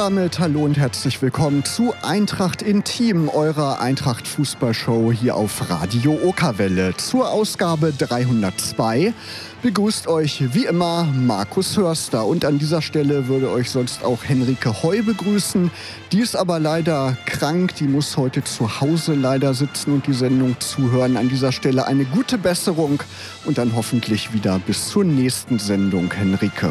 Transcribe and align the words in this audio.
Damit 0.00 0.38
hallo 0.38 0.64
und 0.64 0.78
herzlich 0.78 1.20
willkommen 1.20 1.62
zu 1.62 1.92
Eintracht 2.00 2.62
Intim, 2.62 3.28
eurer 3.28 3.80
Eintracht 3.80 4.26
Fußballshow 4.26 5.12
hier 5.12 5.36
auf 5.36 5.68
Radio 5.68 6.18
Okerwelle. 6.24 6.96
Zur 6.96 7.30
Ausgabe 7.30 7.92
302 7.92 9.12
begrüßt 9.60 10.06
euch 10.06 10.54
wie 10.54 10.64
immer 10.64 11.04
Markus 11.04 11.76
Hörster. 11.76 12.24
Und 12.24 12.46
an 12.46 12.58
dieser 12.58 12.80
Stelle 12.80 13.28
würde 13.28 13.50
euch 13.50 13.70
sonst 13.70 14.02
auch 14.02 14.24
Henrike 14.24 14.82
Heu 14.82 15.02
begrüßen. 15.02 15.70
Die 16.12 16.20
ist 16.20 16.34
aber 16.34 16.58
leider 16.58 17.18
krank, 17.26 17.74
die 17.74 17.86
muss 17.86 18.16
heute 18.16 18.42
zu 18.42 18.80
Hause 18.80 19.12
leider 19.12 19.52
sitzen 19.52 19.92
und 19.92 20.06
die 20.06 20.14
Sendung 20.14 20.58
zuhören. 20.60 21.18
An 21.18 21.28
dieser 21.28 21.52
Stelle 21.52 21.86
eine 21.86 22.06
gute 22.06 22.38
Besserung 22.38 23.02
und 23.44 23.58
dann 23.58 23.76
hoffentlich 23.76 24.32
wieder 24.32 24.60
bis 24.60 24.88
zur 24.88 25.04
nächsten 25.04 25.58
Sendung, 25.58 26.10
Henrike. 26.10 26.70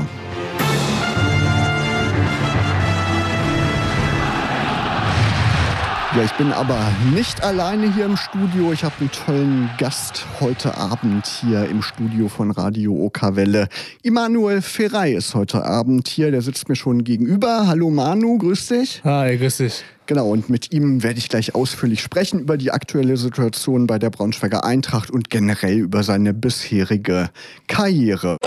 Ja, 6.16 6.24
ich 6.24 6.34
bin 6.34 6.52
aber 6.52 6.92
nicht 7.14 7.44
alleine 7.44 7.94
hier 7.94 8.06
im 8.06 8.18
Studio. 8.18 8.74
Ich 8.74 8.84
habe 8.84 8.96
einen 9.00 9.12
tollen 9.12 9.70
Gast 9.78 10.26
heute 10.40 10.76
Abend 10.76 11.28
hier 11.28 11.70
im 11.70 11.84
Studio 11.84 12.30
von 12.30 12.50
Radio 12.50 12.96
Okawelle. 13.06 13.68
Immanuel 14.02 14.64
Ferrei 14.64 15.14
ist 15.14 15.36
heute 15.36 15.64
Abend 15.64 16.08
hier. 16.08 16.32
Der 16.32 16.42
sitzt 16.42 16.68
mir 16.68 16.76
schon 16.76 17.04
gegenüber. 17.04 17.68
Hallo 17.68 17.92
Manu, 17.92 18.40
grüß 18.40 18.70
dich. 18.70 19.04
Hi, 19.04 19.38
grüß 19.38 19.58
dich. 19.58 19.84
Genau, 20.08 20.32
und 20.32 20.50
mit 20.50 20.74
ihm 20.74 21.04
werde 21.04 21.20
ich 21.20 21.30
gleich 21.30 21.54
ausführlich 21.54 22.02
sprechen 22.02 22.40
über 22.40 22.58
die 22.58 22.72
aktuelle 22.72 23.16
Situation 23.16 23.86
bei 23.86 24.00
der 24.00 24.10
Braunschweiger 24.10 24.66
Eintracht 24.66 25.12
und 25.12 25.30
generell 25.30 25.78
über 25.78 26.02
seine 26.02 26.34
bisherige 26.34 27.30
Karriere. 27.68 28.38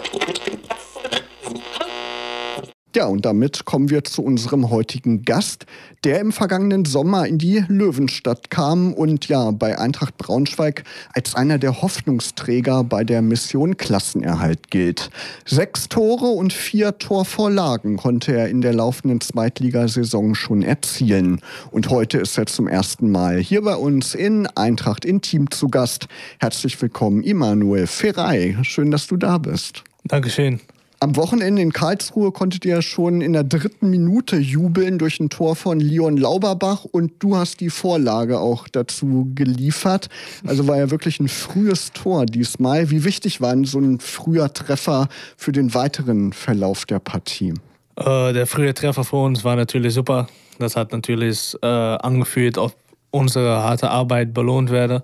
Ja, 2.95 3.07
und 3.07 3.25
damit 3.25 3.65
kommen 3.65 3.89
wir 3.89 4.05
zu 4.05 4.23
unserem 4.23 4.69
heutigen 4.69 5.25
Gast, 5.25 5.65
der 6.05 6.21
im 6.21 6.31
vergangenen 6.31 6.85
Sommer 6.85 7.27
in 7.27 7.39
die 7.39 7.65
Löwenstadt 7.69 8.51
kam 8.51 8.93
und 8.93 9.29
ja 9.29 9.51
bei 9.51 9.79
Eintracht 9.79 10.19
Braunschweig 10.19 10.85
als 11.15 11.35
einer 11.35 11.57
der 11.57 11.81
Hoffnungsträger 11.81 12.85
bei 12.85 13.03
der 13.05 13.23
Mission 13.23 13.79
Klassenerhalt 13.79 14.71
gilt. 14.71 15.09
Sechs 15.47 15.89
Tore 15.89 16.27
und 16.27 16.53
vier 16.53 16.99
Torvorlagen 16.99 17.97
konnte 17.97 18.37
er 18.37 18.51
in 18.51 18.61
der 18.61 18.75
laufenden 18.75 19.23
Zweitligasaison 19.23 20.35
schon 20.35 20.63
erzielen. 20.63 21.41
Und 21.71 21.89
heute 21.89 22.19
ist 22.19 22.37
er 22.37 22.45
zum 22.45 22.69
ersten 22.69 23.11
Mal 23.11 23.39
hier 23.39 23.63
bei 23.63 23.77
uns 23.77 24.15
in 24.15 24.47
Eintracht 24.49 25.07
Intim 25.07 25.51
zu 25.51 25.69
Gast. 25.69 26.09
Herzlich 26.41 26.81
willkommen, 26.83 27.23
Immanuel 27.23 27.87
Ferrei. 27.87 28.59
Schön, 28.65 28.91
dass 28.91 29.07
du 29.07 29.17
da 29.17 29.39
bist. 29.39 29.83
Dankeschön. 30.05 30.61
Am 31.03 31.17
Wochenende 31.17 31.61
in 31.61 31.73
Karlsruhe 31.73 32.31
konntet 32.31 32.65
ihr 32.65 32.81
schon 32.81 33.23
in 33.23 33.33
der 33.33 33.43
dritten 33.43 33.91
Minute 33.91 34.37
jubeln 34.37 35.01
durch 35.01 35.19
ein 35.19 35.31
Tor 35.31 35.57
von 35.57 35.81
Leon 35.81 36.17
Lauberbach 36.17 36.85
und 36.85 37.15
du 37.19 37.37
hast 37.37 37.59
die 37.59 37.71
Vorlage 37.71 38.39
auch 38.39 38.69
dazu 38.69 39.29
geliefert. 39.35 40.09
Also 40.47 40.69
war 40.69 40.79
ja 40.79 40.93
wirklich 40.93 41.19
ein 41.19 41.27
frühes 41.27 41.91
Tor 41.93 42.25
diesmal. 42.25 42.91
Wie 42.91 43.03
wichtig 43.03 43.41
war 43.41 43.53
denn 43.53 43.65
so 43.65 43.81
ein 43.81 43.99
früher 43.99 44.53
Treffer 44.53 45.09
für 45.37 45.51
den 45.51 45.75
weiteren 45.75 46.33
Verlauf 46.33 46.85
der 46.85 47.01
Partie? 47.01 47.55
Äh, 47.97 48.33
der 48.33 48.47
frühe 48.47 48.73
Treffer 48.73 49.03
für 49.03 49.17
uns 49.17 49.43
war 49.43 49.57
natürlich 49.57 49.95
super. 49.95 50.29
Das 50.61 50.77
hat 50.77 50.93
natürlich 50.93 51.57
äh, 51.63 51.67
angefühlt, 51.67 52.59
ob 52.59 52.77
unsere 53.11 53.65
harte 53.65 53.91
Arbeit 53.91 54.33
belohnt 54.33 54.71
werde. 54.71 55.03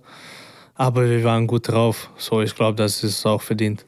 Aber 0.77 1.11
wir 1.11 1.25
waren 1.25 1.49
gut 1.49 1.67
drauf. 1.67 2.09
So, 2.17 2.41
ich 2.41 2.55
glaube, 2.55 2.77
das 2.77 3.03
ist 3.03 3.27
auch 3.27 3.43
verdient. 3.43 3.85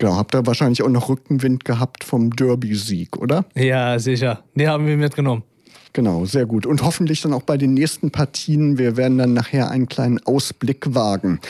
Genau, 0.00 0.16
habt 0.16 0.34
ihr 0.34 0.46
wahrscheinlich 0.46 0.82
auch 0.82 0.88
noch 0.88 1.10
Rückenwind 1.10 1.66
gehabt 1.66 2.04
vom 2.04 2.30
Derby-Sieg, 2.34 3.18
oder? 3.18 3.44
Ja, 3.54 3.98
sicher. 3.98 4.42
Die 4.54 4.66
haben 4.66 4.86
wir 4.86 4.96
mitgenommen. 4.96 5.42
Genau, 5.92 6.24
sehr 6.24 6.46
gut. 6.46 6.66
Und 6.66 6.82
hoffentlich 6.82 7.20
dann 7.20 7.34
auch 7.34 7.42
bei 7.42 7.58
den 7.58 7.74
nächsten 7.74 8.10
Partien. 8.10 8.78
Wir 8.78 8.96
werden 8.96 9.18
dann 9.18 9.34
nachher 9.34 9.70
einen 9.70 9.88
kleinen 9.88 10.24
Ausblick 10.24 10.94
wagen. 10.94 11.40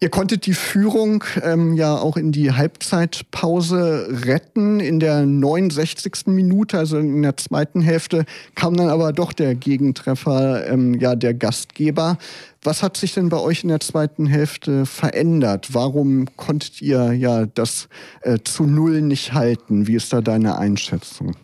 Ihr 0.00 0.08
konntet 0.08 0.46
die 0.46 0.54
Führung 0.54 1.24
ähm, 1.42 1.74
ja 1.74 1.96
auch 1.96 2.16
in 2.16 2.32
die 2.32 2.52
Halbzeitpause 2.52 4.22
retten. 4.24 4.80
In 4.80 5.00
der 5.00 5.26
69. 5.26 6.28
Minute, 6.28 6.78
also 6.78 6.96
in 6.96 7.20
der 7.22 7.36
zweiten 7.36 7.82
Hälfte, 7.82 8.24
kam 8.54 8.74
dann 8.76 8.88
aber 8.88 9.12
doch 9.12 9.34
der 9.34 9.54
Gegentreffer 9.54 10.66
ähm, 10.66 10.94
ja, 10.94 11.14
der 11.14 11.34
Gastgeber. 11.34 12.16
Was 12.62 12.82
hat 12.82 12.96
sich 12.96 13.14
denn 13.14 13.28
bei 13.28 13.38
euch 13.38 13.62
in 13.62 13.68
der 13.68 13.80
zweiten 13.80 14.26
Hälfte 14.26 14.84
verändert? 14.84 15.68
Warum 15.74 16.26
konntet 16.36 16.82
ihr 16.82 17.12
ja 17.12 17.46
das 17.46 17.88
äh, 18.22 18.38
zu 18.42 18.64
Null 18.64 19.00
nicht 19.00 19.32
halten? 19.32 19.86
Wie 19.86 19.94
ist 19.94 20.12
da 20.12 20.20
deine 20.20 20.58
Einschätzung? 20.58 21.36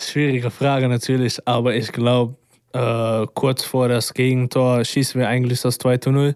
Schwierige 0.00 0.50
Frage 0.50 0.88
natürlich, 0.88 1.46
aber 1.46 1.76
ich 1.76 1.92
glaube, 1.92 2.36
äh, 2.72 3.26
kurz 3.34 3.62
vor 3.62 3.88
das 3.88 4.14
Gegentor 4.14 4.84
schießen 4.84 5.20
wir 5.20 5.28
eigentlich 5.28 5.60
das 5.62 5.78
2 5.78 5.98
zu 5.98 6.10
0. 6.10 6.34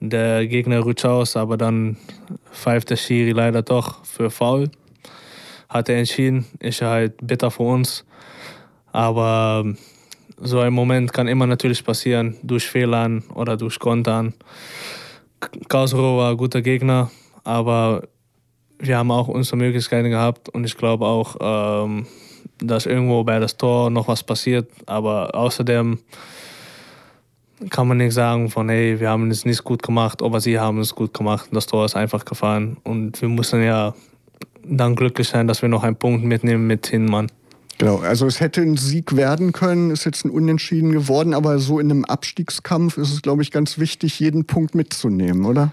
Der 0.00 0.46
Gegner 0.46 0.80
rutscht 0.80 1.04
aus, 1.04 1.36
aber 1.36 1.56
dann 1.56 1.96
pfeift 2.52 2.90
der 2.90 2.96
Schiri 2.96 3.30
leider 3.30 3.62
doch 3.62 4.04
für 4.04 4.30
Foul. 4.30 4.70
Hat 5.68 5.88
er 5.88 5.98
entschieden, 5.98 6.46
ist 6.58 6.82
halt 6.82 7.14
bitter 7.26 7.50
für 7.50 7.62
uns. 7.62 8.04
Aber 8.92 9.64
so 10.38 10.60
ein 10.60 10.72
Moment 10.72 11.12
kann 11.12 11.28
immer 11.28 11.46
natürlich 11.46 11.84
passieren, 11.84 12.36
durch 12.42 12.66
Fehlern 12.66 13.24
oder 13.34 13.56
durch 13.56 13.78
Kontern. 13.78 14.34
Karlsruhe 15.68 16.16
war 16.16 16.30
ein 16.30 16.36
guter 16.36 16.62
Gegner, 16.62 17.10
aber 17.44 18.02
wir 18.78 18.98
haben 18.98 19.10
auch 19.10 19.28
unsere 19.28 19.56
Möglichkeiten 19.56 20.10
gehabt 20.10 20.48
und 20.48 20.64
ich 20.64 20.76
glaube 20.76 21.06
auch, 21.06 21.36
ähm, 21.40 22.06
dass 22.58 22.86
irgendwo 22.86 23.24
bei 23.24 23.38
das 23.38 23.56
Tor 23.56 23.90
noch 23.90 24.08
was 24.08 24.22
passiert. 24.22 24.70
Aber 24.86 25.34
außerdem 25.34 25.98
kann 27.70 27.88
man 27.88 27.98
nicht 27.98 28.12
sagen 28.12 28.50
von, 28.50 28.68
hey, 28.68 28.98
wir 29.00 29.10
haben 29.10 29.30
es 29.30 29.44
nicht 29.44 29.64
gut 29.64 29.82
gemacht, 29.82 30.22
aber 30.22 30.40
sie 30.40 30.58
haben 30.58 30.80
es 30.80 30.94
gut 30.94 31.14
gemacht. 31.14 31.48
Das 31.52 31.66
Tor 31.66 31.84
ist 31.84 31.96
einfach 31.96 32.24
gefahren 32.24 32.76
und 32.84 33.20
wir 33.20 33.28
mussten 33.28 33.62
ja 33.62 33.94
dann 34.66 34.96
glücklich 34.96 35.28
sein, 35.28 35.46
dass 35.46 35.62
wir 35.62 35.68
noch 35.68 35.84
einen 35.84 35.96
Punkt 35.96 36.24
mitnehmen 36.24 36.66
mit 36.66 36.86
Hinmann. 36.86 37.30
Genau, 37.78 37.98
also 37.98 38.26
es 38.26 38.40
hätte 38.40 38.60
ein 38.60 38.76
Sieg 38.76 39.16
werden 39.16 39.52
können, 39.52 39.90
ist 39.90 40.04
jetzt 40.04 40.24
ein 40.24 40.30
Unentschieden 40.30 40.92
geworden, 40.92 41.34
aber 41.34 41.58
so 41.58 41.80
in 41.80 41.90
einem 41.90 42.04
Abstiegskampf 42.04 42.98
ist 42.98 43.12
es, 43.12 43.22
glaube 43.22 43.42
ich, 43.42 43.50
ganz 43.50 43.78
wichtig, 43.78 44.20
jeden 44.20 44.44
Punkt 44.44 44.74
mitzunehmen, 44.74 45.44
oder? 45.44 45.72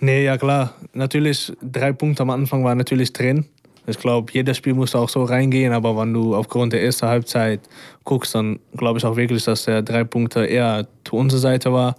Nee, 0.00 0.24
ja 0.24 0.36
klar. 0.36 0.74
Natürlich, 0.92 1.52
drei 1.62 1.92
Punkte 1.92 2.22
am 2.22 2.30
Anfang 2.30 2.64
waren 2.64 2.78
natürlich 2.78 3.12
drin. 3.12 3.46
Ich 3.86 3.98
glaube, 3.98 4.32
jedes 4.32 4.56
Spiel 4.56 4.74
muss 4.74 4.96
auch 4.96 5.08
so 5.08 5.22
reingehen, 5.22 5.72
aber 5.72 5.96
wenn 5.96 6.12
du 6.12 6.34
aufgrund 6.34 6.72
der 6.72 6.82
ersten 6.82 7.06
Halbzeit 7.06 7.60
guckst, 8.02 8.34
dann 8.34 8.58
glaube 8.76 8.98
ich 8.98 9.04
auch 9.04 9.16
wirklich, 9.16 9.44
dass 9.44 9.64
der 9.64 9.82
drei 9.82 10.02
Punkte 10.02 10.44
eher 10.44 10.88
zu 11.04 11.14
unserer 11.14 11.40
Seite 11.40 11.72
war. 11.72 11.94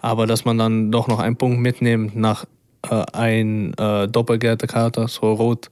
Aber 0.00 0.26
dass 0.26 0.44
man 0.44 0.58
dann 0.58 0.92
doch 0.92 1.08
noch 1.08 1.20
einen 1.20 1.36
Punkt 1.36 1.60
mitnimmt 1.60 2.14
nach 2.16 2.44
äh, 2.90 3.04
ein 3.12 3.74
äh, 3.74 4.08
doppelgelbe 4.08 4.66
Karte, 4.66 5.06
so 5.08 5.32
rot, 5.32 5.70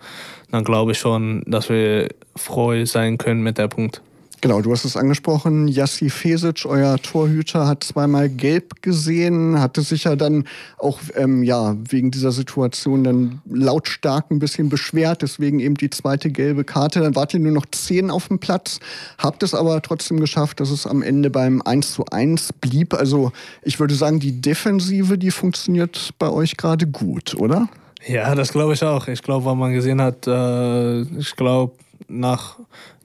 dann 0.51 0.65
glaube 0.65 0.93
ich 0.93 0.99
schon, 0.99 1.43
dass 1.47 1.69
wir 1.69 2.09
froh 2.37 2.85
sein 2.85 3.19
können 3.19 3.43
mit 3.43 3.59
der 3.59 3.69
Punkt. 3.69 4.03
Genau, 4.43 4.63
du 4.63 4.73
hast 4.73 4.87
es 4.87 4.97
angesprochen. 4.97 5.69
Jassi 5.69 6.09
Fesic, 6.09 6.65
euer 6.65 6.97
Torhüter, 6.97 7.67
hat 7.67 7.85
zweimal 7.85 8.31
gelb 8.31 8.81
gesehen, 8.81 9.61
hatte 9.61 9.83
sich 9.83 10.05
ja 10.05 10.17
dann 10.17 10.45
auch 10.79 10.99
ähm, 11.15 11.43
ja, 11.43 11.77
wegen 11.91 12.11
dieser 12.11 12.33
Situation 12.33 13.05
dann 13.05 13.43
lautstark 13.45 14.31
ein 14.31 14.39
bisschen 14.39 14.71
beschwert, 14.71 15.21
deswegen 15.21 15.61
eben 15.61 15.75
die 15.75 15.91
zweite 15.91 16.31
gelbe 16.31 16.65
Karte. 16.65 17.01
Dann 17.01 17.17
wart 17.17 17.35
ihr 17.35 17.41
nur 17.41 17.53
noch 17.53 17.67
zehn 17.71 18.11
auf 18.11 18.29
dem 18.29 18.39
Platz, 18.39 18.81
habt 19.19 19.43
es 19.43 19.55
aber 19.55 19.83
trotzdem 19.83 20.21
geschafft, 20.21 20.61
dass 20.61 20.71
es 20.71 20.87
am 20.87 21.03
Ende 21.03 21.29
beim 21.29 21.61
1 21.61 21.93
zu 21.93 22.07
1 22.07 22.55
blieb. 22.63 22.95
Also 22.95 23.33
ich 23.63 23.79
würde 23.79 23.95
sagen, 23.95 24.21
die 24.21 24.41
Defensive, 24.41 25.19
die 25.19 25.33
funktioniert 25.33 26.15
bei 26.19 26.31
euch 26.31 26.57
gerade 26.57 26.87
gut, 26.87 27.35
oder? 27.35 27.69
Ja, 28.07 28.35
das 28.35 28.53
glaube 28.53 28.73
ich 28.73 28.83
auch. 28.83 29.07
Ich 29.09 29.23
glaube, 29.23 29.45
was 29.45 29.55
man 29.55 29.75
gesehen 29.75 30.01
hat, 30.01 30.27
äh, 30.27 31.03
ich 31.03 31.37
glaube, 31.37 31.75
nach 32.09 32.57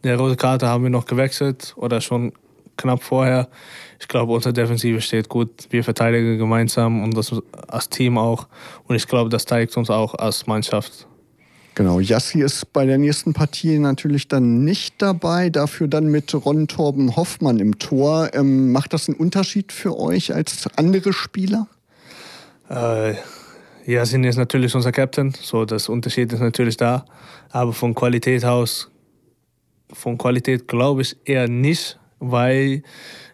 der 0.05 0.17
roten 0.17 0.37
Karte 0.37 0.67
haben 0.67 0.83
wir 0.83 0.89
noch 0.89 1.05
gewechselt 1.05 1.73
oder 1.77 2.01
schon 2.01 2.33
knapp 2.77 3.03
vorher. 3.03 3.47
Ich 3.99 4.07
glaube, 4.07 4.33
unsere 4.33 4.53
Defensive 4.53 5.01
steht 5.01 5.29
gut. 5.29 5.49
Wir 5.69 5.83
verteidigen 5.83 6.37
gemeinsam 6.37 7.03
und 7.03 7.15
das 7.15 7.33
als 7.67 7.89
Team 7.89 8.17
auch. 8.17 8.47
Und 8.87 8.95
ich 8.95 9.07
glaube, 9.07 9.29
das 9.29 9.45
zeigt 9.45 9.75
uns 9.77 9.89
auch 9.89 10.13
als 10.15 10.47
Mannschaft. 10.47 11.07
Genau, 11.75 11.99
Jassi 11.99 12.41
ist 12.41 12.71
bei 12.71 12.85
der 12.85 12.97
nächsten 12.97 13.33
Partie 13.33 13.77
natürlich 13.79 14.29
dann 14.29 14.63
nicht 14.63 15.01
dabei, 15.01 15.49
dafür 15.49 15.89
dann 15.89 16.07
mit 16.07 16.33
Ron 16.33 16.69
Torben 16.69 17.17
Hoffmann 17.17 17.59
im 17.59 17.77
Tor. 17.79 18.29
Ähm, 18.33 18.71
macht 18.71 18.93
das 18.93 19.09
einen 19.09 19.17
Unterschied 19.17 19.73
für 19.73 19.97
euch 19.97 20.33
als 20.33 20.67
andere 20.77 21.11
Spieler? 21.11 21.67
Äh, 22.69 23.15
Yasin 23.85 24.23
ist 24.23 24.37
natürlich 24.37 24.73
unser 24.73 24.93
Captain, 24.93 25.33
so 25.39 25.65
das 25.65 25.89
Unterschied 25.89 26.31
ist 26.31 26.39
natürlich 26.39 26.77
da. 26.77 27.05
Aber 27.49 27.73
von 27.73 27.93
Qualität 27.93 28.45
aus 28.45 28.89
von 29.91 30.17
Qualität 30.17 30.67
glaube 30.67 31.01
ich 31.01 31.15
eher 31.25 31.47
nicht, 31.47 31.99
weil 32.19 32.83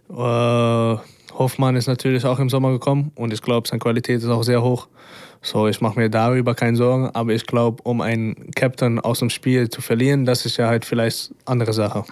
äh, 0.10 0.98
Hoffmann 1.34 1.76
ist 1.76 1.88
natürlich 1.88 2.26
auch 2.26 2.40
im 2.40 2.50
Sommer 2.50 2.72
gekommen 2.72 3.12
und 3.16 3.34
ich 3.34 3.42
glaube, 3.42 3.68
seine 3.68 3.80
Qualität 3.80 4.22
ist 4.22 4.28
auch 4.28 4.44
sehr 4.44 4.62
hoch. 4.62 4.88
So, 5.42 5.68
ich 5.68 5.82
mache 5.82 6.00
mir 6.00 6.10
darüber 6.10 6.54
keine 6.54 6.78
Sorgen, 6.78 7.10
aber 7.14 7.34
ich 7.34 7.48
glaube, 7.48 7.82
um 7.84 8.02
einen 8.02 8.52
Captain 8.52 9.00
aus 9.00 9.20
dem 9.20 9.32
Spiel 9.32 9.70
zu 9.70 9.82
verlieren, 9.82 10.26
das 10.26 10.46
ist 10.46 10.58
ja 10.58 10.68
halt 10.68 10.86
vielleicht 10.86 11.34
andere 11.46 11.74
Sache. 11.74 12.04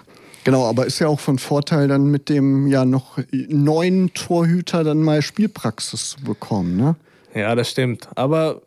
Genau, 0.42 0.68
aber 0.68 0.86
ist 0.86 0.98
ja 0.98 1.06
auch 1.06 1.20
von 1.20 1.38
Vorteil, 1.38 1.86
dann 1.86 2.06
mit 2.06 2.28
dem 2.28 2.66
ja 2.66 2.84
noch 2.84 3.18
neuen 3.30 4.12
Torhüter 4.14 4.82
dann 4.82 5.02
mal 5.02 5.22
Spielpraxis 5.22 6.10
zu 6.10 6.24
bekommen, 6.24 6.76
ne? 6.76 6.96
Ja, 7.34 7.54
das 7.54 7.70
stimmt. 7.70 8.08
Aber 8.16 8.62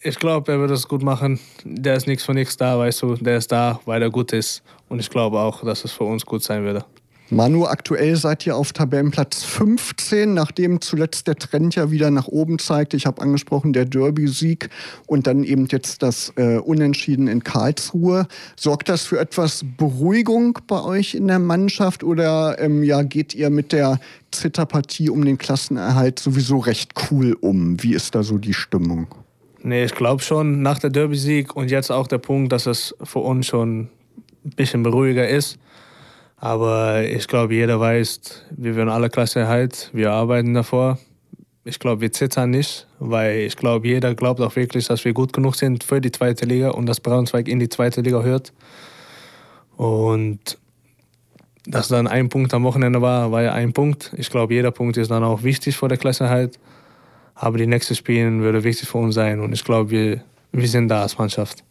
ich 0.00 0.18
glaube, 0.18 0.50
er 0.50 0.58
wird 0.58 0.70
das 0.70 0.88
gut 0.88 1.02
machen. 1.02 1.38
Der 1.64 1.94
ist 1.94 2.08
nichts 2.08 2.24
von 2.24 2.34
nichts 2.34 2.56
da, 2.56 2.78
weißt 2.78 3.02
du. 3.02 3.14
Der 3.16 3.36
ist 3.36 3.52
da, 3.52 3.78
weil 3.84 4.02
er 4.02 4.10
gut 4.10 4.32
ist. 4.32 4.62
Und 4.92 4.98
ich 4.98 5.08
glaube 5.08 5.40
auch, 5.40 5.64
dass 5.64 5.86
es 5.86 5.92
für 5.92 6.04
uns 6.04 6.26
gut 6.26 6.42
sein 6.42 6.64
würde. 6.64 6.84
Manu, 7.30 7.64
aktuell 7.64 8.14
seid 8.14 8.46
ihr 8.46 8.54
auf 8.54 8.74
Tabellenplatz 8.74 9.42
15, 9.42 10.34
nachdem 10.34 10.82
zuletzt 10.82 11.26
der 11.26 11.36
Trend 11.36 11.74
ja 11.76 11.90
wieder 11.90 12.10
nach 12.10 12.28
oben 12.28 12.58
zeigt. 12.58 12.92
Ich 12.92 13.06
habe 13.06 13.22
angesprochen, 13.22 13.72
der 13.72 13.86
Derby-Sieg 13.86 14.68
und 15.06 15.26
dann 15.26 15.44
eben 15.44 15.66
jetzt 15.70 16.02
das 16.02 16.34
äh, 16.36 16.58
Unentschieden 16.58 17.26
in 17.26 17.42
Karlsruhe. 17.42 18.26
Sorgt 18.54 18.90
das 18.90 19.04
für 19.04 19.18
etwas 19.18 19.64
Beruhigung 19.78 20.58
bei 20.66 20.82
euch 20.82 21.14
in 21.14 21.26
der 21.26 21.38
Mannschaft 21.38 22.04
oder 22.04 22.58
ähm, 22.58 22.82
ja, 22.82 23.02
geht 23.02 23.34
ihr 23.34 23.48
mit 23.48 23.72
der 23.72 23.98
Zitterpartie 24.30 25.08
um 25.08 25.24
den 25.24 25.38
Klassenerhalt 25.38 26.18
sowieso 26.18 26.58
recht 26.58 26.92
cool 27.10 27.32
um? 27.40 27.82
Wie 27.82 27.94
ist 27.94 28.14
da 28.14 28.22
so 28.22 28.36
die 28.36 28.52
Stimmung? 28.52 29.06
Nee, 29.62 29.84
ich 29.84 29.94
glaube 29.94 30.22
schon, 30.22 30.60
nach 30.60 30.78
der 30.78 30.90
Derby-Sieg 30.90 31.56
und 31.56 31.70
jetzt 31.70 31.90
auch 31.90 32.08
der 32.08 32.18
Punkt, 32.18 32.52
dass 32.52 32.66
es 32.66 32.94
für 33.02 33.20
uns 33.20 33.46
schon 33.46 33.88
ein 34.44 34.50
bisschen 34.50 34.82
beruhiger 34.82 35.28
ist 35.28 35.58
aber 36.42 37.04
ich 37.04 37.28
glaube, 37.28 37.54
jeder 37.54 37.78
weiß, 37.78 38.46
wir 38.50 38.74
werden 38.74 38.88
alle 38.88 39.08
Klasse 39.08 39.38
erhalten. 39.38 39.90
Wir 39.92 40.10
arbeiten 40.10 40.54
davor. 40.54 40.98
Ich 41.64 41.78
glaube, 41.78 42.00
wir 42.00 42.10
zittern 42.10 42.50
nicht, 42.50 42.88
weil 42.98 43.42
ich 43.42 43.56
glaube, 43.56 43.86
jeder 43.86 44.16
glaubt 44.16 44.40
auch 44.40 44.56
wirklich, 44.56 44.88
dass 44.88 45.04
wir 45.04 45.12
gut 45.12 45.32
genug 45.32 45.54
sind 45.54 45.84
für 45.84 46.00
die 46.00 46.10
zweite 46.10 46.44
Liga 46.44 46.70
und 46.70 46.86
dass 46.86 46.98
Braunschweig 46.98 47.46
in 47.46 47.60
die 47.60 47.68
zweite 47.68 48.00
Liga 48.00 48.22
hört. 48.22 48.52
Und 49.76 50.58
dass 51.64 51.86
dann 51.86 52.08
ein 52.08 52.28
Punkt 52.28 52.52
am 52.54 52.64
Wochenende 52.64 53.00
war, 53.00 53.30
war 53.30 53.42
ja 53.42 53.52
ein 53.52 53.72
Punkt. 53.72 54.12
Ich 54.16 54.28
glaube, 54.28 54.52
jeder 54.52 54.72
Punkt 54.72 54.96
ist 54.96 55.12
dann 55.12 55.22
auch 55.22 55.44
wichtig 55.44 55.76
vor 55.76 55.88
der 55.88 55.98
Klasse 55.98 56.28
halt. 56.28 56.58
Aber 57.36 57.56
die 57.56 57.68
nächsten 57.68 57.94
Spiele 57.94 58.40
würde 58.40 58.64
wichtig 58.64 58.88
für 58.88 58.98
uns 58.98 59.14
sein 59.14 59.38
und 59.38 59.52
ich 59.52 59.62
glaube, 59.62 59.90
wir, 59.90 60.24
wir 60.50 60.66
sind 60.66 60.88
da 60.88 61.02
als 61.02 61.18
Mannschaft. 61.18 61.62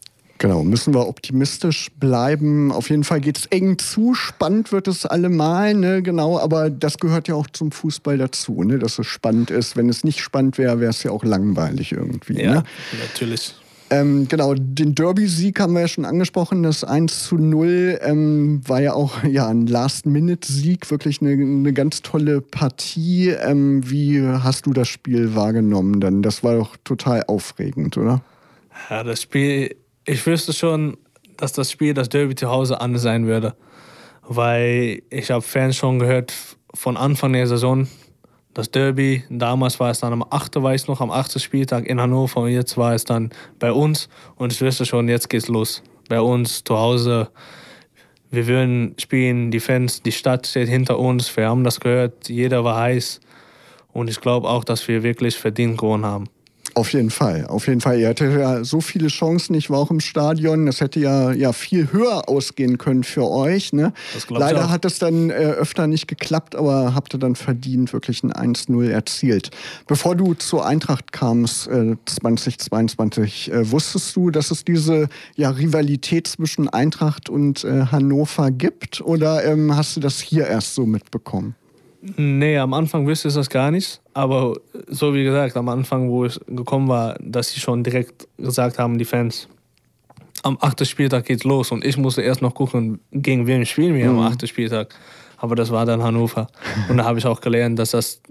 Genau, 0.42 0.64
müssen 0.64 0.96
wir 0.96 1.08
optimistisch 1.08 1.92
bleiben. 2.00 2.72
Auf 2.72 2.90
jeden 2.90 3.04
Fall 3.04 3.22
geht 3.22 3.38
es 3.38 3.46
eng 3.46 3.78
zu, 3.78 4.16
spannend 4.16 4.72
wird 4.72 4.88
es 4.88 5.06
allemal, 5.06 5.76
ne? 5.76 6.02
genau, 6.02 6.40
aber 6.40 6.72
das 6.72 6.98
gehört 6.98 7.28
ja 7.28 7.36
auch 7.36 7.46
zum 7.46 7.72
Fußball 7.72 8.18
dazu, 8.18 8.64
ne? 8.64 8.80
dass 8.80 8.98
es 8.98 9.06
spannend 9.06 9.52
ist. 9.52 9.78
Wenn 9.78 9.88
es 9.88 10.04
nicht 10.04 10.20
spannend 10.20 10.58
wäre, 10.58 10.80
wäre 10.80 10.90
es 10.90 11.04
ja 11.04 11.12
auch 11.12 11.24
langweilig 11.24 11.92
irgendwie. 11.92 12.42
Ja, 12.42 12.54
ne? 12.56 12.64
natürlich. 13.00 13.54
Ähm, 13.92 14.28
genau, 14.28 14.56
den 14.56 14.96
Derby-Sieg 14.96 15.60
haben 15.60 15.74
wir 15.74 15.82
ja 15.82 15.88
schon 15.88 16.06
angesprochen. 16.06 16.64
Das 16.64 16.84
1 16.84 17.26
zu 17.26 17.36
0 17.36 18.00
ähm, 18.02 18.62
war 18.66 18.82
ja 18.82 18.94
auch 18.94 19.24
ja, 19.30 19.48
ein 19.48 19.68
Last-Minute-Sieg, 19.68 20.90
wirklich 20.90 21.22
eine, 21.22 21.34
eine, 21.34 21.72
ganz 21.72 22.02
tolle 22.02 22.42
Partie. 22.42 23.30
Ähm, 23.30 23.88
wie 23.88 24.24
hast 24.24 24.66
du 24.66 24.74
das 24.74 24.88
Spiel 24.88 25.36
wahrgenommen 25.36 26.00
dann? 26.00 26.24
Das 26.24 26.44
war 26.44 26.56
doch 26.56 26.78
total 26.84 27.26
aufregend, 27.28 27.96
oder? 27.96 28.24
Ja, 28.90 29.04
das 29.04 29.22
Spiel 29.22 29.76
ich 30.06 30.26
wüsste 30.26 30.54
schon, 30.54 30.98
dass 31.38 31.54
das 31.54 31.72
Spiel, 31.72 31.94
das 31.94 32.10
Derby 32.10 32.36
zu 32.36 32.50
Hause 32.50 32.82
anders 32.82 33.02
sein 33.02 33.28
würde. 33.28 33.56
Weil 34.24 35.02
ich 35.10 35.32
habe 35.32 35.42
Fans 35.42 35.76
schon 35.76 36.00
gehört 36.00 36.34
von 36.74 36.98
Anfang 36.98 37.34
der 37.34 37.48
Saison, 37.48 37.88
das 38.54 38.70
Derby, 38.70 39.24
damals 39.30 39.80
war 39.80 39.92
es 39.92 40.02
dann 40.02 40.12
am 40.12 40.26
8. 40.30 40.62
weiß 40.62 40.88
noch, 40.88 41.00
am 41.00 41.10
8. 41.10 41.40
Spieltag 41.40 41.86
in 41.88 42.02
Hannover 42.02 42.42
und 42.42 42.50
jetzt 42.50 42.78
war 42.78 42.94
es 42.94 43.06
dann 43.06 43.30
bei 43.60 43.72
uns 43.72 44.10
und 44.36 44.52
ich 44.52 44.60
wüsste 44.60 44.86
schon, 44.86 45.08
jetzt 45.08 45.30
geht's 45.30 45.48
los. 45.48 45.82
Bei 46.10 46.20
uns 46.20 46.64
zu 46.64 46.78
Hause, 46.78 47.30
wir 48.30 48.48
würden 48.48 48.96
spielen, 49.00 49.52
die 49.52 49.62
Fans, 49.62 50.02
die 50.02 50.12
Stadt 50.12 50.48
steht 50.48 50.68
hinter 50.68 51.00
uns, 51.00 51.36
wir 51.38 51.48
haben 51.48 51.64
das 51.64 51.80
gehört, 51.80 52.28
jeder 52.28 52.66
war 52.66 52.76
heiß 52.76 53.22
und 53.94 54.10
ich 54.10 54.20
glaube 54.20 54.50
auch, 54.50 54.66
dass 54.66 54.86
wir 54.90 55.02
wirklich 55.02 55.38
verdient 55.38 55.78
gewonnen 55.78 56.06
haben. 56.06 56.26
Auf 56.74 56.94
jeden 56.94 57.10
Fall, 57.10 57.46
auf 57.48 57.68
jeden 57.68 57.82
Fall. 57.82 58.00
Ihr 58.00 58.10
hattet 58.10 58.38
ja 58.38 58.64
so 58.64 58.80
viele 58.80 59.08
Chancen, 59.08 59.56
ich 59.56 59.70
war 59.70 59.80
auch 59.80 59.92
im 59.92 60.00
Stadion. 60.00 60.66
Das 60.66 60.80
hätte 60.80 61.00
ja, 61.00 61.32
ja 61.32 61.52
viel 61.52 61.92
höher 61.92 62.30
ausgehen 62.30 62.78
können 62.78 63.04
für 63.04 63.30
euch. 63.30 63.74
Ne? 63.74 63.94
Leider 64.30 64.70
hat 64.70 64.86
es 64.86 64.98
dann 64.98 65.30
äh, 65.30 65.34
öfter 65.34 65.88
nicht 65.88 66.08
geklappt, 66.08 66.56
aber 66.56 66.96
habt 66.96 67.14
ihr 67.14 67.20
dann 67.20 67.36
verdient 67.36 67.92
wirklich 67.92 68.24
ein 68.24 68.32
1-0 68.32 68.90
erzielt. 68.90 69.52
Bevor 69.86 70.16
du 70.16 70.34
zur 70.34 70.66
Eintracht 70.66 71.12
kamst 71.12 71.68
äh, 71.68 71.96
2022, 72.06 73.52
äh, 73.52 73.72
wusstest 73.72 74.16
du, 74.16 74.32
dass 74.32 74.52
es 74.52 74.64
diese 74.64 75.10
ja, 75.36 75.50
Rivalität 75.50 76.28
zwischen 76.28 76.70
Eintracht 76.70 77.30
und 77.30 77.66
äh, 77.66 77.88
Hannover 77.92 78.50
gibt? 78.50 79.02
Oder 79.02 79.44
ähm, 79.44 79.76
hast 79.76 79.98
du 79.98 80.00
das 80.00 80.20
hier 80.20 80.48
erst 80.48 80.76
so 80.76 80.86
mitbekommen? 80.86 81.56
Nee, 82.02 82.58
am 82.58 82.74
Anfang 82.74 83.06
wüsste 83.06 83.28
ich 83.28 83.36
das 83.36 83.50
gar 83.50 83.70
nicht. 83.70 84.02
Aber 84.14 84.56
so 84.88 85.14
wie 85.14 85.24
gesagt, 85.24 85.56
am 85.56 85.70
Anfang, 85.70 86.10
wo 86.10 86.26
ich 86.26 86.40
gekommen 86.48 86.88
war, 86.88 87.16
dass 87.20 87.52
sie 87.52 87.60
schon 87.60 87.84
direkt 87.84 88.28
gesagt 88.38 88.80
haben, 88.80 88.98
die 88.98 89.06
Fans, 89.06 89.48
am 90.44 90.58
achten 90.60 90.86
Spieltag 90.86 91.26
geht's 91.26 91.44
los. 91.44 91.72
Und 91.72 91.86
ich 91.86 91.98
musste 91.98 92.22
erst 92.24 92.42
noch 92.42 92.56
gucken, 92.56 93.00
gegen 93.12 93.46
wen 93.46 93.66
spielen 93.66 93.96
wir 93.96 94.10
mhm. 94.10 94.20
am 94.20 94.26
achten 94.26 94.48
Spieltag. 94.48 94.96
Aber 95.38 95.56
das 95.56 95.72
war 95.72 95.86
dann 95.86 96.04
Hannover. 96.04 96.48
Und 96.90 96.98
da 96.98 97.06
habe 97.06 97.20
ich 97.20 97.26
auch 97.26 97.42
gelernt, 97.42 97.78
dass 97.78 97.92
das, 97.92 98.22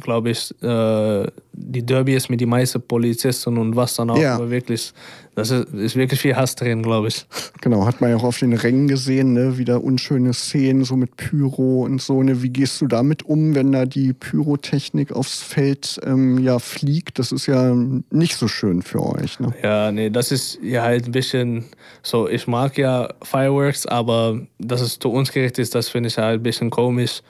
glaube 0.00 0.30
ich, 0.30 0.50
äh, 0.62 1.26
die 1.70 1.84
Derby 1.84 2.14
ist 2.14 2.30
mit 2.30 2.40
die 2.40 2.46
meisten 2.46 2.80
Polizisten 2.80 3.58
und 3.58 3.76
was 3.76 3.94
dann 3.94 4.08
auch. 4.08 4.18
Ja. 4.18 4.36
Aber 4.36 4.50
wirklich, 4.50 4.92
das 5.34 5.50
ist, 5.50 5.68
ist, 5.74 5.96
wirklich 5.96 6.18
viel 6.18 6.34
Hass 6.34 6.54
drin, 6.54 6.82
glaube 6.82 7.08
ich. 7.08 7.26
Genau, 7.60 7.84
hat 7.84 8.00
man 8.00 8.10
ja 8.10 8.16
auch 8.16 8.24
auf 8.24 8.38
den 8.38 8.54
Rängen 8.54 8.88
gesehen, 8.88 9.34
ne? 9.34 9.58
wieder 9.58 9.84
unschöne 9.84 10.32
Szenen, 10.32 10.84
so 10.84 10.96
mit 10.96 11.16
Pyro 11.16 11.84
und 11.84 12.00
so. 12.00 12.22
Ne? 12.22 12.42
Wie 12.42 12.48
gehst 12.48 12.80
du 12.80 12.86
damit 12.86 13.22
um, 13.24 13.54
wenn 13.54 13.72
da 13.72 13.84
die 13.84 14.14
Pyrotechnik 14.14 15.12
aufs 15.12 15.42
Feld 15.42 16.00
ähm, 16.04 16.38
ja, 16.38 16.58
fliegt? 16.58 17.18
Das 17.18 17.32
ist 17.32 17.46
ja 17.46 17.74
nicht 18.10 18.36
so 18.36 18.48
schön 18.48 18.80
für 18.80 19.04
euch. 19.04 19.38
Ne? 19.38 19.52
Ja, 19.62 19.92
nee, 19.92 20.08
das 20.08 20.32
ist 20.32 20.58
ja 20.62 20.82
halt 20.82 21.04
ein 21.04 21.12
bisschen 21.12 21.66
so. 22.02 22.28
Ich 22.28 22.46
mag 22.46 22.78
ja 22.78 23.10
Fireworks, 23.22 23.84
aber 23.84 24.40
dass 24.58 24.80
es 24.80 24.98
zu 24.98 25.10
uns 25.10 25.30
gerichtet 25.32 25.58
ist, 25.58 25.74
das 25.74 25.90
finde 25.90 26.08
ich 26.08 26.16
halt 26.16 26.40
ein 26.40 26.42
bisschen 26.42 26.70
komisch. 26.70 27.20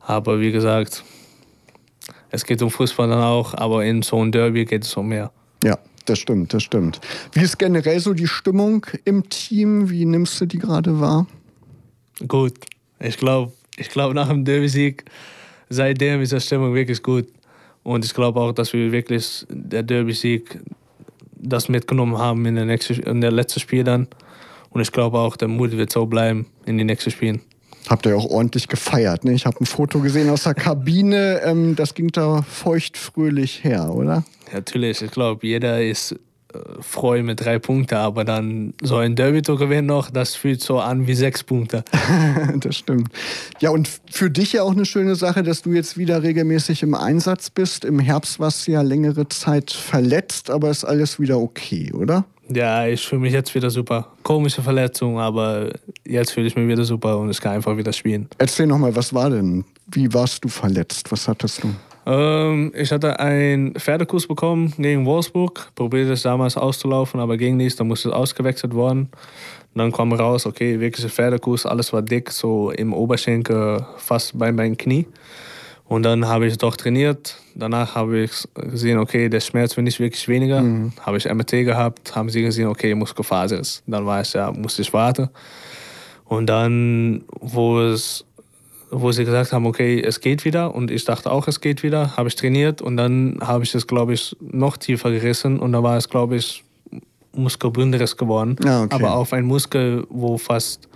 Aber 0.00 0.40
wie 0.40 0.50
gesagt, 0.50 1.04
es 2.30 2.44
geht 2.44 2.62
um 2.62 2.70
Fußball 2.70 3.08
dann 3.08 3.22
auch, 3.22 3.54
aber 3.54 3.84
in 3.84 4.02
so 4.02 4.20
einem 4.20 4.32
Derby 4.32 4.64
geht 4.64 4.84
es 4.84 4.96
um 4.96 5.08
mehr. 5.08 5.32
Ja, 5.64 5.78
das 6.06 6.18
stimmt, 6.18 6.54
das 6.54 6.62
stimmt. 6.62 7.00
Wie 7.32 7.40
ist 7.40 7.58
generell 7.58 8.00
so 8.00 8.14
die 8.14 8.26
Stimmung 8.26 8.86
im 9.04 9.28
Team? 9.28 9.90
Wie 9.90 10.04
nimmst 10.04 10.40
du 10.40 10.46
die 10.46 10.58
gerade 10.58 11.00
wahr? 11.00 11.26
Gut. 12.26 12.54
Ich 12.98 13.16
glaube, 13.16 13.52
ich 13.76 13.88
glaub, 13.88 14.12
nach 14.14 14.28
dem 14.28 14.44
Derby-Sieg, 14.44 15.04
seitdem 15.68 16.20
ist 16.20 16.32
die 16.32 16.40
Stimmung 16.40 16.74
wirklich 16.74 17.02
gut. 17.02 17.26
Und 17.82 18.04
ich 18.04 18.14
glaube 18.14 18.40
auch, 18.40 18.52
dass 18.52 18.72
wir 18.72 18.92
wirklich 18.92 19.46
der 19.48 19.82
Derby-Sieg 19.82 20.60
das 21.34 21.68
mitgenommen 21.68 22.18
haben 22.18 22.44
in 22.44 22.54
der, 22.56 22.66
nächsten, 22.66 23.00
in 23.00 23.20
der 23.20 23.32
letzten 23.32 23.60
Spiel 23.60 23.84
dann. 23.84 24.06
Und 24.70 24.82
ich 24.82 24.92
glaube 24.92 25.18
auch, 25.18 25.36
der 25.36 25.48
Mut 25.48 25.72
wird 25.72 25.90
so 25.90 26.06
bleiben 26.06 26.46
in 26.66 26.78
den 26.78 26.86
nächsten 26.86 27.10
Spielen. 27.10 27.40
Habt 27.90 28.06
ihr 28.06 28.16
auch 28.16 28.30
ordentlich 28.30 28.68
gefeiert. 28.68 29.24
Ne? 29.24 29.32
Ich 29.32 29.46
habe 29.46 29.60
ein 29.60 29.66
Foto 29.66 29.98
gesehen 29.98 30.30
aus 30.30 30.44
der 30.44 30.54
Kabine. 30.54 31.40
Ähm, 31.44 31.74
das 31.74 31.94
ging 31.94 32.08
da 32.08 32.42
feuchtfröhlich 32.42 33.64
her, 33.64 33.92
oder? 33.92 34.22
Natürlich. 34.52 35.02
Ich 35.02 35.10
glaube, 35.10 35.44
jeder 35.44 35.82
ist 35.82 36.14
äh, 36.52 36.82
froh 36.82 37.20
mit 37.22 37.44
drei 37.44 37.58
Punkten, 37.58 37.96
aber 37.96 38.24
dann 38.24 38.74
so 38.82 38.96
ein 38.96 39.16
Derby 39.16 39.42
zu 39.42 39.56
gewinnen 39.56 39.86
noch, 39.86 40.10
das 40.10 40.34
fühlt 40.34 40.62
so 40.62 40.78
an 40.80 41.06
wie 41.06 41.14
sechs 41.14 41.42
Punkte. 41.44 41.84
das 42.56 42.76
stimmt. 42.76 43.08
Ja, 43.60 43.70
und 43.70 43.88
für 44.10 44.30
dich 44.30 44.52
ja 44.52 44.62
auch 44.62 44.72
eine 44.72 44.86
schöne 44.86 45.14
Sache, 45.14 45.42
dass 45.42 45.62
du 45.62 45.72
jetzt 45.72 45.98
wieder 45.98 46.22
regelmäßig 46.22 46.82
im 46.82 46.94
Einsatz 46.94 47.50
bist. 47.50 47.84
Im 47.84 47.98
Herbst 47.98 48.40
warst 48.40 48.66
du 48.66 48.72
ja 48.72 48.82
längere 48.82 49.28
Zeit 49.28 49.70
verletzt, 49.70 50.50
aber 50.50 50.70
ist 50.70 50.84
alles 50.84 51.20
wieder 51.20 51.38
okay, 51.38 51.92
oder? 51.92 52.24
Ja, 52.52 52.86
ich 52.86 53.06
fühle 53.06 53.22
mich 53.22 53.32
jetzt 53.32 53.54
wieder 53.54 53.70
super. 53.70 54.08
Komische 54.24 54.62
Verletzung, 54.62 55.20
aber 55.20 55.70
jetzt 56.04 56.32
fühle 56.32 56.48
ich 56.48 56.56
mich 56.56 56.66
wieder 56.66 56.84
super 56.84 57.18
und 57.18 57.30
ich 57.30 57.40
kann 57.40 57.52
einfach 57.52 57.76
wieder 57.76 57.92
spielen. 57.92 58.28
Erzähl 58.38 58.66
nochmal, 58.66 58.96
was 58.96 59.14
war 59.14 59.30
denn? 59.30 59.64
Wie 59.86 60.12
warst 60.12 60.44
du 60.44 60.48
verletzt? 60.48 61.12
Was 61.12 61.28
hattest 61.28 61.62
du? 61.62 61.68
Ähm, 62.10 62.72
ich 62.74 62.90
hatte 62.90 63.20
einen 63.20 63.74
Pferdekuss 63.74 64.26
bekommen 64.26 64.74
gegen 64.76 65.06
Wolfsburg. 65.06 65.70
Probierte 65.76 66.12
es 66.12 66.22
damals 66.22 66.56
auszulaufen, 66.56 67.20
aber 67.20 67.36
ging 67.36 67.56
nicht. 67.56 67.78
Dann 67.78 67.86
musste 67.86 68.08
es 68.08 68.14
ausgewechselt 68.14 68.74
worden. 68.74 69.10
Und 69.72 69.78
dann 69.78 69.92
kam 69.92 70.12
raus, 70.12 70.44
okay, 70.44 70.80
wirklicher 70.80 71.08
Pferdekuss. 71.08 71.66
Alles 71.66 71.92
war 71.92 72.02
dick, 72.02 72.32
so 72.32 72.72
im 72.72 72.92
Oberschenkel, 72.92 73.86
fast 73.98 74.36
bei 74.36 74.50
meinem 74.50 74.76
Knie. 74.76 75.06
Und 75.86 76.02
dann 76.02 76.26
habe 76.26 76.46
ich 76.46 76.58
doch 76.58 76.76
trainiert. 76.76 77.36
Danach 77.54 77.94
habe 77.94 78.20
ich 78.20 78.32
gesehen, 78.54 78.98
okay, 78.98 79.28
der 79.28 79.40
Schmerz 79.40 79.76
wird 79.76 79.84
nicht 79.84 80.00
wirklich 80.00 80.26
weniger. 80.26 80.62
Mhm. 80.62 80.92
Habe 81.00 81.18
ich 81.18 81.32
MRT 81.32 81.64
gehabt, 81.64 82.16
haben 82.16 82.28
sie 82.28 82.42
gesehen, 82.42 82.66
okay, 82.66 82.94
Muskelfaser 82.94 83.60
ist. 83.60 83.84
Dann 83.86 84.04
war 84.04 84.20
ich 84.20 84.32
ja, 84.32 84.50
musste 84.50 84.82
ich 84.82 84.92
warten. 84.92 85.28
Und 86.24 86.46
dann, 86.46 87.24
wo 87.40 87.80
es 87.80 88.24
wo 88.90 89.12
sie 89.12 89.24
gesagt 89.24 89.52
haben, 89.52 89.66
okay, 89.66 90.02
es 90.02 90.20
geht 90.20 90.44
wieder 90.44 90.74
und 90.74 90.90
ich 90.90 91.04
dachte 91.04 91.30
auch, 91.30 91.48
es 91.48 91.60
geht 91.60 91.82
wieder, 91.82 92.16
habe 92.16 92.28
ich 92.28 92.36
trainiert 92.36 92.82
und 92.82 92.96
dann 92.96 93.38
habe 93.40 93.64
ich 93.64 93.74
es, 93.74 93.86
glaube 93.86 94.14
ich, 94.14 94.36
noch 94.40 94.76
tiefer 94.76 95.10
gerissen 95.10 95.58
und 95.58 95.72
da 95.72 95.82
war 95.82 95.96
es, 95.96 96.08
glaube 96.08 96.36
ich, 96.36 96.64
Muskelbündelriss 97.32 98.16
geworden. 98.16 98.56
Ah, 98.64 98.82
okay. 98.82 98.94
Aber 98.94 99.14
auf 99.14 99.32
einen 99.32 99.46
Muskel, 99.46 100.04
wo 100.10 100.36
fast 100.36 100.88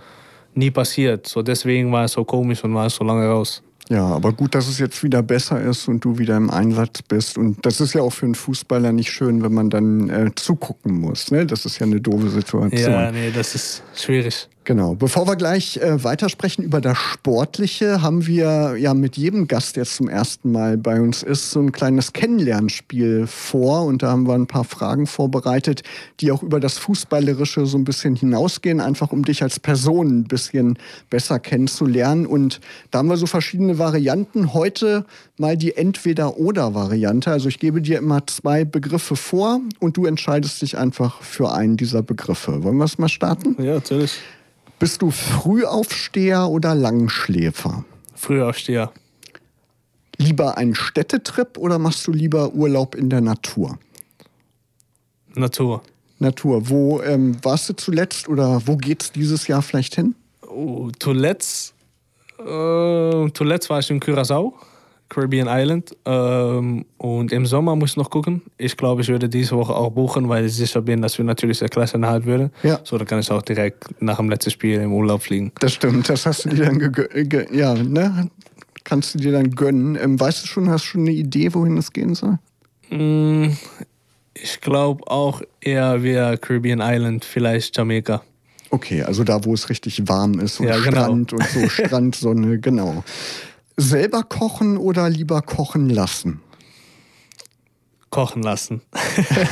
nie 0.53 0.71
passiert. 0.71 1.27
So 1.27 1.41
deswegen 1.41 1.91
war 1.91 2.05
es 2.05 2.13
so 2.13 2.25
komisch 2.25 2.63
und 2.63 2.73
war 2.73 2.87
es 2.87 2.95
so 2.95 3.03
lange 3.03 3.27
raus. 3.27 3.61
Ja, 3.89 4.03
aber 4.03 4.33
gut, 4.33 4.55
dass 4.55 4.67
es 4.67 4.79
jetzt 4.79 5.03
wieder 5.03 5.21
besser 5.21 5.61
ist 5.61 5.87
und 5.87 6.03
du 6.03 6.17
wieder 6.17 6.35
im 6.37 6.49
Einsatz 6.49 7.03
bist. 7.03 7.37
Und 7.37 7.63
das 7.65 7.79
ist 7.81 7.93
ja 7.93 8.01
auch 8.01 8.11
für 8.11 8.25
einen 8.25 8.35
Fußballer 8.35 8.91
nicht 8.91 9.11
schön, 9.11 9.43
wenn 9.43 9.53
man 9.53 9.69
dann 9.69 10.09
äh, 10.09 10.31
zugucken 10.35 10.99
muss. 10.99 11.29
Ne? 11.29 11.45
Das 11.45 11.65
ist 11.65 11.79
ja 11.79 11.85
eine 11.85 12.01
doofe 12.01 12.29
Situation. 12.29 12.91
Ja, 12.91 13.11
nee, 13.11 13.31
das 13.31 13.53
ist 13.53 13.83
schwierig. 13.95 14.49
Genau. 14.65 14.95
Bevor 14.95 15.27
wir 15.27 15.35
gleich 15.35 15.77
äh, 15.77 16.03
weitersprechen 16.03 16.63
über 16.63 16.81
das 16.81 16.97
Sportliche, 16.97 18.01
haben 18.01 18.25
wir 18.25 18.75
ja 18.77 18.95
mit 18.95 19.15
jedem 19.15 19.47
Gast, 19.47 19.75
der 19.75 19.85
zum 19.85 20.09
ersten 20.09 20.51
Mal 20.51 20.75
bei 20.75 20.99
uns 20.99 21.21
ist, 21.21 21.51
so 21.51 21.59
ein 21.59 21.71
kleines 21.71 22.13
Kennenlernspiel 22.13 23.27
vor. 23.27 23.85
Und 23.85 24.01
da 24.01 24.09
haben 24.09 24.27
wir 24.27 24.33
ein 24.33 24.47
paar 24.47 24.63
Fragen 24.63 25.05
vorbereitet, 25.05 25.83
die 26.19 26.31
auch 26.31 26.41
über 26.41 26.59
das 26.59 26.79
Fußballerische 26.79 27.67
so 27.67 27.77
ein 27.77 27.83
bisschen 27.83 28.15
hinausgehen, 28.15 28.81
einfach 28.81 29.11
um 29.11 29.23
dich 29.23 29.43
als 29.43 29.59
Person 29.59 30.21
ein 30.21 30.23
bisschen 30.23 30.79
besser 31.11 31.37
kennenzulernen. 31.37 32.25
Und 32.25 32.59
da 32.89 32.99
haben 32.99 33.09
wir 33.09 33.17
so 33.17 33.27
verschiedene 33.27 33.77
Varianten. 33.77 34.55
Heute 34.55 35.05
mal 35.37 35.57
die 35.57 35.77
Entweder-Oder-Variante. 35.77 37.29
Also 37.29 37.49
ich 37.49 37.59
gebe 37.59 37.83
dir 37.83 37.99
immer 37.99 38.25
zwei 38.25 38.65
Begriffe 38.65 39.15
vor 39.15 39.61
und 39.79 39.95
du 39.95 40.07
entscheidest 40.07 40.63
dich 40.63 40.75
einfach 40.75 41.21
für 41.21 41.53
einen 41.53 41.77
dieser 41.77 42.01
Begriffe. 42.01 42.63
Wollen 42.63 42.77
wir 42.77 42.85
es 42.85 42.97
mal 42.97 43.09
starten? 43.09 43.55
Ja, 43.63 43.75
natürlich. 43.75 44.19
Bist 44.79 45.01
du 45.01 45.11
Frühaufsteher 45.11 46.49
oder 46.49 46.75
Langschläfer? 46.75 47.85
Frühaufsteher. 48.13 48.91
Lieber 50.17 50.57
einen 50.57 50.75
Städtetrip 50.75 51.57
oder 51.57 51.79
machst 51.79 52.05
du 52.07 52.11
lieber 52.11 52.53
Urlaub 52.53 52.95
in 52.95 53.09
der 53.09 53.21
Natur? 53.21 53.77
Natur. 55.33 55.81
Natur. 56.19 56.69
Wo 56.69 57.01
ähm, 57.01 57.37
warst 57.43 57.69
du 57.69 57.73
zuletzt 57.73 58.27
oder 58.29 58.61
wo 58.65 58.77
geht's 58.77 59.11
dieses 59.11 59.47
Jahr 59.47 59.61
vielleicht 59.61 59.95
hin? 59.95 60.15
Oh, 60.47 60.89
zuletzt, 60.99 61.73
äh, 62.39 62.43
zuletzt 63.33 63.69
war 63.69 63.79
ich 63.79 63.89
in 63.89 63.99
Curaçao. 63.99 64.53
Caribbean 65.09 65.47
Island. 65.49 65.95
Ähm, 66.05 66.85
und 66.97 67.31
im 67.31 67.45
Sommer 67.45 67.75
muss 67.75 67.91
ich 67.91 67.97
noch 67.97 68.09
gucken. 68.09 68.41
Ich 68.57 68.75
glaube, 68.77 69.01
ich 69.01 69.07
würde 69.07 69.29
diese 69.29 69.55
Woche 69.55 69.75
auch 69.75 69.91
buchen, 69.91 70.29
weil 70.29 70.45
ich 70.45 70.53
sicher 70.53 70.81
bin, 70.81 71.01
dass 71.01 71.17
wir 71.17 71.25
natürlich 71.25 71.59
der 71.59 71.69
Klasse 71.69 71.97
nahe 71.97 72.25
würden. 72.25 72.51
Ja. 72.63 72.79
So, 72.83 72.97
dann 72.97 73.07
kann 73.07 73.19
ich 73.19 73.31
auch 73.31 73.41
direkt 73.41 74.01
nach 74.01 74.17
dem 74.17 74.29
letzten 74.29 74.51
Spiel 74.51 74.81
im 74.81 74.93
Urlaub 74.93 75.21
fliegen. 75.21 75.51
Das 75.59 75.73
stimmt, 75.73 76.09
das 76.09 76.25
hast 76.25 76.45
du 76.45 76.49
dir 76.49 76.65
dann 76.65 76.79
gegönnt. 76.79 77.51
Ja, 77.51 77.73
ne? 77.73 78.29
Kannst 78.83 79.15
du 79.15 79.19
dir 79.19 79.31
dann 79.31 79.51
gönnen. 79.51 79.97
Ähm, 80.01 80.19
weißt 80.19 80.43
du 80.43 80.47
schon, 80.47 80.69
hast 80.69 80.83
du 80.85 80.87
schon 80.89 81.01
eine 81.01 81.11
Idee, 81.11 81.53
wohin 81.53 81.77
es 81.77 81.91
gehen 81.91 82.13
soll? 82.13 82.37
Mm, 82.91 83.47
ich 84.33 84.61
glaube 84.61 85.07
auch 85.07 85.41
eher 85.61 86.03
wie 86.03 86.13
Caribbean 86.37 86.81
Island, 86.83 87.25
vielleicht 87.25 87.75
Jamaika. 87.77 88.21
Okay, 88.69 89.03
also 89.03 89.23
da, 89.23 89.43
wo 89.45 89.53
es 89.53 89.69
richtig 89.69 90.07
warm 90.07 90.39
ist 90.39 90.59
und 90.59 90.67
Ja, 90.67 90.77
genau. 90.77 91.03
Strand 91.03 91.33
und 91.33 91.43
so, 91.43 91.69
Strand, 91.69 92.15
Sonne, 92.15 92.59
genau. 92.59 93.03
Selber 93.77 94.23
kochen 94.23 94.77
oder 94.77 95.09
lieber 95.09 95.41
kochen 95.41 95.89
lassen? 95.89 96.41
Kochen 98.09 98.43
lassen. 98.43 98.81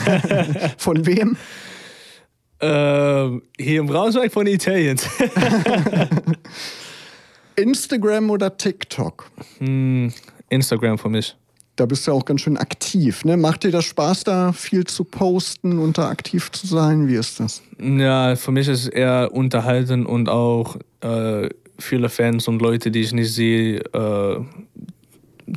Von 0.78 1.06
wem? 1.06 1.36
Ähm, 2.62 3.42
hier 3.60 3.82
im 3.82 3.88
Braunschweig 3.88 4.32
von 4.32 4.48
Italiens. 4.48 5.06
Instagram 7.58 8.30
oder 8.30 8.56
TikTok? 8.56 9.30
Hm, 9.58 10.14
Instagram 10.48 10.98
für 10.98 11.10
mich. 11.10 11.36
Da 11.76 11.86
bist 11.86 12.08
du 12.08 12.14
auch 12.14 12.24
ganz 12.24 12.42
schön 12.42 12.56
aktiv. 12.56 13.26
Ne? 13.26 13.36
Macht 13.36 13.64
dir 13.64 13.72
das 13.72 13.84
Spaß, 13.86 14.24
da 14.24 14.54
viel 14.54 14.86
zu 14.86 15.04
posten 15.04 15.80
und 15.80 15.98
da 15.98 16.08
aktiv 16.08 16.52
zu 16.52 16.68
sein? 16.68 17.08
Wie 17.08 17.16
ist 17.16 17.42
das? 17.42 17.62
Ja, 17.82 18.38
für 18.38 18.52
mich 18.52 18.70
ist 18.70 18.84
es 18.84 18.88
eher 18.88 19.32
unterhalten 19.34 20.06
und 20.06 20.30
auch 20.30 20.78
äh, 21.02 21.50
viele 21.80 22.10
Fans 22.10 22.48
und 22.48 22.62
Leute, 22.62 22.92
die 22.92 23.02
ich 23.02 23.14
nicht 23.14 23.34
sehe, 23.34 23.80
äh, 23.80 24.40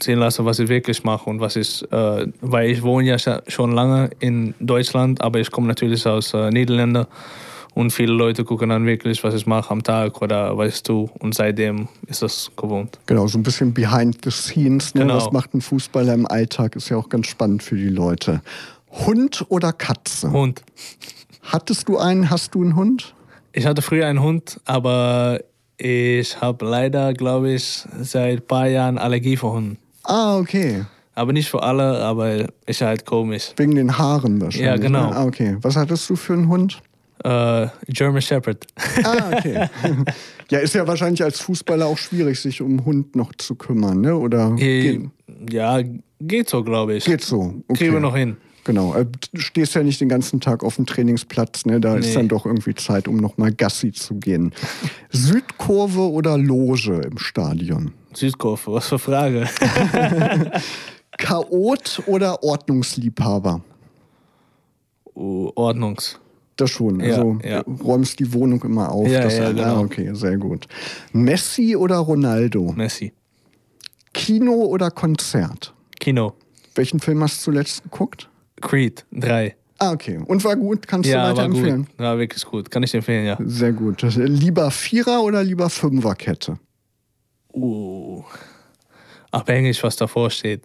sehen 0.02 0.18
lassen, 0.18 0.44
was 0.44 0.58
ich 0.58 0.68
wirklich 0.68 1.04
mache 1.04 1.28
und 1.30 1.40
was 1.40 1.56
ich, 1.56 1.82
äh, 1.92 2.26
weil 2.40 2.70
ich 2.70 2.82
wohne 2.82 3.08
ja 3.08 3.40
schon 3.48 3.72
lange 3.72 4.10
in 4.18 4.54
Deutschland, 4.60 5.20
aber 5.20 5.40
ich 5.40 5.50
komme 5.50 5.68
natürlich 5.68 6.06
aus 6.06 6.34
äh, 6.34 6.50
Niederlanden 6.50 7.06
und 7.74 7.90
viele 7.90 8.12
Leute 8.12 8.44
gucken 8.44 8.70
dann 8.70 8.86
wirklich, 8.86 9.22
was 9.22 9.34
ich 9.34 9.46
mache 9.46 9.70
am 9.70 9.82
Tag 9.82 10.20
oder 10.22 10.56
was 10.56 10.76
ich 10.76 10.82
tue 10.82 11.08
und 11.18 11.34
seitdem 11.34 11.88
ist 12.06 12.22
das 12.22 12.50
gewohnt. 12.56 12.98
Genau, 13.06 13.26
so 13.26 13.38
ein 13.38 13.42
bisschen 13.42 13.72
behind 13.74 14.18
the 14.24 14.30
scenes. 14.30 14.94
Ne? 14.94 15.02
Genau. 15.02 15.16
Was 15.16 15.30
macht 15.30 15.54
ein 15.54 15.60
Fußballer 15.60 16.14
im 16.14 16.26
Alltag? 16.26 16.74
Ist 16.74 16.88
ja 16.88 16.96
auch 16.96 17.08
ganz 17.08 17.26
spannend 17.26 17.62
für 17.62 17.76
die 17.76 17.88
Leute. 17.88 18.40
Hund 18.90 19.44
oder 19.50 19.72
Katze? 19.72 20.32
Hund. 20.32 20.62
Hattest 21.42 21.88
du 21.88 21.98
einen? 21.98 22.30
Hast 22.30 22.54
du 22.54 22.62
einen 22.62 22.76
Hund? 22.76 23.14
Ich 23.52 23.66
hatte 23.66 23.82
früher 23.82 24.06
einen 24.06 24.22
Hund, 24.22 24.58
aber 24.64 25.40
ich 25.78 26.40
habe 26.40 26.64
leider, 26.66 27.12
glaube 27.14 27.52
ich, 27.52 27.84
seit 28.00 28.38
ein 28.40 28.46
paar 28.46 28.66
Jahren 28.68 28.98
Allergie 28.98 29.36
vor 29.36 29.52
Hunden. 29.54 29.78
Ah, 30.04 30.38
okay. 30.38 30.84
Aber 31.14 31.32
nicht 31.32 31.48
für 31.48 31.62
alle, 31.62 31.98
aber 32.02 32.46
ist 32.66 32.80
halt 32.82 33.06
komisch. 33.06 33.52
Wegen 33.56 33.74
den 33.74 33.96
Haaren 33.96 34.40
wahrscheinlich. 34.40 34.66
Ja, 34.66 34.76
genau. 34.76 35.10
Ne? 35.10 35.16
Ah, 35.16 35.24
okay. 35.24 35.56
Was 35.62 35.76
hattest 35.76 36.08
du 36.10 36.16
für 36.16 36.34
einen 36.34 36.48
Hund? 36.48 36.80
Äh, 37.24 37.68
German 37.88 38.20
Shepherd. 38.20 38.66
Ah, 39.02 39.30
okay. 39.38 39.66
ja, 40.50 40.58
ist 40.58 40.74
ja 40.74 40.86
wahrscheinlich 40.86 41.22
als 41.24 41.40
Fußballer 41.40 41.86
auch 41.86 41.96
schwierig, 41.96 42.38
sich 42.38 42.60
um 42.60 42.68
einen 42.72 42.84
Hund 42.84 43.16
noch 43.16 43.32
zu 43.36 43.54
kümmern, 43.54 44.02
ne? 44.02 44.14
Oder 44.14 44.54
Äh, 44.58 45.00
ja, 45.50 45.80
geht 46.20 46.50
so, 46.50 46.62
glaube 46.62 46.94
ich. 46.96 47.04
geht 47.06 47.22
so. 47.24 47.54
Okay. 47.68 47.78
Kriegen 47.78 47.94
wir 47.94 48.00
noch 48.00 48.14
hin. 48.16 48.36
Genau. 48.66 48.94
äh, 48.96 49.06
Du 49.32 49.40
stehst 49.40 49.74
ja 49.76 49.82
nicht 49.84 50.00
den 50.00 50.08
ganzen 50.08 50.40
Tag 50.40 50.64
auf 50.64 50.74
dem 50.76 50.86
Trainingsplatz, 50.86 51.66
ne? 51.66 51.80
Da 51.80 51.96
ist 51.96 52.08
Nee. 52.08 52.14
dann 52.14 52.28
doch 52.28 52.44
irgendwie 52.46 52.74
Zeit, 52.74 53.06
um 53.06 53.16
nochmal 53.16 53.52
Gassi 53.52 53.92
zu 53.92 54.16
gehen. 54.16 54.52
Südkurve 55.10 56.10
oder 56.10 56.36
Loge 56.36 57.00
im 57.08 57.16
Stadion? 57.18 57.92
Südkurve, 58.12 58.72
was 58.72 58.88
für 58.88 58.98
Frage. 58.98 59.46
Chaot 61.18 62.02
oder 62.06 62.42
Ordnungsliebhaber? 62.42 63.60
Oh, 65.14 65.50
Ordnungs. 65.54 66.18
Das 66.56 66.70
schon. 66.70 67.00
Ja, 67.00 67.16
Also 67.16 67.38
ja. 67.44 67.62
du 67.62 67.72
räumst 67.84 68.18
die 68.18 68.32
Wohnung 68.32 68.62
immer 68.64 68.90
auf. 68.90 69.06
Ja, 69.08 69.28
ja, 69.28 69.46
ah, 69.48 69.52
genau. 69.52 69.80
okay, 69.82 70.10
sehr 70.14 70.36
gut. 70.38 70.66
Messi 71.12 71.76
oder 71.76 71.96
Ronaldo? 71.98 72.72
Messi. 72.72 73.12
Kino 74.12 74.52
oder 74.64 74.90
Konzert? 74.90 75.74
Kino. 76.00 76.32
Welchen 76.74 77.00
Film 77.00 77.22
hast 77.22 77.38
du 77.40 77.44
zuletzt 77.52 77.82
geguckt? 77.84 78.28
Creed 78.60 79.04
3. 79.12 79.54
Ah, 79.78 79.92
okay. 79.92 80.18
Und 80.26 80.42
war 80.44 80.56
gut? 80.56 80.86
Kannst 80.88 81.06
du 81.08 81.12
Ja, 81.12 81.24
war 81.24 81.30
weiterempfehlen? 81.32 81.84
gut. 81.84 81.98
War 81.98 82.18
wirklich 82.18 82.44
gut. 82.44 82.70
Kann 82.70 82.82
ich 82.82 82.94
empfehlen, 82.94 83.26
ja. 83.26 83.36
Sehr 83.44 83.72
gut. 83.72 84.02
Das- 84.02 84.16
Lieber 84.16 84.70
Vierer 84.70 85.22
oder 85.22 85.42
lieber 85.44 85.68
Fünferkette? 85.68 86.58
Uh. 87.52 88.22
Abhängig, 89.30 89.82
was 89.82 89.96
davor 89.96 90.30
steht. 90.30 90.62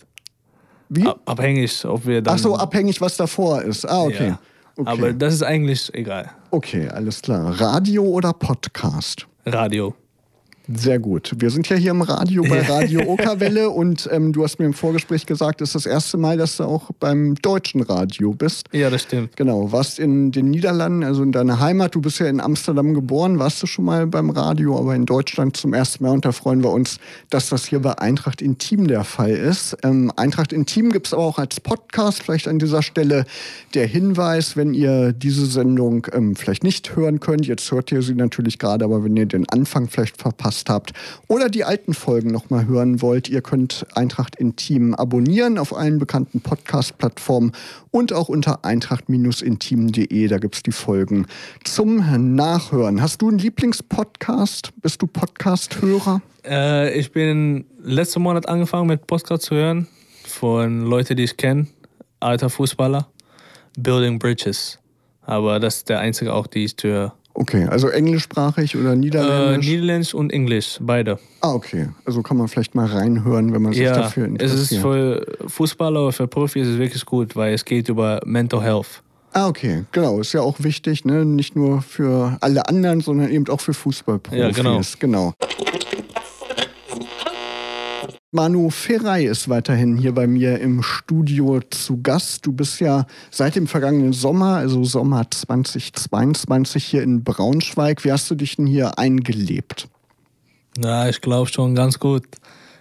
Wie? 0.90 1.06
Ab- 1.06 1.20
Abhängig, 1.26 1.84
ob 1.86 2.06
wir 2.06 2.22
dann. 2.22 2.36
Ach 2.36 2.40
so, 2.40 2.56
abhängig, 2.56 3.00
was 3.02 3.18
davor 3.18 3.62
ist. 3.62 3.86
Ah, 3.86 4.04
okay. 4.04 4.28
Ja. 4.30 4.40
okay. 4.78 4.90
Aber 4.90 5.14
das 5.14 5.34
ist 5.36 5.44
eigentlich 5.44 5.94
egal. 5.94 6.30
okay, 6.52 6.88
alles 6.90 7.22
klar. 7.22 7.60
Radio 7.60 8.04
oder 8.04 8.34
Podcast? 8.34 9.28
Radio. 9.46 9.94
Sehr 10.68 11.00
gut. 11.00 11.34
Wir 11.38 11.50
sind 11.50 11.68
ja 11.70 11.76
hier 11.76 11.92
im 11.92 12.04
Radio 12.04 12.44
bei 12.44 12.62
Radio 12.70 13.02
Okerwelle 13.08 13.72
und 13.72 14.08
ähm, 14.12 14.32
du 14.32 14.44
hast 14.44 14.60
mir 14.60 14.66
im 14.66 14.74
Vorgespräch 14.74 15.26
gesagt, 15.26 15.60
es 15.62 15.70
ist 15.70 15.74
das 15.74 15.86
erste 15.86 16.18
Mal, 16.18 16.38
dass 16.38 16.58
du 16.58 16.64
auch 16.64 16.92
beim 17.00 17.36
deutschen 17.36 17.82
Radio 17.82 18.34
bist. 18.34 18.68
Ja, 18.72 18.90
das 18.90 19.04
stimmt. 19.04 19.36
Genau, 19.36 19.72
warst 19.72 19.98
in 19.98 20.32
den 20.32 20.52
Niederlanden, 20.52 21.04
also 21.04 21.24
in 21.24 21.32
deiner 21.32 21.60
Heimat. 21.60 21.96
Du 21.96 22.02
bist 22.02 22.20
ja 22.20 22.28
in 22.28 22.40
Amsterdam 22.40 22.94
geboren, 22.94 23.40
warst 23.40 23.62
du 23.64 23.68
schon 23.68 23.86
mal 23.86 24.06
beim 24.06 24.30
Radio, 24.30 24.78
aber 24.78 24.96
in 24.96 25.06
Deutschland 25.06 25.58
zum 25.58 25.74
ersten 25.74 26.04
Mal. 26.04 26.12
Und 26.12 26.26
da 26.26 26.32
freuen 26.32 26.64
wir 26.64 26.72
uns, 26.72 27.00
dass 27.32 27.50
das 27.50 27.66
hier 27.66 27.80
bei 27.80 27.98
Eintracht 27.98 28.42
Intim 28.42 28.88
der 28.88 29.04
Fall 29.04 29.32
ist. 29.32 29.76
Ähm, 29.84 30.12
Eintracht 30.16 30.54
Intim 30.54 30.92
gibt 30.92 31.08
es 31.08 31.14
aber 31.14 31.24
auch 31.24 31.40
als 31.40 31.60
Podcast. 31.60 32.22
Vielleicht 32.24 32.48
an 32.48 32.60
dieser 32.60 32.84
Stelle 32.84 33.26
der 33.74 33.88
Hinweis, 33.88 34.56
wenn 34.56 34.76
ihr 34.76 35.12
diese 35.12 35.48
Sendung 35.48 36.08
ähm, 36.14 36.36
vielleicht 36.36 36.64
nicht 36.64 36.96
hören 36.96 37.20
könnt. 37.20 37.48
Jetzt 37.48 37.72
hört 37.72 37.92
ihr 37.92 38.04
sie 38.04 38.14
natürlich 38.14 38.60
gerade, 38.60 38.86
aber 38.86 39.04
wenn 39.04 39.18
ihr 39.18 39.26
den 39.26 39.50
Anfang 39.50 39.90
vielleicht 39.90 40.18
verpasst 40.18 40.51
habt 40.70 40.94
oder 41.28 41.50
die 41.50 41.64
alten 41.64 41.94
Folgen 41.94 42.32
nochmal 42.32 42.66
hören 42.66 43.02
wollt, 43.02 43.30
ihr 43.30 43.42
könnt 43.42 43.86
Eintracht 43.94 44.36
Intim 44.36 44.94
abonnieren 44.94 45.58
auf 45.58 45.76
allen 45.76 46.00
bekannten 46.00 46.42
Podcast-Plattformen 46.42 47.52
und 47.92 48.14
auch 48.14 48.30
unter 48.30 48.66
eintracht-intim.de. 48.66 50.28
Da 50.28 50.38
gibt 50.38 50.56
es 50.56 50.64
die 50.64 50.72
Folgen 50.72 51.28
zum 51.64 52.36
Nachhören. 52.36 53.02
Hast 53.02 53.22
du 53.22 53.30
einen 53.30 53.40
Lieblingspodcast? 53.40 54.74
Bist 54.82 55.02
du 55.02 55.08
Podcast-Hörer? 55.08 56.22
Äh, 56.46 56.98
ich 56.98 57.12
bin 57.12 57.66
letzten 57.82 58.22
Monat 58.22 58.48
angefangen 58.48 58.88
mit 58.88 59.08
Podcast 59.08 59.44
zu 59.44 59.56
hören 59.56 59.88
von 60.26 60.82
Leuten, 60.82 61.18
die 61.18 61.24
ich 61.24 61.38
kenne, 61.38 61.68
alter 62.20 62.50
Fußballer, 62.50 63.08
Building 63.78 64.20
Bridges. 64.20 64.80
Aber 65.22 65.60
das 65.60 65.78
ist 65.78 65.90
der 65.90 66.00
einzige 66.00 66.34
auch, 66.34 66.48
die 66.48 66.66
ich 66.66 66.76
höre. 66.82 67.14
Okay, 67.34 67.66
also 67.66 67.88
englischsprachig 67.88 68.76
oder 68.76 68.92
Äh, 68.92 68.96
niederländisch? 68.98 69.68
Niederländisch 69.68 70.14
und 70.14 70.32
Englisch, 70.34 70.78
beide. 70.82 71.18
ah, 71.42 71.54
okay. 71.54 71.88
Also 72.06 72.22
kann 72.22 72.38
man 72.38 72.48
vielleicht 72.48 72.76
mal 72.76 72.86
reinhören, 72.88 73.54
wenn 73.54 73.62
man 73.62 73.74
sich 73.74 73.84
Ja, 73.84 73.96
dafür 73.96 74.26
es 74.26 74.30
interessiert. 74.30 74.72
ist 74.72 74.78
für 74.82 75.26
Fußballer 75.48 76.12
für 76.12 76.28
Profi 76.28 76.60
ist 76.60 76.68
es 76.68 76.78
wirklich 76.78 77.06
gut, 77.06 77.36
weil 77.36 77.54
es 77.54 77.64
geht 77.66 77.90
über 77.90 78.20
Mental 78.26 78.62
Health. 78.62 79.02
Ah, 79.34 79.48
okay, 79.48 79.86
genau. 79.94 80.20
Ist 80.20 80.34
ja 80.34 80.42
auch 80.42 80.58
wichtig, 80.60 81.06
ne? 81.06 81.24
nicht 81.24 81.56
nur 81.56 81.82
für 81.82 82.38
alle 82.42 82.68
anderen, 82.68 83.00
sondern 83.00 83.32
eben 83.32 83.48
auch 83.48 83.62
für 83.62 83.74
Fußballprofis. 83.74 84.38
Ja, 84.40 84.50
genau. 84.50 84.82
genau. 85.00 85.34
Manu 88.34 88.70
Ferrei 88.70 89.26
ist 89.26 89.50
weiterhin 89.50 89.98
hier 89.98 90.14
bei 90.14 90.26
mir 90.26 90.58
im 90.60 90.84
Studio 90.84 91.60
zu 91.70 92.02
Gast. 92.02 92.46
Du 92.46 92.54
bist 92.54 92.80
ja 92.80 93.06
seit 93.30 93.58
dem 93.58 93.68
vergangenen 93.68 94.14
Sommer, 94.14 94.56
also 94.56 94.86
Sommer 94.86 95.30
2022 95.30 96.82
hier 96.82 97.04
in 97.04 97.26
Braunschweig. 97.26 98.06
Wie 98.06 98.12
hast 98.14 98.32
du 98.32 98.36
dich 98.36 98.56
denn 98.56 98.68
hier 98.68 98.98
eingelebt? 98.98 99.90
Ja, 100.78 101.10
ich 101.10 101.20
glaube 101.20 101.52
schon 101.52 101.76
ganz 101.76 102.00
gut. 102.00 102.24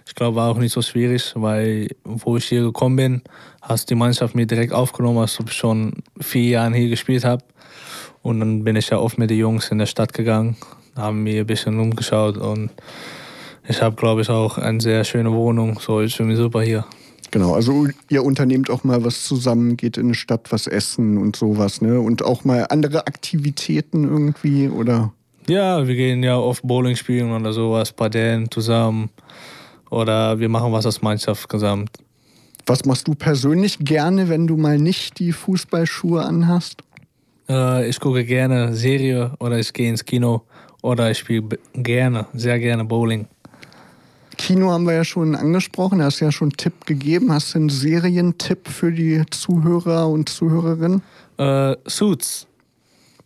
Ich 0.07 0.15
glaube, 0.15 0.37
war 0.37 0.51
auch 0.51 0.57
nicht 0.57 0.71
so 0.71 0.81
schwierig, 0.81 1.33
weil 1.35 1.89
wo 2.05 2.37
ich 2.37 2.45
hier 2.45 2.61
gekommen 2.61 2.95
bin, 2.95 3.21
hast 3.61 3.89
die 3.89 3.95
Mannschaft 3.95 4.35
mir 4.35 4.45
direkt 4.45 4.71
aufgenommen, 4.71 5.17
als 5.17 5.37
ich 5.37 5.51
schon 5.51 5.95
vier 6.21 6.49
Jahre 6.49 6.75
hier 6.75 6.87
gespielt 6.87 7.25
habe. 7.25 7.43
Und 8.21 8.39
dann 8.39 8.63
bin 8.63 8.77
ich 8.77 8.89
ja 8.89 8.99
oft 8.99 9.17
mit 9.17 9.29
den 9.29 9.39
Jungs 9.39 9.69
in 9.69 9.79
der 9.79 9.85
Stadt 9.85 10.13
gegangen, 10.13 10.55
haben 10.95 11.23
mir 11.23 11.41
ein 11.41 11.47
bisschen 11.47 11.77
umgeschaut 11.77 12.37
und 12.37 12.69
ich 13.71 13.81
habe, 13.81 13.95
glaube 13.95 14.21
ich, 14.21 14.29
auch 14.29 14.57
eine 14.57 14.79
sehr 14.79 15.03
schöne 15.03 15.31
Wohnung. 15.31 15.79
So 15.79 15.99
ist 15.99 16.15
für 16.15 16.23
mich 16.23 16.37
super 16.37 16.61
hier. 16.61 16.85
Genau, 17.31 17.53
also 17.53 17.87
ihr 18.09 18.23
unternehmt 18.23 18.69
auch 18.69 18.83
mal 18.83 19.03
was 19.05 19.23
zusammen, 19.23 19.77
geht 19.77 19.97
in 19.97 20.07
eine 20.07 20.15
Stadt 20.15 20.51
was 20.51 20.67
essen 20.67 21.17
und 21.17 21.37
sowas, 21.37 21.81
ne? 21.81 21.99
Und 22.01 22.23
auch 22.23 22.43
mal 22.43 22.67
andere 22.69 23.07
Aktivitäten 23.07 24.03
irgendwie, 24.03 24.67
oder? 24.67 25.13
Ja, 25.47 25.87
wir 25.87 25.95
gehen 25.95 26.21
ja 26.23 26.37
oft 26.37 26.61
Bowling 26.63 26.97
spielen 26.97 27.31
oder 27.31 27.53
sowas, 27.53 27.93
Padellen 27.93 28.51
zusammen. 28.51 29.09
Oder 29.89 30.39
wir 30.39 30.49
machen 30.49 30.71
was 30.71 30.85
als 30.85 31.01
Mannschaft 31.01 31.49
gesamt. 31.49 31.89
Was 32.65 32.85
machst 32.85 33.07
du 33.07 33.15
persönlich 33.15 33.79
gerne, 33.79 34.29
wenn 34.29 34.47
du 34.47 34.55
mal 34.55 34.77
nicht 34.77 35.19
die 35.19 35.31
Fußballschuhe 35.31 36.23
anhast? 36.23 36.83
Äh, 37.49 37.89
ich 37.89 37.99
gucke 37.99 38.23
gerne 38.23 38.73
Serie 38.75 39.31
oder 39.39 39.57
ich 39.57 39.73
gehe 39.73 39.89
ins 39.89 40.05
Kino 40.05 40.43
oder 40.81 41.11
ich 41.11 41.19
spiele 41.19 41.59
gerne, 41.73 42.27
sehr 42.33 42.59
gerne 42.59 42.85
Bowling. 42.85 43.27
Kino 44.41 44.71
haben 44.71 44.85
wir 44.85 44.93
ja 44.93 45.03
schon 45.03 45.35
angesprochen, 45.35 45.99
da 45.99 46.05
hast 46.05 46.19
du 46.19 46.25
ja 46.25 46.31
schon 46.31 46.47
einen 46.47 46.57
Tipp 46.57 46.87
gegeben. 46.87 47.31
Hast 47.31 47.53
du 47.53 47.59
einen 47.59 47.69
Serientipp 47.69 48.67
für 48.67 48.91
die 48.91 49.23
Zuhörer 49.29 50.09
und 50.09 50.29
Zuhörerinnen? 50.29 51.03
Äh, 51.37 51.75
Suits. 51.85 52.47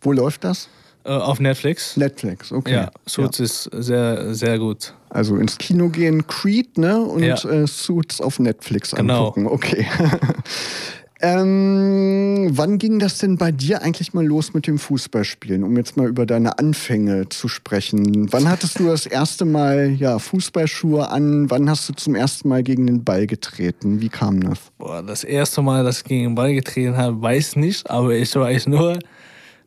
Wo 0.02 0.12
läuft 0.12 0.44
das? 0.44 0.68
Äh, 1.04 1.12
auf 1.12 1.40
Netflix. 1.40 1.96
Netflix, 1.96 2.52
okay. 2.52 2.74
Ja, 2.74 2.90
Suits 3.06 3.38
ja. 3.38 3.44
ist 3.46 3.70
sehr, 3.72 4.34
sehr 4.34 4.58
gut. 4.58 4.92
Also 5.08 5.36
ins 5.36 5.56
Kino 5.56 5.88
gehen, 5.88 6.26
Creed, 6.26 6.76
ne? 6.76 7.00
Und 7.00 7.22
ja. 7.22 7.34
äh, 7.48 7.66
Suits 7.66 8.20
auf 8.20 8.38
Netflix 8.38 8.90
genau. 8.90 9.28
angucken. 9.28 9.46
Okay. 9.46 9.86
Ähm, 11.22 12.48
wann 12.50 12.76
ging 12.76 12.98
das 12.98 13.18
denn 13.18 13.38
bei 13.38 13.50
dir 13.50 13.80
eigentlich 13.80 14.12
mal 14.12 14.24
los 14.24 14.52
mit 14.52 14.66
dem 14.66 14.78
Fußballspielen, 14.78 15.64
um 15.64 15.74
jetzt 15.76 15.96
mal 15.96 16.08
über 16.08 16.26
deine 16.26 16.58
Anfänge 16.58 17.28
zu 17.30 17.48
sprechen? 17.48 18.30
Wann 18.32 18.48
hattest 18.50 18.78
du 18.78 18.88
das 18.88 19.06
erste 19.06 19.46
Mal 19.46 19.96
ja, 19.98 20.18
Fußballschuhe 20.18 21.08
an? 21.08 21.48
Wann 21.48 21.70
hast 21.70 21.88
du 21.88 21.94
zum 21.94 22.14
ersten 22.14 22.48
Mal 22.50 22.62
gegen 22.62 22.86
den 22.86 23.02
Ball 23.02 23.26
getreten? 23.26 24.02
Wie 24.02 24.10
kam 24.10 24.42
das? 24.42 24.58
Boah, 24.76 25.02
das 25.02 25.24
erste 25.24 25.62
Mal, 25.62 25.84
dass 25.84 25.98
ich 25.98 26.04
gegen 26.04 26.24
den 26.24 26.34
Ball 26.34 26.52
getreten 26.52 26.96
habe, 26.98 27.20
weiß 27.20 27.56
nicht, 27.56 27.88
aber 27.90 28.14
ich 28.14 28.34
weiß 28.34 28.66
nur, 28.66 28.98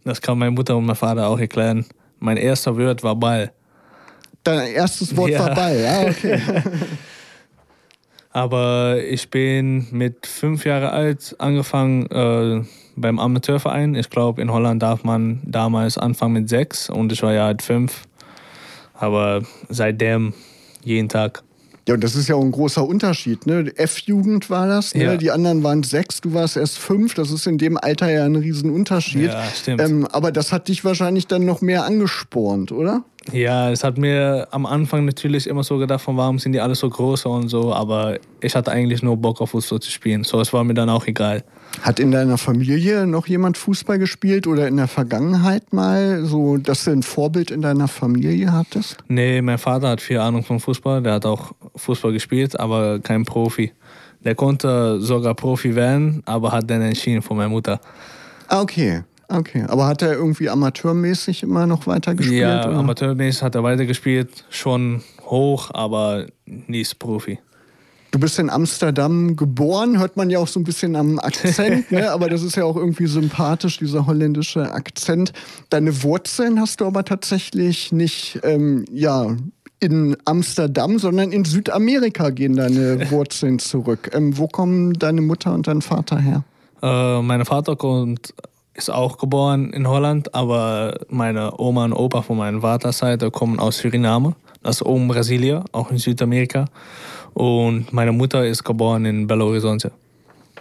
das 0.04 0.22
kann 0.22 0.38
meine 0.38 0.52
Mutter 0.52 0.78
und 0.78 0.86
mein 0.86 0.96
Vater 0.96 1.28
auch 1.28 1.40
erklären. 1.40 1.84
Mein 2.20 2.38
erster 2.38 2.78
Wort 2.78 3.02
war 3.02 3.16
Ball. 3.16 3.52
Dein 4.44 4.68
erstes 4.68 5.18
Wort 5.18 5.32
ja. 5.32 5.40
war 5.40 5.56
Ball, 5.56 5.80
ja, 5.80 6.02
okay. 6.10 6.40
Aber 8.32 9.04
ich 9.04 9.30
bin 9.30 9.88
mit 9.92 10.28
fünf 10.28 10.66
Jahren 10.66 10.90
alt 10.90 11.36
angefangen 11.40 12.06
äh, 12.08 12.64
beim 12.96 13.20
Amateurverein. 13.20 13.96
Ich 13.96 14.10
glaube, 14.10 14.42
in 14.42 14.52
Holland 14.52 14.84
darf 14.84 15.04
man 15.04 15.42
damals 15.44 15.98
anfangen 15.98 16.34
mit 16.34 16.50
sechs 16.50 16.90
und 16.90 17.12
ich 17.12 17.24
war 17.24 17.34
ja 17.34 17.46
halt 17.46 17.62
fünf. 17.62 18.04
Aber 18.94 19.42
seitdem 19.70 20.34
jeden 20.84 21.10
Tag. 21.10 21.44
Ja, 21.88 21.96
und 21.96 22.04
das 22.04 22.16
ist 22.16 22.28
ja 22.28 22.36
auch 22.36 22.44
ein 22.44 22.52
großer 22.52 22.86
Unterschied. 22.86 23.48
Ne? 23.48 23.72
F-Jugend 23.76 24.52
war 24.52 24.68
das, 24.68 24.94
ne? 24.94 25.06
Ja. 25.06 25.18
die 25.18 25.32
anderen 25.32 25.64
waren 25.64 25.82
sechs, 25.82 26.22
du 26.22 26.34
warst 26.34 26.56
erst 26.56 26.78
fünf. 26.78 27.16
Das 27.16 27.32
ist 27.32 27.48
in 27.48 27.58
dem 27.58 27.78
Alter 27.78 28.12
ja 28.12 28.26
ein 28.26 28.36
Riesenunterschied. 28.36 29.32
Ja, 29.32 29.44
stimmt. 29.56 29.82
Ähm, 29.82 30.06
aber 30.06 30.32
das 30.32 30.52
hat 30.52 30.68
dich 30.68 30.86
wahrscheinlich 30.86 31.26
dann 31.26 31.46
noch 31.46 31.62
mehr 31.62 31.86
angespornt, 31.86 32.72
oder? 32.72 33.04
Ja, 33.32 33.72
es 33.72 33.84
hat 33.84 33.98
mir 33.98 34.48
am 34.52 34.66
Anfang 34.66 35.06
natürlich 35.06 35.48
immer 35.48 35.64
so 35.64 35.78
gedacht, 35.78 36.02
von 36.02 36.18
warum 36.18 36.40
sind 36.40 36.54
die 36.54 36.60
alle 36.60 36.76
so 36.76 36.90
groß 36.90 37.26
und 37.26 37.50
so, 37.50 37.74
aber 37.74 38.18
ich 38.42 38.56
hatte 38.56 38.72
eigentlich 38.72 39.04
nur 39.04 39.18
Bock 39.18 39.42
auf 39.42 39.52
Fußball 39.52 39.80
zu 39.80 39.92
spielen. 39.92 40.24
So, 40.24 40.40
es 40.40 40.54
war 40.54 40.64
mir 40.64 40.74
dann 40.74 40.90
auch 40.90 41.06
egal. 41.08 41.44
Hat 41.82 42.00
in 42.00 42.12
deiner 42.12 42.38
Familie 42.38 43.06
noch 43.06 43.28
jemand 43.28 43.58
Fußball 43.58 44.00
gespielt 44.00 44.48
oder 44.48 44.68
in 44.68 44.78
der 44.78 44.88
Vergangenheit 44.88 45.72
mal, 45.72 46.24
so 46.26 46.58
dass 46.58 46.86
du 46.86 46.92
ein 46.92 47.04
Vorbild 47.04 47.52
in 47.52 47.62
deiner 47.62 47.88
Familie 47.88 48.52
hattest? 48.52 48.98
Nee, 49.08 49.42
mein 49.42 49.58
Vater 49.58 49.90
hat 49.90 50.02
viel 50.02 50.20
Ahnung 50.20 50.44
von 50.44 50.60
Fußball, 50.60 51.02
der 51.04 51.14
hat 51.14 51.26
auch 51.26 51.52
Fußball 51.76 52.14
gespielt, 52.14 52.60
aber 52.60 53.00
kein 53.00 53.26
Profi. 53.26 53.72
Der 54.24 54.36
konnte 54.36 55.00
sogar 55.00 55.34
Profi 55.34 55.76
werden, 55.76 56.22
aber 56.26 56.52
hat 56.52 56.70
dann 56.70 56.82
entschieden 56.82 57.22
von 57.22 57.38
meiner 57.38 57.50
Mutter. 57.50 57.80
Ah, 58.48 58.62
okay. 58.62 59.04
Okay, 59.30 59.64
aber 59.68 59.86
hat 59.86 60.02
er 60.02 60.14
irgendwie 60.14 60.50
amateurmäßig 60.50 61.44
immer 61.44 61.68
noch 61.68 61.86
weitergespielt? 61.86 62.42
Ja, 62.42 62.68
oder? 62.68 62.78
amateurmäßig 62.78 63.44
hat 63.44 63.54
er 63.54 63.64
weitergespielt, 63.64 64.46
schon 64.50 65.04
hoch, 65.24 65.70
aber 65.72 66.26
nie 66.46 66.86
Profi. 66.98 67.40
Du 68.12 68.18
bist 68.18 68.40
in 68.40 68.50
Amsterdam 68.50 69.36
geboren, 69.36 70.00
hört 70.00 70.18
man 70.18 70.32
ja 70.32 70.40
auch 70.40 70.48
so 70.48 70.60
ein 70.60 70.64
bisschen 70.64 70.96
am 70.96 71.20
Akzent, 71.20 71.92
ne? 71.92 72.12
aber 72.12 72.28
das 72.28 72.42
ist 72.42 72.56
ja 72.56 72.64
auch 72.64 72.76
irgendwie 72.76 73.06
sympathisch, 73.06 73.78
dieser 73.78 74.08
holländische 74.08 74.72
Akzent. 74.72 75.32
Deine 75.70 76.02
Wurzeln 76.02 76.60
hast 76.60 76.82
du 76.82 76.88
aber 76.88 77.06
tatsächlich 77.06 77.92
nicht, 77.92 78.40
ähm, 78.44 78.86
ja, 78.92 79.36
in 79.80 80.18
Amsterdam, 80.26 80.98
sondern 80.98 81.32
in 81.32 81.46
Südamerika 81.46 82.32
gehen 82.32 82.56
deine 82.56 83.12
Wurzeln 83.12 83.60
zurück. 83.60 84.10
Ähm, 84.14 84.38
wo 84.38 84.48
kommen 84.48 84.94
deine 84.94 85.22
Mutter 85.22 85.54
und 85.54 85.68
dein 85.68 85.82
Vater 85.84 86.20
her? 86.20 86.44
Äh, 86.82 87.22
mein 87.22 87.46
Vater 87.46 87.76
kommt 87.76 88.34
ist 88.80 88.90
auch 88.90 89.18
geboren 89.18 89.72
in 89.74 89.88
Holland, 89.88 90.34
aber 90.34 91.00
meine 91.10 91.60
Oma 91.60 91.84
und 91.86 91.94
Opa 91.94 92.22
von 92.22 92.38
meiner 92.38 92.62
Vaterseite 92.62 93.30
kommen 93.30 93.60
aus 93.60 93.78
Suriname. 93.78 94.36
Das 94.64 94.78
ist 94.78 94.84
oben 94.84 95.08
Brasilien, 95.10 95.64
auch 95.74 95.92
in 95.92 95.98
Südamerika. 95.98 96.66
Und 97.34 97.92
meine 97.92 98.14
Mutter 98.14 98.46
ist 98.46 98.64
geboren 98.64 99.04
in 99.06 99.28
Belo 99.28 99.48
Horizonte. 99.48 99.92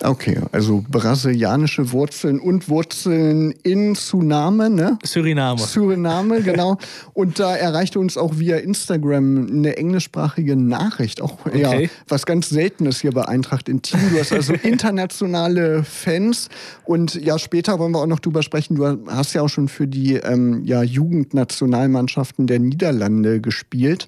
Okay, 0.03 0.41
also 0.53 0.85
brasilianische 0.89 1.93
Wurzeln 1.93 2.41
und 2.41 2.69
Wurzeln 2.69 3.53
in 3.63 3.95
Tsunami, 3.95 4.69
ne? 4.71 4.99
Suriname. 5.05 5.61
Suriname, 5.61 6.43
genau. 6.43 6.79
und 7.15 7.39
da 7.39 7.57
erreichte 7.57 7.99
uns 7.99 8.17
auch 8.17 8.39
via 8.39 8.57
Instagram 8.59 9.49
eine 9.49 9.77
englischsprachige 9.77 10.57
Nachricht. 10.57 11.21
Auch 11.21 11.47
okay. 11.47 11.83
ja, 11.83 11.89
was 12.07 12.27
ganz 12.27 12.49
Seltenes 12.49 13.01
hier 13.01 13.13
bei 13.13 13.27
Eintracht 13.27 13.69
in 13.69 13.83
Team. 13.83 14.01
Du 14.13 14.19
hast 14.19 14.33
also 14.33 14.53
internationale 14.63 15.85
Fans. 15.85 16.49
Und 16.85 17.15
ja, 17.15 17.39
später 17.39 17.79
wollen 17.79 17.93
wir 17.93 18.01
auch 18.01 18.07
noch 18.07 18.21
drüber 18.21 18.43
sprechen. 18.43 18.77
Du 18.77 18.87
hast 19.09 19.35
ja 19.35 19.43
auch 19.43 19.49
schon 19.49 19.69
für 19.69 19.87
die 19.87 20.15
ähm, 20.15 20.65
ja, 20.65 20.83
Jugendnationalmannschaften 20.83 22.47
der 22.47 22.59
Niederlande 22.61 23.41
gespielt. 23.41 24.07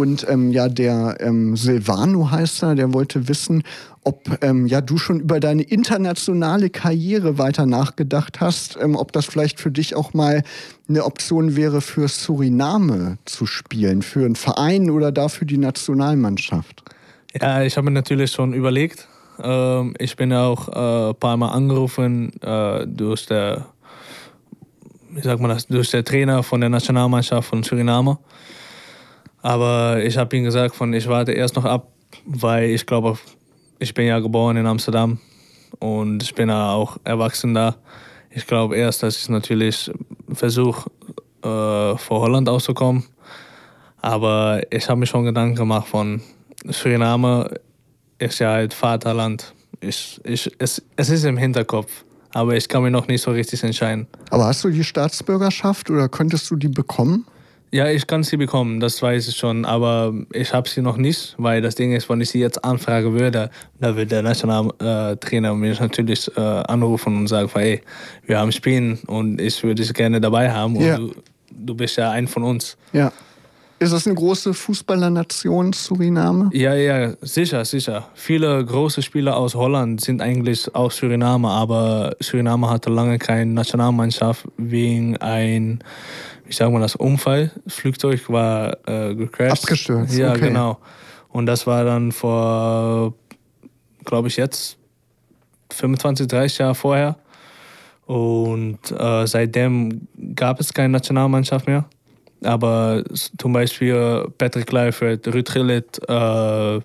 Und 0.00 0.26
ähm, 0.30 0.50
ja, 0.50 0.70
der 0.70 1.18
ähm, 1.20 1.56
Silvano 1.56 2.30
heißt 2.30 2.62
er, 2.62 2.74
der 2.74 2.94
wollte 2.94 3.28
wissen, 3.28 3.64
ob 4.02 4.38
ähm, 4.40 4.64
ja, 4.66 4.80
du 4.80 4.96
schon 4.96 5.20
über 5.20 5.40
deine 5.40 5.62
internationale 5.62 6.70
Karriere 6.70 7.36
weiter 7.36 7.66
nachgedacht 7.66 8.40
hast, 8.40 8.78
ähm, 8.80 8.96
ob 8.96 9.12
das 9.12 9.26
vielleicht 9.26 9.60
für 9.60 9.70
dich 9.70 9.94
auch 9.94 10.14
mal 10.14 10.42
eine 10.88 11.04
Option 11.04 11.54
wäre, 11.54 11.82
für 11.82 12.08
Suriname 12.08 13.18
zu 13.26 13.44
spielen, 13.44 14.00
für 14.00 14.24
einen 14.24 14.36
Verein 14.36 14.88
oder 14.88 15.12
dafür 15.12 15.46
die 15.46 15.58
Nationalmannschaft. 15.58 16.82
Ja, 17.38 17.62
ich 17.62 17.76
habe 17.76 17.84
mir 17.84 17.90
natürlich 17.90 18.30
schon 18.30 18.54
überlegt. 18.54 19.06
Ähm, 19.42 19.92
ich 19.98 20.16
bin 20.16 20.32
auch 20.32 20.68
äh, 20.68 21.10
ein 21.10 21.14
paar 21.16 21.36
Mal 21.36 21.50
angerufen 21.50 22.32
äh, 22.40 22.86
durch 22.86 23.26
der, 23.26 23.66
wie 25.10 25.20
sagt 25.20 25.42
man 25.42 25.50
das, 25.50 25.66
durch 25.66 25.90
der 25.90 26.06
Trainer 26.06 26.42
von 26.42 26.62
der 26.62 26.70
Nationalmannschaft 26.70 27.50
von 27.50 27.62
Suriname. 27.62 28.16
Aber 29.42 30.02
ich 30.02 30.16
habe 30.16 30.36
ihm 30.36 30.44
gesagt, 30.44 30.74
von, 30.74 30.92
ich 30.92 31.08
warte 31.08 31.32
erst 31.32 31.56
noch 31.56 31.64
ab, 31.64 31.88
weil 32.26 32.70
ich 32.70 32.84
glaube, 32.86 33.18
ich 33.78 33.94
bin 33.94 34.06
ja 34.06 34.18
geboren 34.18 34.56
in 34.56 34.66
Amsterdam 34.66 35.18
und 35.78 36.22
ich 36.22 36.34
bin 36.34 36.48
ja 36.48 36.72
auch 36.72 36.98
erwachsen 37.04 37.54
da. 37.54 37.76
Ich 38.30 38.46
glaube 38.46 38.76
erst, 38.76 39.02
dass 39.02 39.16
ich 39.16 39.28
natürlich 39.28 39.90
versuche, 40.32 40.90
äh, 41.42 41.96
vor 41.96 42.20
Holland 42.20 42.48
auszukommen. 42.48 43.04
Aber 44.02 44.60
ich 44.70 44.88
habe 44.88 45.00
mir 45.00 45.06
schon 45.06 45.24
Gedanken 45.24 45.56
gemacht 45.56 45.88
von 45.88 46.20
Suriname 46.66 47.50
ist 48.18 48.38
ja 48.38 48.50
halt 48.50 48.74
Vaterland. 48.74 49.54
Ich, 49.80 50.20
ich, 50.24 50.50
es, 50.58 50.82
es 50.96 51.08
ist 51.08 51.24
im 51.24 51.38
Hinterkopf, 51.38 52.04
aber 52.34 52.54
ich 52.54 52.68
kann 52.68 52.82
mir 52.82 52.90
noch 52.90 53.08
nicht 53.08 53.22
so 53.22 53.30
richtig 53.30 53.62
entscheiden. 53.64 54.06
Aber 54.30 54.44
hast 54.44 54.62
du 54.62 54.70
die 54.70 54.84
Staatsbürgerschaft 54.84 55.90
oder 55.90 56.08
könntest 56.08 56.50
du 56.50 56.56
die 56.56 56.68
bekommen? 56.68 57.26
Ja, 57.72 57.86
ich 57.88 58.06
kann 58.06 58.24
sie 58.24 58.36
bekommen, 58.36 58.80
das 58.80 59.00
weiß 59.00 59.28
ich 59.28 59.36
schon, 59.36 59.64
aber 59.64 60.12
ich 60.32 60.52
habe 60.52 60.68
sie 60.68 60.82
noch 60.82 60.96
nicht, 60.96 61.36
weil 61.38 61.62
das 61.62 61.76
Ding 61.76 61.92
ist, 61.92 62.08
wenn 62.10 62.20
ich 62.20 62.30
sie 62.30 62.40
jetzt 62.40 62.64
anfragen 62.64 63.12
würde, 63.12 63.48
da 63.78 63.88
würde 63.94 64.06
der 64.06 64.22
Nationaltrainer 64.22 65.54
mich 65.54 65.78
natürlich 65.78 66.28
äh, 66.36 66.40
anrufen 66.40 67.16
und 67.16 67.28
sagen, 67.28 67.48
hey, 67.54 67.80
wir 68.26 68.38
haben 68.40 68.50
Spielen 68.50 68.98
und 69.06 69.40
ich 69.40 69.62
würde 69.62 69.84
sie 69.84 69.92
gerne 69.92 70.20
dabei 70.20 70.50
haben 70.50 70.76
und 70.76 70.84
Ja. 70.84 70.96
du, 70.96 71.12
du 71.50 71.74
bist 71.76 71.96
ja 71.96 72.10
ein 72.10 72.26
von 72.26 72.42
uns. 72.42 72.76
Ja. 72.92 73.12
Ist 73.78 73.94
das 73.94 74.04
eine 74.06 74.14
große 74.14 74.52
Fußballernation, 74.52 75.72
Suriname? 75.72 76.50
Ja, 76.52 76.74
ja, 76.74 77.14
sicher, 77.22 77.64
sicher. 77.64 78.08
Viele 78.14 78.62
große 78.62 79.00
Spieler 79.00 79.36
aus 79.38 79.54
Holland 79.54 80.02
sind 80.02 80.20
eigentlich 80.20 80.74
aus 80.74 80.96
Suriname, 80.96 81.48
aber 81.48 82.14
Suriname 82.20 82.68
hatte 82.68 82.90
lange 82.90 83.18
keine 83.18 83.50
Nationalmannschaft 83.52 84.44
wegen 84.58 85.16
ein, 85.16 85.82
wie 86.50 86.54
sagen 86.54 86.72
wir 86.72 86.80
das, 86.80 86.96
Unfall. 86.96 87.52
Das 87.64 87.74
Flugzeug 87.74 88.28
war 88.28 88.76
äh, 88.88 89.14
gecrashed. 89.14 89.62
Abgestürzt, 89.62 90.18
Ja, 90.18 90.30
okay. 90.32 90.48
genau. 90.48 90.78
Und 91.28 91.46
das 91.46 91.64
war 91.64 91.84
dann 91.84 92.10
vor, 92.10 93.14
glaube 94.04 94.26
ich, 94.26 94.36
jetzt 94.36 94.76
25, 95.72 96.26
30 96.26 96.58
Jahre 96.58 96.74
vorher. 96.74 97.16
Und 98.06 98.78
äh, 98.90 99.26
seitdem 99.28 100.08
gab 100.34 100.58
es 100.58 100.74
keine 100.74 100.88
Nationalmannschaft 100.88 101.68
mehr. 101.68 101.84
Aber 102.42 103.04
zum 103.38 103.52
Beispiel 103.52 104.26
Patrick 104.36 104.66
Kluivert, 104.66 105.28
Ruud 105.32 105.54
Gullit 105.54 106.00
äh, 106.08 106.80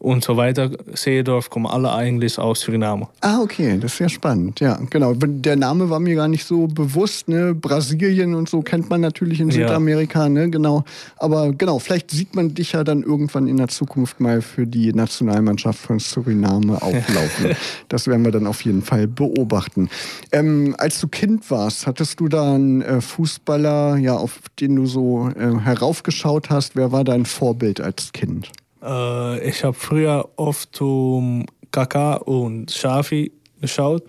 und 0.00 0.24
so 0.24 0.38
weiter, 0.38 0.70
Seedorf, 0.94 1.50
kommen 1.50 1.66
alle 1.66 1.92
eigentlich 1.92 2.38
aus 2.38 2.60
Suriname. 2.60 3.06
Ah, 3.20 3.40
okay, 3.40 3.78
das 3.78 3.92
ist 3.92 3.98
ja 3.98 4.08
spannend. 4.08 4.58
Ja, 4.58 4.80
genau. 4.88 5.12
Der 5.14 5.56
Name 5.56 5.90
war 5.90 6.00
mir 6.00 6.14
gar 6.14 6.26
nicht 6.26 6.46
so 6.46 6.66
bewusst. 6.66 7.28
Ne? 7.28 7.54
Brasilien 7.54 8.34
und 8.34 8.48
so 8.48 8.62
kennt 8.62 8.88
man 8.88 9.02
natürlich 9.02 9.40
in 9.40 9.50
Ja. 9.50 9.68
Südamerika, 9.68 10.30
ne? 10.30 10.48
Genau. 10.48 10.84
Aber 11.18 11.52
genau, 11.52 11.78
vielleicht 11.78 12.10
sieht 12.10 12.34
man 12.34 12.54
dich 12.54 12.72
ja 12.72 12.82
dann 12.82 13.02
irgendwann 13.02 13.46
in 13.46 13.58
der 13.58 13.68
Zukunft 13.68 14.20
mal 14.20 14.40
für 14.40 14.66
die 14.66 14.90
Nationalmannschaft 14.94 15.78
von 15.78 15.98
Suriname 15.98 16.80
auflaufen. 16.80 17.54
das 17.88 18.06
werden 18.06 18.24
wir 18.24 18.32
dann 18.32 18.46
auf 18.46 18.62
jeden 18.62 18.80
Fall 18.80 19.06
beobachten. 19.06 19.90
Ähm, 20.32 20.74
als 20.78 20.98
du 21.00 21.08
Kind 21.08 21.50
warst, 21.50 21.86
hattest 21.86 22.20
du 22.20 22.28
da 22.28 22.54
einen 22.54 22.80
äh, 22.80 23.02
Fußballer, 23.02 23.98
ja, 23.98 24.16
auf 24.16 24.40
den 24.60 24.76
du 24.76 24.86
so 24.86 25.28
äh, 25.28 25.58
heraufgeschaut 25.58 26.48
hast? 26.48 26.74
Wer 26.74 26.90
war 26.90 27.04
dein 27.04 27.26
Vorbild 27.26 27.82
als 27.82 28.12
Kind? 28.12 28.50
Äh, 28.82 29.48
ich 29.48 29.64
habe 29.64 29.74
früher 29.74 30.28
oft 30.36 30.74
zum 30.74 31.46
Kaka 31.70 32.14
und 32.14 32.70
Shafi 32.70 33.32
geschaut. 33.60 34.04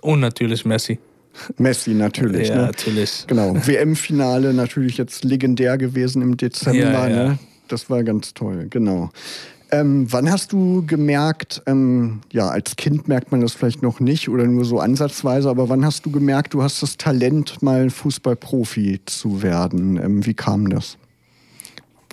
Und 0.00 0.20
natürlich 0.20 0.64
Messi. 0.64 0.98
Messi 1.56 1.94
natürlich. 1.94 2.48
ja, 2.48 2.56
ne? 2.56 2.62
natürlich. 2.62 3.24
Genau, 3.26 3.54
WM-Finale 3.54 4.52
natürlich 4.54 4.96
jetzt 4.96 5.24
legendär 5.24 5.78
gewesen 5.78 6.22
im 6.22 6.36
Dezember. 6.36 6.78
Ja, 6.78 7.08
ja. 7.08 7.28
Ne? 7.28 7.38
Das 7.68 7.90
war 7.90 8.02
ganz 8.02 8.34
toll, 8.34 8.66
genau. 8.70 9.10
Ähm, 9.70 10.06
wann 10.10 10.30
hast 10.30 10.52
du 10.52 10.84
gemerkt, 10.86 11.62
ähm, 11.66 12.22
ja, 12.32 12.48
als 12.48 12.76
Kind 12.76 13.06
merkt 13.06 13.32
man 13.32 13.42
das 13.42 13.52
vielleicht 13.52 13.82
noch 13.82 14.00
nicht 14.00 14.30
oder 14.30 14.44
nur 14.44 14.64
so 14.64 14.80
ansatzweise, 14.80 15.50
aber 15.50 15.68
wann 15.68 15.84
hast 15.84 16.06
du 16.06 16.10
gemerkt, 16.10 16.54
du 16.54 16.62
hast 16.62 16.82
das 16.82 16.96
Talent, 16.96 17.60
mal 17.62 17.90
Fußballprofi 17.90 19.02
zu 19.04 19.42
werden? 19.42 19.98
Ähm, 20.02 20.24
wie 20.24 20.32
kam 20.32 20.70
das? 20.70 20.96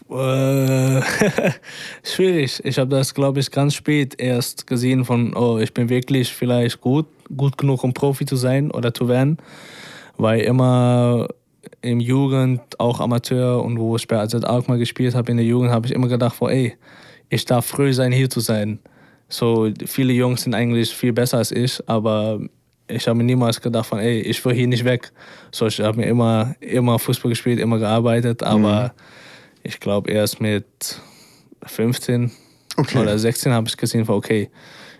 Äh, 0.09 1.01
schwierig. 2.03 2.61
Ich 2.63 2.77
habe 2.77 2.89
das, 2.89 3.13
glaube 3.13 3.39
ich, 3.39 3.49
ganz 3.49 3.73
spät 3.73 4.19
erst 4.19 4.67
gesehen 4.67 5.03
von, 5.03 5.35
oh, 5.35 5.57
ich 5.57 5.73
bin 5.73 5.89
wirklich 5.89 6.31
vielleicht 6.31 6.81
gut, 6.81 7.07
gut 7.35 7.57
genug, 7.57 7.83
um 7.83 7.93
Profi 7.93 8.25
zu 8.25 8.35
sein 8.35 8.71
oder 8.71 8.93
zu 8.93 9.07
werden. 9.07 9.37
Weil 10.17 10.41
immer 10.41 11.27
im 11.81 11.99
Jugend, 11.99 12.61
auch 12.79 12.99
Amateur 12.99 13.63
und 13.63 13.79
wo 13.79 13.95
ich 13.95 14.07
bei 14.07 14.19
AZ 14.19 14.35
Alkmaar 14.35 14.77
gespielt 14.77 15.15
habe 15.15 15.31
in 15.31 15.37
der 15.37 15.45
Jugend, 15.45 15.71
habe 15.71 15.87
ich 15.87 15.93
immer 15.93 16.07
gedacht, 16.07 16.37
oh, 16.39 16.47
ey, 16.47 16.75
ich 17.29 17.45
darf 17.45 17.65
früh 17.65 17.93
sein, 17.93 18.11
hier 18.11 18.29
zu 18.29 18.39
sein. 18.39 18.79
So, 19.27 19.71
viele 19.85 20.13
Jungs 20.13 20.43
sind 20.43 20.53
eigentlich 20.53 20.93
viel 20.93 21.13
besser 21.13 21.39
als 21.39 21.51
ich, 21.51 21.81
aber 21.87 22.39
ich 22.87 23.07
habe 23.07 23.17
mir 23.17 23.23
niemals 23.23 23.59
gedacht 23.59 23.87
von, 23.87 23.99
ey, 23.99 24.19
ich 24.21 24.43
will 24.45 24.53
hier 24.53 24.67
nicht 24.67 24.85
weg. 24.85 25.11
So, 25.51 25.65
ich 25.65 25.79
habe 25.79 25.97
mir 25.97 26.05
immer, 26.05 26.55
immer 26.59 26.99
Fußball 26.99 27.29
gespielt, 27.29 27.59
immer 27.59 27.79
gearbeitet, 27.79 28.43
aber 28.43 28.93
ich 29.65 29.79
glaube 29.79 30.11
erst 30.11 30.39
mit 30.41 30.65
15 31.65 32.31
Okay. 32.77 32.99
oder 32.99 33.17
16 33.17 33.53
habe 33.53 33.67
ich 33.67 33.77
gesehen, 33.77 34.07
okay, 34.09 34.49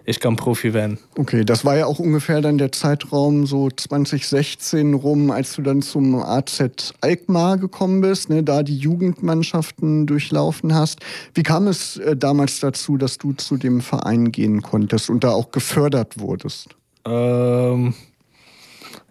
ich 0.06 0.20
kann 0.20 0.36
Profi 0.36 0.74
werden. 0.74 1.00
Okay, 1.18 1.44
das 1.44 1.66
war 1.66 1.76
ja 1.76 1.88
auch 1.88 2.00
ungefähr 2.00 2.40
dann 2.40 2.58
der 2.58 2.72
Zeitraum 2.72 3.48
so 3.48 3.70
2016 3.70 4.94
rum, 4.94 5.32
als 5.32 5.56
du 5.56 5.62
dann 5.62 5.82
zum 5.82 6.16
AZ 6.16 6.94
Alkmaar 7.02 7.58
gekommen 7.58 8.02
bist, 8.02 8.30
ne, 8.30 8.44
da 8.44 8.62
die 8.64 8.78
Jugendmannschaften 8.78 10.06
durchlaufen 10.06 10.76
hast. 10.76 11.00
Wie 11.34 11.44
kam 11.44 11.68
es 11.68 11.98
äh, 11.98 12.16
damals 12.16 12.60
dazu, 12.60 12.98
dass 12.98 13.18
du 13.18 13.34
zu 13.34 13.58
dem 13.58 13.82
Verein 13.82 14.32
gehen 14.32 14.62
konntest 14.62 15.10
und 15.10 15.24
da 15.24 15.32
auch 15.32 15.52
gefördert 15.52 16.20
wurdest? 16.20 16.70
Ähm, 17.04 17.96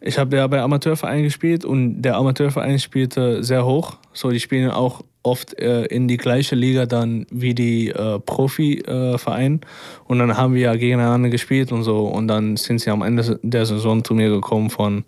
ich 0.00 0.16
habe 0.16 0.36
ja 0.36 0.46
bei 0.46 0.60
Amateurverein 0.60 1.24
gespielt 1.24 1.64
und 1.64 2.02
der 2.02 2.16
Amateurverein 2.16 2.78
spielte 2.78 3.42
sehr 3.42 3.66
hoch. 3.66 3.98
So, 4.12 4.30
die 4.30 4.40
spielen 4.40 4.70
auch 4.70 5.02
oft 5.24 5.58
äh, 5.58 5.86
in 5.86 6.06
die 6.06 6.16
gleiche 6.16 6.54
Liga 6.54 6.86
dann 6.86 7.26
wie 7.30 7.54
die 7.54 7.88
äh, 7.90 8.20
Profiverein. 8.20 9.60
und 10.06 10.18
dann 10.20 10.36
haben 10.36 10.54
wir 10.54 10.60
ja 10.60 10.74
gegeneinander 10.76 11.30
gespielt 11.30 11.72
und 11.72 11.82
so. 11.82 12.06
Und 12.06 12.28
dann 12.28 12.56
sind 12.56 12.80
sie 12.80 12.90
am 12.90 13.02
Ende 13.02 13.40
der 13.42 13.66
Saison 13.66 14.04
zu 14.04 14.14
mir 14.14 14.28
gekommen 14.30 14.70
von, 14.70 15.04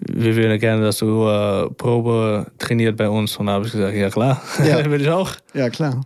wir 0.00 0.34
würden 0.34 0.58
gerne, 0.58 0.82
dass 0.82 0.98
du 0.98 1.28
äh, 1.28 1.70
Probe 1.74 2.46
trainiert 2.58 2.96
bei 2.96 3.08
uns. 3.08 3.36
Und 3.36 3.46
da 3.46 3.52
habe 3.52 3.66
ich 3.66 3.72
gesagt, 3.72 3.94
ja 3.94 4.10
klar, 4.10 4.42
Ja. 4.66 4.84
will 4.90 5.00
ich 5.00 5.08
auch. 5.08 5.30
Ja, 5.54 5.70
klar. 5.70 6.00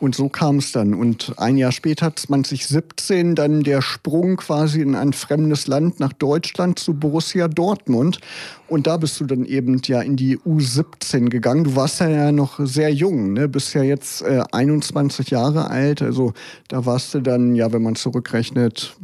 Und 0.00 0.14
so 0.14 0.30
kam 0.30 0.56
es 0.56 0.72
dann. 0.72 0.94
Und 0.94 1.34
ein 1.36 1.58
Jahr 1.58 1.72
später, 1.72 2.16
2017, 2.16 3.34
dann 3.34 3.62
der 3.62 3.82
Sprung 3.82 4.36
quasi 4.36 4.80
in 4.80 4.94
ein 4.94 5.12
fremdes 5.12 5.66
Land 5.66 6.00
nach 6.00 6.14
Deutschland 6.14 6.78
zu 6.78 6.94
Borussia 6.94 7.48
Dortmund. 7.48 8.18
Und 8.66 8.86
da 8.86 8.96
bist 8.96 9.20
du 9.20 9.26
dann 9.26 9.44
eben 9.44 9.80
ja 9.84 10.00
in 10.00 10.16
die 10.16 10.38
U17 10.38 11.28
gegangen. 11.28 11.64
Du 11.64 11.76
warst 11.76 12.00
ja 12.00 12.32
noch 12.32 12.58
sehr 12.62 12.92
jung, 12.92 13.34
ne? 13.34 13.46
bist 13.46 13.74
ja 13.74 13.82
jetzt 13.82 14.22
äh, 14.22 14.42
21 14.52 15.30
Jahre 15.30 15.68
alt. 15.68 16.00
Also 16.00 16.32
da 16.68 16.86
warst 16.86 17.12
du 17.12 17.20
dann, 17.20 17.54
ja, 17.54 17.70
wenn 17.72 17.82
man 17.82 17.94
zurückrechnet, 17.94 18.96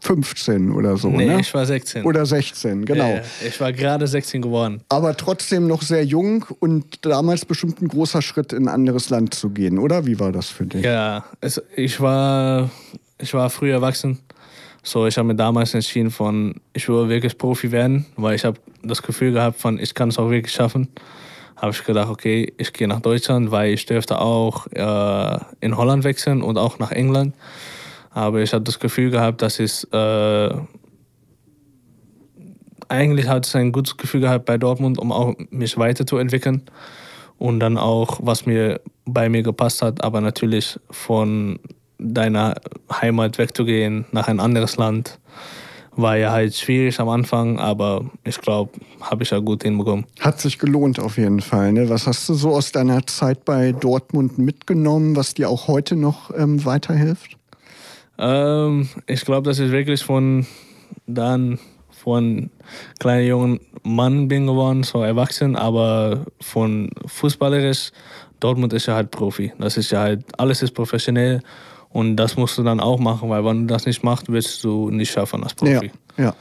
15 0.00 0.72
oder 0.72 0.96
so. 0.96 1.08
Nee, 1.08 1.26
ne? 1.26 1.40
ich 1.40 1.52
war 1.52 1.66
16. 1.66 2.04
Oder 2.04 2.26
16, 2.26 2.84
genau. 2.84 3.08
Ja, 3.08 3.22
ich 3.46 3.60
war 3.60 3.72
gerade 3.72 4.06
16 4.06 4.42
geworden. 4.42 4.80
Aber 4.88 5.16
trotzdem 5.16 5.66
noch 5.66 5.82
sehr 5.82 6.04
jung 6.04 6.44
und 6.60 7.04
damals 7.04 7.44
bestimmt 7.44 7.82
ein 7.82 7.88
großer 7.88 8.22
Schritt 8.22 8.52
in 8.52 8.64
ein 8.64 8.68
anderes 8.68 9.10
Land 9.10 9.34
zu 9.34 9.50
gehen, 9.50 9.78
oder? 9.78 10.06
Wie 10.06 10.20
war 10.20 10.32
das 10.32 10.48
für 10.48 10.66
dich? 10.66 10.84
Ja, 10.84 11.24
es, 11.40 11.60
ich, 11.74 12.00
war, 12.00 12.70
ich 13.18 13.34
war 13.34 13.50
früh 13.50 13.72
erwachsen. 13.72 14.18
So, 14.82 15.06
ich 15.06 15.18
habe 15.18 15.26
mir 15.26 15.34
damals 15.34 15.74
entschieden 15.74 16.12
von, 16.12 16.54
ich 16.72 16.88
will 16.88 17.08
wirklich 17.08 17.36
Profi 17.36 17.72
werden, 17.72 18.06
weil 18.16 18.36
ich 18.36 18.44
habe 18.44 18.58
das 18.84 19.02
Gefühl 19.02 19.32
gehabt 19.32 19.58
von, 19.60 19.80
ich 19.80 19.94
kann 19.94 20.10
es 20.10 20.18
auch 20.18 20.30
wirklich 20.30 20.54
schaffen. 20.54 20.88
Habe 21.56 21.72
ich 21.72 21.82
gedacht, 21.84 22.08
okay, 22.08 22.52
ich 22.58 22.72
gehe 22.72 22.86
nach 22.86 23.00
Deutschland, 23.00 23.50
weil 23.50 23.72
ich 23.72 23.86
dürfte 23.86 24.20
auch 24.20 24.66
äh, 24.68 25.38
in 25.60 25.76
Holland 25.76 26.04
wechseln 26.04 26.42
und 26.42 26.58
auch 26.58 26.78
nach 26.78 26.92
England. 26.92 27.34
Aber 28.16 28.40
ich 28.40 28.54
habe 28.54 28.64
das 28.64 28.80
Gefühl 28.80 29.10
gehabt, 29.10 29.42
dass 29.42 29.60
es 29.60 29.84
äh, 29.92 30.50
eigentlich 32.88 33.28
hatte 33.28 33.46
ich 33.46 33.54
ein 33.56 33.72
gutes 33.72 33.98
Gefühl 33.98 34.22
gehabt 34.22 34.46
bei 34.46 34.56
Dortmund, 34.56 34.98
um 34.98 35.12
auch 35.12 35.34
mich 35.50 35.76
weiterzuentwickeln 35.76 36.62
und 37.36 37.60
dann 37.60 37.76
auch, 37.76 38.18
was 38.22 38.46
mir 38.46 38.80
bei 39.04 39.28
mir 39.28 39.42
gepasst 39.42 39.82
hat, 39.82 40.02
aber 40.02 40.22
natürlich 40.22 40.80
von 40.90 41.58
deiner 41.98 42.54
Heimat 42.90 43.36
wegzugehen 43.36 44.06
nach 44.12 44.28
ein 44.28 44.40
anderes 44.40 44.78
Land 44.78 45.18
war 45.94 46.16
ja 46.16 46.30
halt 46.30 46.54
schwierig 46.54 46.98
am 47.00 47.10
Anfang, 47.10 47.58
aber 47.58 48.10
ich 48.24 48.40
glaube, 48.40 48.70
habe 49.02 49.24
ich 49.24 49.30
ja 49.30 49.40
gut 49.40 49.62
hinbekommen. 49.62 50.06
Hat 50.20 50.40
sich 50.40 50.58
gelohnt 50.58 51.00
auf 51.00 51.18
jeden 51.18 51.42
Fall. 51.42 51.74
Ne? 51.74 51.90
Was 51.90 52.06
hast 52.06 52.26
du 52.30 52.34
so 52.34 52.54
aus 52.54 52.72
deiner 52.72 53.06
Zeit 53.06 53.44
bei 53.44 53.72
Dortmund 53.72 54.38
mitgenommen, 54.38 55.16
was 55.16 55.34
dir 55.34 55.50
auch 55.50 55.68
heute 55.68 55.96
noch 55.96 56.30
ähm, 56.34 56.64
weiterhilft? 56.64 57.35
Ähm, 58.18 58.88
ich 59.06 59.24
glaube, 59.24 59.48
dass 59.48 59.58
ich 59.58 59.70
wirklich 59.70 60.02
von 60.02 60.46
dann 61.06 61.58
von 61.90 62.50
kleiner 63.00 63.22
jungen 63.22 63.60
Mann 63.82 64.28
bin 64.28 64.46
geworden, 64.46 64.82
so 64.84 65.02
erwachsen, 65.02 65.56
aber 65.56 66.26
von 66.40 66.90
fußballerisch, 67.06 67.90
Dortmund 68.38 68.72
ist 68.72 68.86
ja 68.86 68.94
halt 68.94 69.10
Profi. 69.10 69.52
Das 69.58 69.76
ist 69.76 69.90
ja 69.90 70.00
halt, 70.00 70.24
alles 70.38 70.62
ist 70.62 70.72
professionell 70.72 71.40
und 71.90 72.16
das 72.16 72.36
musst 72.36 72.58
du 72.58 72.62
dann 72.62 72.80
auch 72.80 72.98
machen, 72.98 73.28
weil 73.30 73.44
wenn 73.44 73.66
du 73.66 73.74
das 73.74 73.86
nicht 73.86 74.04
machst, 74.04 74.30
wirst 74.30 74.62
du 74.62 74.90
nicht 74.90 75.10
schaffen 75.10 75.42
als 75.42 75.54
Profi. 75.54 75.90
Ja, 76.16 76.24
ja. 76.24 76.34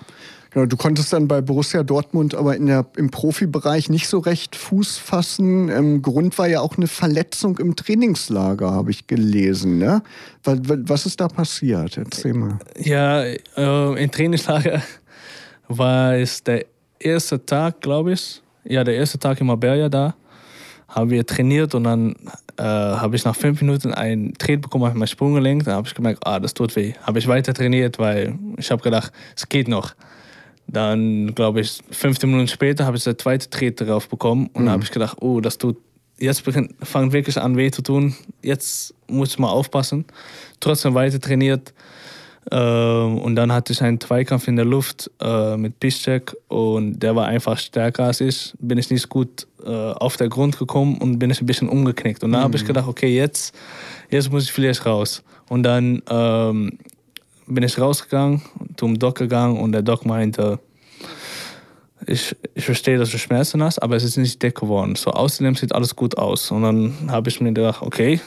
Genau, 0.56 0.68
du 0.68 0.78
konntest 0.78 1.12
dann 1.12 1.28
bei 1.28 1.42
Borussia 1.42 1.84
Dortmund 1.84 2.34
aber 2.34 2.56
in 2.56 2.68
der, 2.68 2.86
im 2.96 3.12
Profibereich 3.12 3.90
nicht 3.90 4.08
so 4.08 4.20
recht 4.20 4.56
Fuß 4.56 4.98
fassen. 4.98 5.68
Ähm, 5.68 6.02
Grund 6.02 6.38
war 6.38 6.48
ja 6.48 6.62
auch 6.62 6.78
eine 6.78 6.88
Verletzung 6.88 7.58
im 7.58 7.76
Trainingslager, 7.76 8.72
habe 8.72 8.90
ich 8.90 9.06
gelesen. 9.06 9.80
Ne? 9.80 10.02
Was, 10.46 10.60
was 10.64 11.06
ist 11.08 11.20
da 11.20 11.28
passiert? 11.28 11.98
Erzähl 11.98 12.34
mal. 12.36 12.58
Ja, 12.80 13.24
äh, 13.24 14.02
im 14.02 14.10
Trainingslager 14.10 14.82
war 15.68 16.16
es 16.16 16.42
der 16.42 16.66
erste 17.00 17.46
Tag, 17.46 17.82
glaube 17.82 18.14
ich. 18.14 18.42
ja, 18.64 18.86
der 18.86 18.96
erste 18.96 19.20
Tag 19.20 19.42
in 19.42 19.48
Marbella 19.48 19.90
da, 19.90 20.16
haben 20.88 21.10
wir 21.10 21.26
trainiert 21.26 21.76
und 21.76 21.84
dann 21.84 22.16
äh, 22.56 22.64
habe 22.64 23.18
ich 23.18 23.26
nach 23.26 23.36
fünf 23.36 23.60
Minuten 23.60 23.94
einen 23.94 24.34
Tret 24.36 24.62
bekommen 24.62 24.86
auf 24.86 24.94
mein 24.94 25.10
Sprunggelenk. 25.10 25.66
Dann 25.66 25.74
habe 25.74 25.88
ich 25.90 25.94
gemerkt, 25.94 26.26
ah, 26.26 26.40
das 26.40 26.54
tut 26.54 26.78
weh. 26.78 26.94
Habe 27.04 27.20
ich 27.20 27.28
weiter 27.28 27.54
trainiert, 27.54 28.00
weil 28.00 28.40
ich 28.56 28.72
habe 28.72 28.82
gedacht, 28.82 29.12
es 29.36 29.50
geht 29.50 29.68
noch. 29.68 29.94
Dann, 30.68 31.36
glaube 31.36 31.62
ich, 31.62 31.80
15 31.92 32.30
Minuten 32.30 32.48
später 32.48 32.86
habe 32.86 32.98
ich 32.98 33.04
der 33.04 33.18
zweite 33.18 33.50
Tret 33.50 33.82
drauf 33.82 34.10
bekommen 34.10 34.50
und 34.54 34.66
mhm. 34.66 34.70
habe 34.70 34.84
ich 34.84 34.92
gedacht, 34.92 35.18
oh, 35.22 35.40
das 35.40 35.58
tut, 35.58 35.78
jetzt 36.18 36.42
fängt 36.42 37.14
wirklich 37.14 37.38
an 37.40 37.58
weh 37.58 37.72
zu 37.72 37.82
tun. 37.82 38.16
Jetzt 38.42 38.94
muss 39.08 39.30
ich 39.30 39.40
mal 39.40 39.50
aufpassen. 39.50 40.06
Trotzdem 40.60 40.94
weiter 40.96 41.20
trainiert. 41.20 41.74
Äh, 42.52 42.58
und 42.58 43.36
dann 43.36 43.52
hatte 43.52 43.74
ich 43.74 43.82
einen 43.82 44.00
Zweikampf 44.00 44.48
in 44.48 44.56
der 44.56 44.66
Luft 44.66 45.10
äh, 45.20 45.58
mit 45.58 45.80
Piszczek 45.80 46.36
und 46.48 47.00
der 47.00 47.16
war 47.16 47.26
einfach 47.26 47.58
stärker 47.58 48.06
als 48.06 48.22
ich. 48.22 48.54
Bin 48.60 48.78
ich 48.78 48.90
nicht 48.90 49.10
gut 49.10 49.48
äh, 49.64 49.70
auf 49.70 50.18
der 50.18 50.30
Grund 50.30 50.58
gekommen 50.58 50.98
und 51.00 51.18
bin 51.18 51.32
ich 51.32 51.42
ein 51.42 51.48
bisschen 51.48 51.70
umgeknickt. 51.70 52.24
Und 52.24 52.32
dann 52.32 52.42
mhm. 52.42 52.46
habe 52.46 52.58
ich 52.58 52.66
gedacht, 52.66 52.88
okay, 52.88 53.16
jetzt, 53.16 53.56
jetzt 54.10 54.32
muss 54.32 54.44
ich 54.44 54.52
vielleicht 54.52 54.86
raus. 54.86 55.24
Und 55.50 55.64
dann 55.64 56.02
ähm, 56.10 56.78
bin 57.48 57.64
ich 57.64 57.80
rausgegangen, 57.80 58.42
zum 58.78 58.98
Doc 59.00 59.16
gegangen 59.16 59.58
und 59.58 59.72
der 59.72 59.82
Doc 59.82 60.06
meinte, 60.06 60.60
ich, 62.08 62.36
ich 62.54 62.66
verstehe, 62.66 62.98
dass 62.98 63.12
du 63.12 63.18
Schmerzen 63.18 63.64
hast, 63.64 63.80
aber 63.80 63.96
es 63.96 64.04
ist 64.04 64.18
nicht 64.18 64.42
dick 64.42 64.56
geworden. 64.56 64.96
So 64.96 65.12
außerdem 65.12 65.56
sieht 65.56 65.74
alles 65.74 65.96
gut 65.96 66.18
aus. 66.18 66.52
Und 66.52 66.62
dann 66.62 66.94
habe 67.08 67.30
ich 67.30 67.42
mir 67.42 67.54
gedacht, 67.54 67.82
okay, 67.82 68.20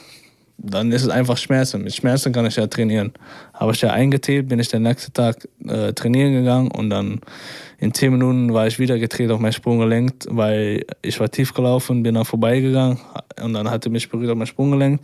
dann 0.59 0.90
ist 0.90 1.02
es 1.02 1.09
einfach 1.09 1.37
Schmerzen. 1.37 1.85
Mit 1.85 1.94
Schmerzen 1.94 2.33
kann 2.33 2.44
ich 2.44 2.57
ja 2.57 2.66
trainieren. 2.66 3.12
Habe 3.54 3.72
ich 3.72 3.81
ja 3.81 3.92
eingetebt, 3.92 4.48
bin 4.48 4.59
ich 4.59 4.68
den 4.68 4.83
nächsten 4.83 5.12
Tag 5.12 5.48
äh, 5.64 5.92
trainieren 5.92 6.33
gegangen 6.33 6.70
und 6.72 6.90
dann 6.90 7.20
in 7.78 7.94
10 7.94 8.12
Minuten 8.12 8.52
war 8.52 8.66
ich 8.66 8.81
wieder 8.81 8.98
gedreht 8.98 9.31
auf 9.31 9.38
mein 9.38 9.52
Sprunggelenk, 9.52 10.26
weil 10.28 10.85
ich 11.02 11.20
war 11.20 11.31
tief 11.31 11.54
gelaufen, 11.54 12.02
bin 12.02 12.16
dann 12.16 12.24
vorbeigegangen 12.24 12.98
und 13.40 13.52
dann 13.52 13.70
hatte 13.70 13.88
mich 13.88 14.09
berührt 14.09 14.33
auf 14.33 14.37
mein 14.37 14.48
Sprunggelenk 14.48 15.00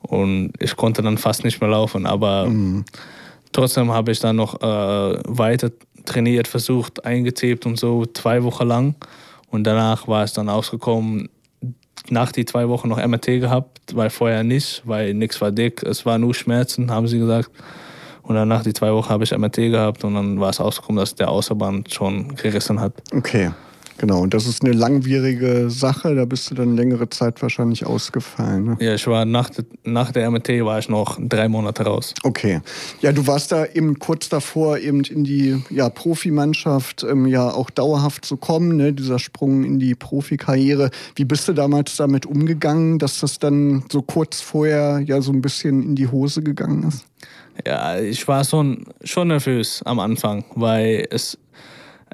und 0.00 0.52
ich 0.58 0.74
konnte 0.74 1.00
dann 1.00 1.16
fast 1.16 1.44
nicht 1.44 1.60
mehr 1.60 1.70
laufen. 1.70 2.04
Aber 2.04 2.48
mhm. 2.48 2.84
Trotzdem 3.52 3.92
habe 3.92 4.12
ich 4.12 4.20
dann 4.20 4.36
noch 4.36 4.60
äh, 4.60 5.18
weiter 5.26 5.70
trainiert, 6.04 6.48
versucht, 6.48 7.04
eingetebt 7.04 7.66
und 7.66 7.78
so, 7.78 8.04
zwei 8.06 8.42
Wochen 8.42 8.66
lang. 8.66 8.94
Und 9.50 9.64
danach 9.64 10.08
war 10.08 10.24
es 10.24 10.32
dann 10.32 10.48
ausgekommen, 10.48 11.28
nach 12.08 12.32
die 12.32 12.44
zwei 12.44 12.68
Wochen 12.68 12.88
noch 12.88 12.96
MRT 12.96 13.26
gehabt, 13.40 13.94
weil 13.94 14.10
vorher 14.10 14.42
nicht, 14.42 14.82
weil 14.84 15.14
nichts 15.14 15.40
war 15.40 15.52
dick, 15.52 15.82
es 15.82 16.04
war 16.04 16.18
nur 16.18 16.34
Schmerzen, 16.34 16.90
haben 16.90 17.06
sie 17.06 17.18
gesagt. 17.18 17.50
Und 18.22 18.36
dann 18.36 18.48
nach 18.48 18.62
die 18.62 18.72
zwei 18.72 18.92
Wochen 18.92 19.10
habe 19.10 19.24
ich 19.24 19.36
MRT 19.36 19.56
gehabt 19.56 20.04
und 20.04 20.14
dann 20.14 20.40
war 20.40 20.50
es 20.50 20.60
ausgekommen, 20.60 21.00
dass 21.00 21.14
der 21.14 21.28
Außerband 21.28 21.92
schon 21.92 22.34
gerissen 22.36 22.80
hat. 22.80 22.94
Okay. 23.12 23.50
Genau, 24.02 24.20
und 24.20 24.34
das 24.34 24.48
ist 24.48 24.64
eine 24.64 24.72
langwierige 24.72 25.70
Sache, 25.70 26.16
da 26.16 26.24
bist 26.24 26.50
du 26.50 26.56
dann 26.56 26.74
längere 26.74 27.08
Zeit 27.08 27.40
wahrscheinlich 27.40 27.86
ausgefallen. 27.86 28.64
Ne? 28.64 28.76
Ja, 28.80 28.94
ich 28.94 29.06
war 29.06 29.24
nach, 29.24 29.48
nach 29.84 30.10
der 30.10 30.28
MT 30.28 30.48
war 30.64 30.80
ich 30.80 30.88
noch 30.88 31.20
drei 31.20 31.48
Monate 31.48 31.84
raus. 31.84 32.12
Okay. 32.24 32.62
Ja, 33.00 33.12
du 33.12 33.28
warst 33.28 33.52
da 33.52 33.64
eben 33.64 34.00
kurz 34.00 34.28
davor, 34.28 34.78
eben 34.78 35.04
in 35.04 35.22
die 35.22 35.62
ja, 35.70 35.88
Profimannschaft 35.88 37.06
ähm, 37.08 37.26
ja 37.26 37.48
auch 37.48 37.70
dauerhaft 37.70 38.24
zu 38.24 38.36
kommen, 38.36 38.76
ne? 38.76 38.92
dieser 38.92 39.20
Sprung 39.20 39.62
in 39.62 39.78
die 39.78 39.94
Profikarriere. 39.94 40.90
Wie 41.14 41.24
bist 41.24 41.46
du 41.46 41.52
damals 41.52 41.94
damit 41.96 42.26
umgegangen, 42.26 42.98
dass 42.98 43.20
das 43.20 43.38
dann 43.38 43.84
so 43.88 44.02
kurz 44.02 44.40
vorher 44.40 44.98
ja 45.06 45.22
so 45.22 45.30
ein 45.30 45.42
bisschen 45.42 45.80
in 45.80 45.94
die 45.94 46.08
Hose 46.08 46.42
gegangen 46.42 46.88
ist? 46.88 47.06
Ja, 47.64 48.00
ich 48.00 48.26
war 48.26 48.44
schon, 48.44 48.84
schon 49.04 49.28
nervös 49.28 49.80
am 49.84 50.00
Anfang, 50.00 50.44
weil 50.54 51.06
es 51.10 51.38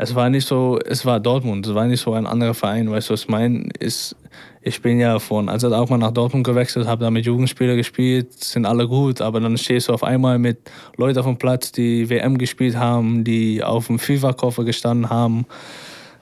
es 0.00 0.14
war 0.14 0.30
nicht 0.30 0.46
so, 0.46 0.78
es 0.84 1.04
war 1.04 1.18
Dortmund, 1.18 1.66
es 1.66 1.74
war 1.74 1.84
nicht 1.86 2.00
so 2.00 2.12
ein 2.12 2.24
anderer 2.24 2.54
Verein, 2.54 2.88
weißt 2.88 3.08
du, 3.08 3.14
was 3.14 3.22
ich 3.22 3.28
meine? 3.28 3.68
Ist, 3.80 4.14
ich 4.62 4.80
bin 4.80 5.00
ja 5.00 5.18
von, 5.18 5.48
als 5.48 5.64
ich 5.64 5.72
auch 5.72 5.88
mal 5.88 5.98
nach 5.98 6.12
Dortmund 6.12 6.46
gewechselt 6.46 6.86
habe, 6.86 7.02
da 7.02 7.10
mit 7.10 7.26
Jugendspielern 7.26 7.76
gespielt, 7.76 8.32
sind 8.32 8.64
alle 8.64 8.86
gut, 8.86 9.20
aber 9.20 9.40
dann 9.40 9.58
stehst 9.58 9.88
du 9.88 9.92
auf 9.92 10.04
einmal 10.04 10.38
mit 10.38 10.58
Leuten 10.96 11.18
auf 11.18 11.26
dem 11.26 11.36
Platz, 11.36 11.72
die 11.72 12.08
WM 12.08 12.38
gespielt 12.38 12.76
haben, 12.76 13.24
die 13.24 13.64
auf 13.64 13.88
dem 13.88 13.98
FIFA-Koffer 13.98 14.62
gestanden 14.62 15.10
haben. 15.10 15.46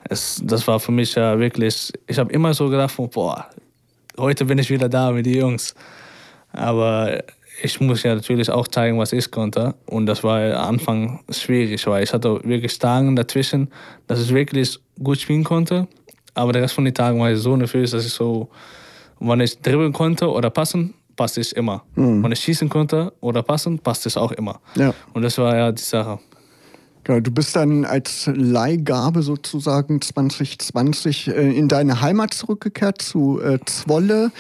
Es, 0.09 0.41
das 0.43 0.67
war 0.67 0.81
für 0.81 0.93
mich 0.93 1.15
ja 1.15 1.39
wirklich, 1.39 1.93
ich 2.07 2.19
habe 2.19 2.33
immer 2.33 2.55
so 2.55 2.71
gedacht, 2.71 2.97
boah, 3.13 3.45
heute 4.17 4.47
bin 4.47 4.57
ich 4.57 4.71
wieder 4.71 4.89
da 4.89 5.11
mit 5.11 5.27
den 5.27 5.35
Jungs. 5.35 5.75
Aber 6.51 7.23
ich 7.63 7.81
muss 7.81 8.03
ja 8.03 8.15
natürlich 8.15 8.51
auch 8.51 8.69
zeigen, 8.69 8.99
was 8.99 9.13
ich 9.13 9.31
konnte. 9.31 9.75
Und 9.87 10.07
das 10.07 10.23
war 10.23 10.41
am 10.41 10.75
Anfang 10.75 11.21
schwierig, 11.31 11.87
weil 11.87 12.03
ich 12.03 12.13
hatte 12.13 12.41
wirklich 12.45 12.79
Tage 12.79 13.15
dazwischen, 13.15 13.69
dass 14.07 14.23
ich 14.23 14.33
wirklich 14.33 14.79
gut 15.03 15.21
spielen 15.21 15.45
konnte. 15.45 15.89
Aber 16.35 16.53
der 16.53 16.63
Rest 16.63 16.75
von 16.75 16.85
den 16.85 16.95
Tagen 16.95 17.19
war 17.21 17.33
ich 17.33 17.39
so 17.39 17.57
nervös, 17.57 17.93
dass 17.93 18.05
ich 18.05 18.13
so, 18.13 18.51
wenn 19.21 19.41
ich 19.41 19.59
dribbeln 19.61 19.93
konnte 19.93 20.31
oder 20.31 20.51
passen, 20.51 20.95
passte 21.17 21.41
ich 21.41 21.57
immer. 21.57 21.83
Mhm. 21.95 22.23
Wenn 22.23 22.33
ich 22.33 22.41
schießen 22.41 22.69
konnte 22.69 23.13
oder 23.21 23.43
passen, 23.43 23.79
passte 23.79 24.09
es 24.09 24.17
auch 24.17 24.33
immer. 24.33 24.61
Ja. 24.75 24.93
Und 25.15 25.23
das 25.23 25.39
war 25.39 25.57
ja 25.57 25.73
die 25.73 25.83
Sache. 25.83 26.19
Genau, 27.07 27.21
du 27.21 27.31
bist 27.31 27.55
dann 27.55 27.85
als 27.85 28.29
Leihgabe 28.35 29.23
sozusagen 29.23 30.01
2020 30.01 31.29
äh, 31.29 31.57
in 31.57 31.69
deine 31.69 32.01
Heimat 32.01 32.35
zurückgekehrt 32.35 33.01
zu 33.01 33.41
äh, 33.41 33.61
Zwolle 33.65 34.33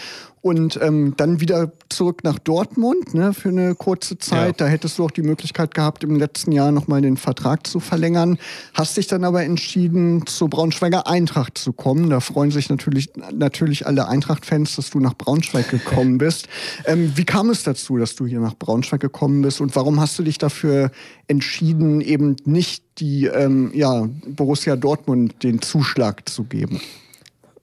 und 0.46 0.78
ähm, 0.80 1.14
dann 1.16 1.40
wieder 1.40 1.72
zurück 1.88 2.22
nach 2.22 2.38
Dortmund 2.38 3.14
ne, 3.14 3.34
für 3.34 3.48
eine 3.48 3.74
kurze 3.74 4.16
Zeit. 4.16 4.60
Ja. 4.60 4.66
Da 4.66 4.66
hättest 4.68 4.96
du 4.96 5.04
auch 5.04 5.10
die 5.10 5.22
Möglichkeit 5.22 5.74
gehabt, 5.74 6.04
im 6.04 6.14
letzten 6.14 6.52
Jahr 6.52 6.70
nochmal 6.70 7.02
den 7.02 7.16
Vertrag 7.16 7.66
zu 7.66 7.80
verlängern. 7.80 8.38
Hast 8.72 8.96
dich 8.96 9.08
dann 9.08 9.24
aber 9.24 9.42
entschieden, 9.42 10.24
zur 10.26 10.48
Braunschweiger 10.48 11.08
Eintracht 11.08 11.58
zu 11.58 11.72
kommen. 11.72 12.10
Da 12.10 12.20
freuen 12.20 12.52
sich 12.52 12.68
natürlich, 12.68 13.10
natürlich 13.34 13.88
alle 13.88 14.06
Eintracht-Fans, 14.06 14.76
dass 14.76 14.90
du 14.90 15.00
nach 15.00 15.14
Braunschweig 15.14 15.68
gekommen 15.68 16.18
bist. 16.18 16.46
Ähm, 16.84 17.12
wie 17.16 17.24
kam 17.24 17.50
es 17.50 17.64
dazu, 17.64 17.96
dass 17.96 18.14
du 18.14 18.24
hier 18.24 18.38
nach 18.38 18.54
Braunschweig 18.54 19.00
gekommen 19.00 19.42
bist 19.42 19.60
und 19.60 19.74
warum 19.74 19.98
hast 19.98 20.16
du 20.16 20.22
dich 20.22 20.38
dafür 20.38 20.92
entschieden, 21.26 22.00
eben 22.00 22.36
nicht 22.44 22.84
die 22.98 23.26
ähm, 23.26 23.72
ja, 23.74 24.08
Borussia 24.28 24.76
Dortmund 24.76 25.42
den 25.42 25.60
Zuschlag 25.60 26.28
zu 26.28 26.44
geben? 26.44 26.80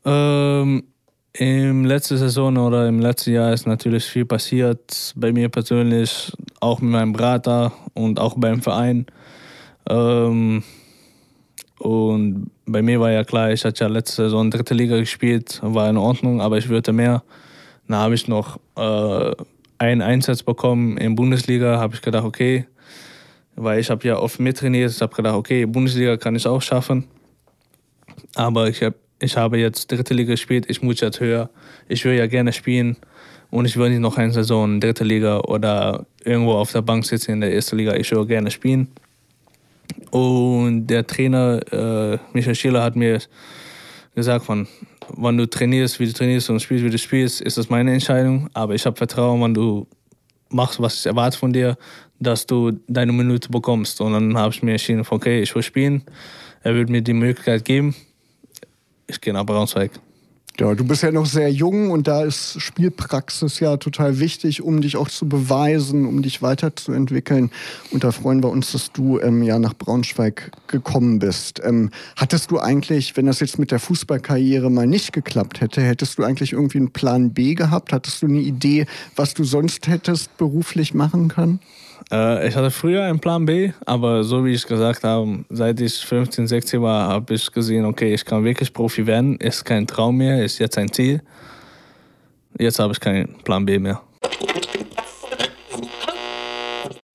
Ähm 0.04 0.84
im 1.34 1.86
letzten 1.86 2.18
Saison 2.18 2.58
oder 2.58 2.88
im 2.88 3.00
letzten 3.00 3.34
Jahr 3.34 3.54
ist 3.54 3.66
natürlich 3.66 4.06
viel 4.06 4.26
passiert. 4.26 5.14
Bei 5.16 5.32
mir 5.32 5.50
persönlich, 5.50 6.32
auch 6.60 6.80
mit 6.80 6.92
meinem 6.92 7.14
Berater 7.14 7.74
und 7.94 8.20
auch 8.20 8.36
beim 8.38 8.62
Verein. 8.62 9.08
Ähm, 9.90 10.64
und 11.80 12.52
bei 12.66 12.82
mir 12.82 13.00
war 13.00 13.12
ja 13.12 13.24
klar, 13.24 13.52
ich 13.52 13.66
hatte 13.66 13.84
ja 13.84 13.90
letzte 13.90 14.24
Saison 14.24 14.52
dritte 14.52 14.74
Liga 14.74 14.98
gespielt, 14.98 15.60
war 15.64 15.90
in 15.90 15.98
Ordnung, 15.98 16.40
aber 16.40 16.58
ich 16.58 16.70
würde 16.70 16.94
mehr. 16.94 17.24
Dann 17.88 17.98
habe 17.98 18.14
ich 18.14 18.28
noch 18.28 18.60
äh, 18.78 19.32
einen 19.80 20.02
Einsatz 20.02 20.44
bekommen 20.44 20.98
in 20.98 21.16
Bundesliga, 21.16 21.80
habe 21.80 21.96
ich 21.96 22.02
gedacht, 22.02 22.24
okay, 22.24 22.66
weil 23.56 23.80
ich 23.80 23.90
habe 23.90 24.08
ja 24.08 24.18
oft 24.18 24.40
mittrainiert, 24.40 24.92
ich 24.92 25.02
habe 25.02 25.16
gedacht, 25.16 25.36
okay, 25.36 25.66
Bundesliga 25.66 26.16
kann 26.18 26.36
ich 26.36 26.48
auch 26.48 26.62
schaffen. 26.62 27.06
Aber 28.36 28.70
ich 28.70 28.82
habe 28.82 28.96
ich 29.24 29.38
habe 29.38 29.58
jetzt 29.58 29.90
dritte 29.90 30.14
Liga 30.14 30.34
gespielt, 30.34 30.66
ich 30.68 30.82
muss 30.82 31.00
jetzt 31.00 31.22
höher. 31.22 31.50
Ich 31.88 32.04
will 32.04 32.14
ja 32.14 32.28
gerne 32.28 32.52
spielen 32.52 32.98
und 33.52 33.66
ich 33.66 33.78
will 33.78 33.90
nicht 33.90 34.02
noch 34.02 34.18
eine 34.18 34.34
Saison 34.34 34.82
dritte 34.82 35.06
Liga 35.06 35.40
oder 35.40 36.06
irgendwo 36.26 36.54
auf 36.54 36.74
der 36.74 36.82
Bank 36.82 37.06
sitzen 37.06 37.32
in 37.32 37.42
der 37.42 37.54
ersten 37.54 37.78
Liga. 37.78 37.96
Ich 37.96 38.12
will 38.12 38.26
gerne 38.26 38.52
spielen. 38.52 38.90
Und 40.12 40.88
der 40.88 41.08
Trainer 41.08 41.62
äh, 41.72 42.18
Michael 42.34 42.56
Schiller 42.56 42.84
hat 42.84 42.96
mir 42.96 43.20
gesagt, 44.14 44.46
von, 44.46 44.68
wenn 45.16 45.38
du 45.38 45.50
trainierst, 45.50 46.00
wie 46.00 46.06
du 46.06 46.14
trainierst 46.14 46.50
und 46.50 46.60
spielst, 46.62 46.84
wie 46.84 46.90
du 46.90 46.98
spielst, 46.98 47.42
ist 47.42 47.58
das 47.58 47.70
meine 47.70 47.94
Entscheidung. 47.94 48.50
Aber 48.54 48.76
ich 48.76 48.86
habe 48.86 48.98
Vertrauen, 48.98 49.42
wenn 49.42 49.54
du 49.54 49.88
machst, 50.50 50.82
was 50.82 51.00
ich 51.00 51.06
erwarte 51.06 51.38
von 51.38 51.54
dir, 51.54 51.78
dass 52.20 52.46
du 52.46 52.72
deine 52.88 53.14
Minute 53.14 53.50
bekommst. 53.50 54.02
Und 54.02 54.14
dann 54.14 54.38
habe 54.38 54.54
ich 54.54 54.62
mir 54.62 54.72
entschieden, 54.72 55.06
okay, 55.10 55.42
ich 55.42 55.56
will 55.56 55.64
spielen. 55.64 56.04
Er 56.62 56.76
wird 56.76 56.90
mir 56.90 57.02
die 57.02 57.14
Möglichkeit 57.14 57.64
geben 57.64 57.96
ich 59.08 59.22
gehe 59.22 59.34
nach 59.34 59.46
Braunschweig. 59.46 59.92
Ja, 60.60 60.76
du 60.76 60.86
bist 60.86 61.02
ja 61.02 61.12
noch 61.12 61.26
sehr 61.26 61.52
jung 61.52 61.90
und 61.90 62.08
da 62.08 62.24
ist 62.24 62.62
Spielpraxis 62.62 63.60
ja 63.60 63.78
total 63.78 64.20
wichtig, 64.20 64.62
um 64.62 64.82
dich 64.82 64.98
auch 64.98 65.10
zu 65.10 65.28
beweisen, 65.28 66.06
um 66.06 66.22
dich 66.22 66.44
weiterzuentwickeln. 66.44 67.50
Und 67.90 68.04
da 68.04 68.12
freuen 68.12 68.44
wir 68.44 68.50
uns, 68.50 68.72
dass 68.72 68.92
du 68.92 69.20
ähm, 69.20 69.42
ja 69.42 69.58
nach 69.58 69.74
Braunschweig 69.74 70.52
gekommen 70.68 71.18
bist. 71.18 71.60
Ähm, 71.64 71.90
hattest 72.16 72.52
du 72.52 72.60
eigentlich, 72.60 73.18
wenn 73.18 73.26
das 73.26 73.40
jetzt 73.40 73.58
mit 73.58 73.72
der 73.72 73.80
Fußballkarriere 73.80 74.70
mal 74.70 74.86
nicht 74.86 75.12
geklappt 75.12 75.60
hätte, 75.60 75.82
hättest 75.82 76.20
du 76.20 76.24
eigentlich 76.24 76.54
irgendwie 76.54 76.78
einen 76.78 76.92
Plan 76.92 77.34
B 77.34 77.56
gehabt? 77.56 77.92
Hattest 77.92 78.22
du 78.22 78.28
eine 78.28 78.42
Idee, 78.42 78.86
was 79.16 79.34
du 79.34 79.44
sonst 79.44 79.88
hättest 79.88 80.38
beruflich 80.38 80.94
machen 80.94 81.30
können? 81.30 81.62
Äh, 82.12 82.48
ich 82.48 82.56
hatte 82.56 82.72
früher 82.72 83.04
einen 83.04 83.20
Plan 83.20 83.46
B, 83.46 83.72
aber 83.86 84.24
so 84.24 84.46
wie 84.46 84.54
ich 84.54 84.66
gesagt 84.66 85.04
habe, 85.04 85.46
seit 85.50 85.80
ich 85.80 85.96
15, 85.96 86.48
16 86.48 86.82
war, 86.82 87.08
habe 87.08 87.34
ich 87.34 87.52
gesehen, 87.52 87.86
okay, 87.86 88.14
ich 88.14 88.26
kann 88.26 88.44
wirklich 88.44 88.74
Profi 88.74 89.06
werden. 89.06 89.38
Ist 89.38 89.64
kein 89.64 89.88
Traum 89.88 90.18
mehr, 90.18 90.44
ist 90.44 90.60
jetzt 90.60 90.78
ein 90.78 90.92
Ziel. 90.92 91.22
Jetzt 92.58 92.80
habe 92.80 92.94
ich 92.94 93.00
keinen 93.00 93.36
Plan 93.44 93.66
B 93.66 93.80
mehr. 93.80 94.02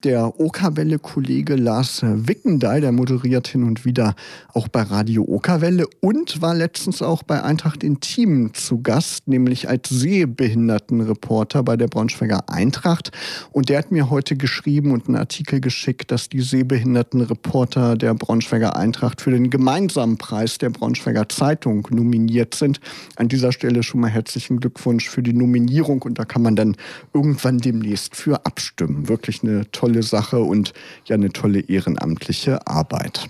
Der 0.05 0.39
Okerwelle-Kollege 0.39 1.57
Lars 1.57 2.03
Wickendey, 2.05 2.81
der 2.81 2.93
moderiert 2.93 3.49
hin 3.49 3.65
und 3.65 3.85
wieder 3.85 4.15
auch 4.55 4.69
bei 4.69 4.83
Radio 4.83 5.25
Okerwelle 5.25 5.89
und 6.01 6.41
war 6.41 6.55
letztens 6.55 7.03
auch 7.03 7.25
bei 7.25 7.43
Eintracht 7.43 7.83
Intim 7.83 8.55
zu 8.55 8.81
Gast, 8.81 9.27
nämlich 9.27 9.69
als 9.69 9.89
Sehbehindertenreporter 9.89 11.65
bei 11.65 11.77
der 11.77 11.89
Braunschweiger 11.89 12.49
Eintracht. 12.49 13.11
Und 13.51 13.71
der 13.71 13.79
hat 13.79 13.91
mir 13.91 14.09
heute 14.09 14.37
geschrieben 14.37 14.93
und 14.93 15.09
einen 15.09 15.17
Artikel 15.17 15.61
geschickt, 15.61 16.13
dass 16.13 16.29
die 16.29 16.43
Sehbehindertenreporter 16.43 17.97
der 17.97 18.15
Braunschweiger 18.15 18.77
Eintracht 18.77 19.21
für 19.21 19.33
den 19.33 19.51
gemeinsamen 19.51 20.17
Preis 20.17 20.59
der 20.59 20.71
Braunschweiger 20.71 21.29
Zeitung 21.29 21.89
nominiert 21.91 22.55
sind. 22.55 22.79
An 23.17 23.27
dieser 23.27 23.51
Stelle 23.51 23.83
schon 23.83 24.03
mal 24.03 24.11
herzlichen 24.11 24.61
Glückwunsch 24.61 25.09
für 25.09 25.25
die 25.25 25.33
Nominierung 25.35 26.03
und 26.03 26.21
da 26.21 26.25
kann 26.25 26.43
man 26.43 26.55
dann 26.55 26.77
irgendwann 27.13 27.59
demnächst 27.59 28.15
für 28.15 28.47
abstimmen. 28.47 29.09
Wirklich 29.09 29.43
eine 29.43 29.69
tolle 29.73 29.88
tolle 29.89 30.03
Sache 30.03 30.39
und 30.39 30.73
ja 31.07 31.15
eine 31.15 31.31
tolle 31.31 31.61
ehrenamtliche 31.61 32.67
Arbeit. 32.67 33.29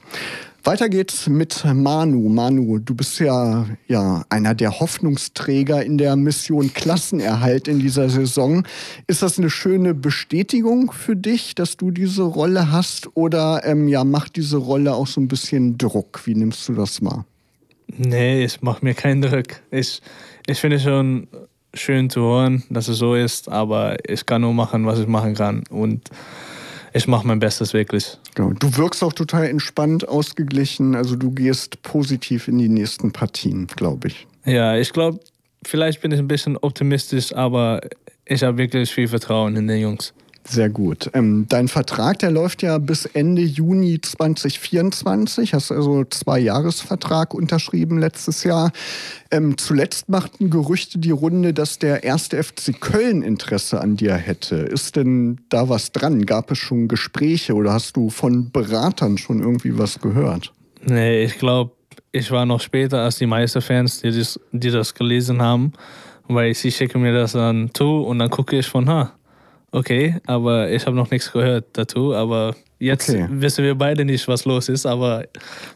Weiter 0.64 0.88
geht's 0.88 1.28
mit 1.28 1.64
Manu. 1.64 2.28
Manu, 2.28 2.78
du 2.78 2.94
bist 2.94 3.20
ja, 3.20 3.64
ja 3.86 4.24
einer 4.28 4.54
der 4.54 4.80
Hoffnungsträger 4.80 5.82
in 5.84 5.98
der 5.98 6.16
Mission 6.16 6.74
Klassenerhalt 6.74 7.68
in 7.68 7.78
dieser 7.78 8.10
Saison. 8.10 8.66
Ist 9.06 9.22
das 9.22 9.38
eine 9.38 9.50
schöne 9.50 9.94
Bestätigung 9.94 10.90
für 10.90 11.16
dich, 11.16 11.54
dass 11.54 11.76
du 11.76 11.90
diese 11.92 12.24
Rolle 12.24 12.72
hast? 12.72 13.08
Oder 13.16 13.62
ähm, 13.64 13.86
ja, 13.88 14.02
macht 14.02 14.36
diese 14.36 14.56
Rolle 14.56 14.94
auch 14.94 15.06
so 15.06 15.20
ein 15.20 15.28
bisschen 15.28 15.78
Druck? 15.78 16.26
Wie 16.26 16.34
nimmst 16.34 16.68
du 16.68 16.74
das 16.74 17.00
mal? 17.00 17.24
Nee, 17.96 18.42
es 18.42 18.60
macht 18.60 18.82
mir 18.82 18.94
keinen 18.94 19.22
Druck. 19.22 19.62
Ich, 19.70 20.02
ich 20.46 20.58
finde 20.58 20.80
schon 20.80 21.28
schön 21.74 22.10
zu 22.10 22.20
hören, 22.20 22.64
dass 22.70 22.88
es 22.88 22.98
so 22.98 23.14
ist, 23.14 23.48
aber 23.48 23.96
ich 24.08 24.26
kann 24.26 24.42
nur 24.42 24.54
machen, 24.54 24.86
was 24.86 24.98
ich 24.98 25.06
machen 25.06 25.34
kann. 25.34 25.64
Und 25.70 26.08
ich 26.92 27.06
mache 27.06 27.26
mein 27.26 27.38
Bestes 27.38 27.74
wirklich. 27.74 28.18
Genau. 28.34 28.52
Du 28.52 28.76
wirkst 28.76 29.02
auch 29.04 29.12
total 29.12 29.46
entspannt, 29.46 30.08
ausgeglichen. 30.08 30.94
Also 30.94 31.16
du 31.16 31.30
gehst 31.30 31.82
positiv 31.82 32.48
in 32.48 32.58
die 32.58 32.68
nächsten 32.68 33.12
Partien, 33.12 33.66
glaube 33.66 34.08
ich. 34.08 34.26
Ja, 34.44 34.76
ich 34.76 34.92
glaube, 34.92 35.20
vielleicht 35.64 36.00
bin 36.00 36.12
ich 36.12 36.18
ein 36.18 36.28
bisschen 36.28 36.56
optimistisch, 36.56 37.34
aber 37.34 37.80
ich 38.24 38.42
habe 38.42 38.58
wirklich 38.58 38.90
viel 38.90 39.08
Vertrauen 39.08 39.56
in 39.56 39.66
den 39.66 39.80
Jungs. 39.80 40.14
Sehr 40.48 40.70
gut. 40.70 41.10
Ähm, 41.12 41.44
dein 41.48 41.68
Vertrag, 41.68 42.20
der 42.20 42.30
läuft 42.30 42.62
ja 42.62 42.78
bis 42.78 43.04
Ende 43.04 43.42
Juni 43.42 44.00
2024. 44.00 45.52
Hast 45.52 45.70
also 45.70 46.04
zwei 46.04 46.38
Jahresvertrag 46.38 47.34
unterschrieben 47.34 47.98
letztes 47.98 48.44
Jahr. 48.44 48.72
Ähm, 49.30 49.58
zuletzt 49.58 50.08
machten 50.08 50.48
Gerüchte 50.48 50.98
die 50.98 51.10
Runde, 51.10 51.52
dass 51.52 51.78
der 51.78 52.02
erste 52.02 52.42
FC 52.42 52.80
Köln 52.80 53.22
Interesse 53.22 53.80
an 53.80 53.96
dir 53.96 54.14
hätte. 54.14 54.56
Ist 54.56 54.96
denn 54.96 55.38
da 55.50 55.68
was 55.68 55.92
dran? 55.92 56.24
Gab 56.24 56.50
es 56.50 56.58
schon 56.58 56.88
Gespräche 56.88 57.54
oder 57.54 57.74
hast 57.74 57.96
du 57.96 58.08
von 58.08 58.50
Beratern 58.50 59.18
schon 59.18 59.40
irgendwie 59.40 59.76
was 59.76 60.00
gehört? 60.00 60.54
Nee, 60.82 61.24
ich 61.24 61.38
glaube, 61.38 61.72
ich 62.10 62.30
war 62.30 62.46
noch 62.46 62.60
später 62.60 63.02
als 63.02 63.18
die 63.18 63.26
meisten 63.26 63.60
Fans, 63.60 64.00
die 64.00 64.16
das, 64.16 64.40
die 64.52 64.70
das 64.70 64.94
gelesen 64.94 65.42
haben, 65.42 65.74
weil 66.26 66.54
sie 66.54 66.72
schicken 66.72 67.02
mir 67.02 67.12
das 67.12 67.32
dann 67.32 67.70
zu 67.74 68.02
und 68.02 68.18
dann 68.18 68.30
gucke 68.30 68.58
ich 68.58 68.66
von, 68.66 68.88
ha, 68.88 69.12
Okay, 69.70 70.16
aber 70.26 70.70
ich 70.70 70.86
habe 70.86 70.96
noch 70.96 71.10
nichts 71.10 71.30
gehört 71.30 71.66
dazu. 71.74 72.14
Aber 72.14 72.54
jetzt 72.78 73.10
okay. 73.10 73.26
wissen 73.30 73.64
wir 73.64 73.74
beide 73.74 74.04
nicht, 74.04 74.26
was 74.28 74.44
los 74.44 74.68
ist, 74.68 74.86
aber 74.86 75.24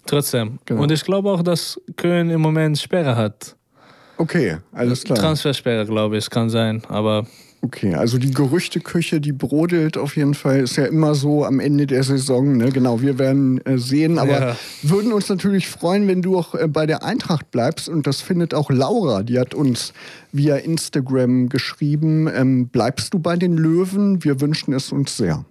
trotzdem. 0.07 0.59
Genau. 0.65 0.83
Und 0.83 0.93
ich 0.93 1.05
glaube 1.05 1.31
auch, 1.31 1.43
dass 1.43 1.81
Köln 1.97 2.31
im 2.31 2.41
Moment 2.41 2.79
Sperre 2.79 3.17
hat. 3.17 3.57
Okay, 4.17 4.59
alles 4.73 5.05
klar. 5.05 5.19
Transfersperre, 5.19 5.85
glaube 5.87 6.17
ich, 6.17 6.31
kann 6.31 6.49
sein, 6.49 6.83
aber 6.89 7.27
Okay, 7.65 7.95
also 7.95 8.19
die 8.19 8.33
Gerüchteküche, 8.33 9.21
die 9.21 9.31
brodelt 9.31 9.97
auf 9.97 10.17
jeden 10.17 10.35
Fall, 10.35 10.61
ist 10.61 10.75
ja 10.77 10.85
immer 10.87 11.15
so 11.15 11.45
am 11.45 11.61
Ende 11.61 11.87
der 11.87 12.03
Saison. 12.03 12.57
Ne? 12.57 12.71
Genau, 12.71 13.01
wir 13.01 13.21
werden 13.21 13.65
äh, 13.65 13.79
sehen, 13.79 14.19
aber 14.19 14.41
ja. 14.41 14.57
würden 14.83 15.13
uns 15.13 15.29
natürlich 15.29 15.69
freuen, 15.69 16.09
wenn 16.09 16.23
du 16.23 16.37
auch 16.37 16.57
äh, 16.57 16.67
bei 16.67 16.87
der 16.87 17.05
Eintracht 17.05 17.53
bleibst. 17.53 17.89
Und 17.89 18.09
das 18.09 18.21
findet 18.21 18.53
auch 18.53 18.69
Laura, 18.69 19.23
die 19.23 19.39
hat 19.39 19.55
uns 19.55 19.93
via 20.33 20.57
Instagram 20.57 21.49
geschrieben. 21.51 22.29
Ähm, 22.35 22.67
bleibst 22.67 23.15
du 23.15 23.21
bei 23.21 23.37
den 23.37 23.57
Löwen? 23.57 24.25
Wir 24.25 24.41
wünschen 24.41 24.75
es 24.75 24.91
uns 24.91 25.17
sehr. 25.17 25.45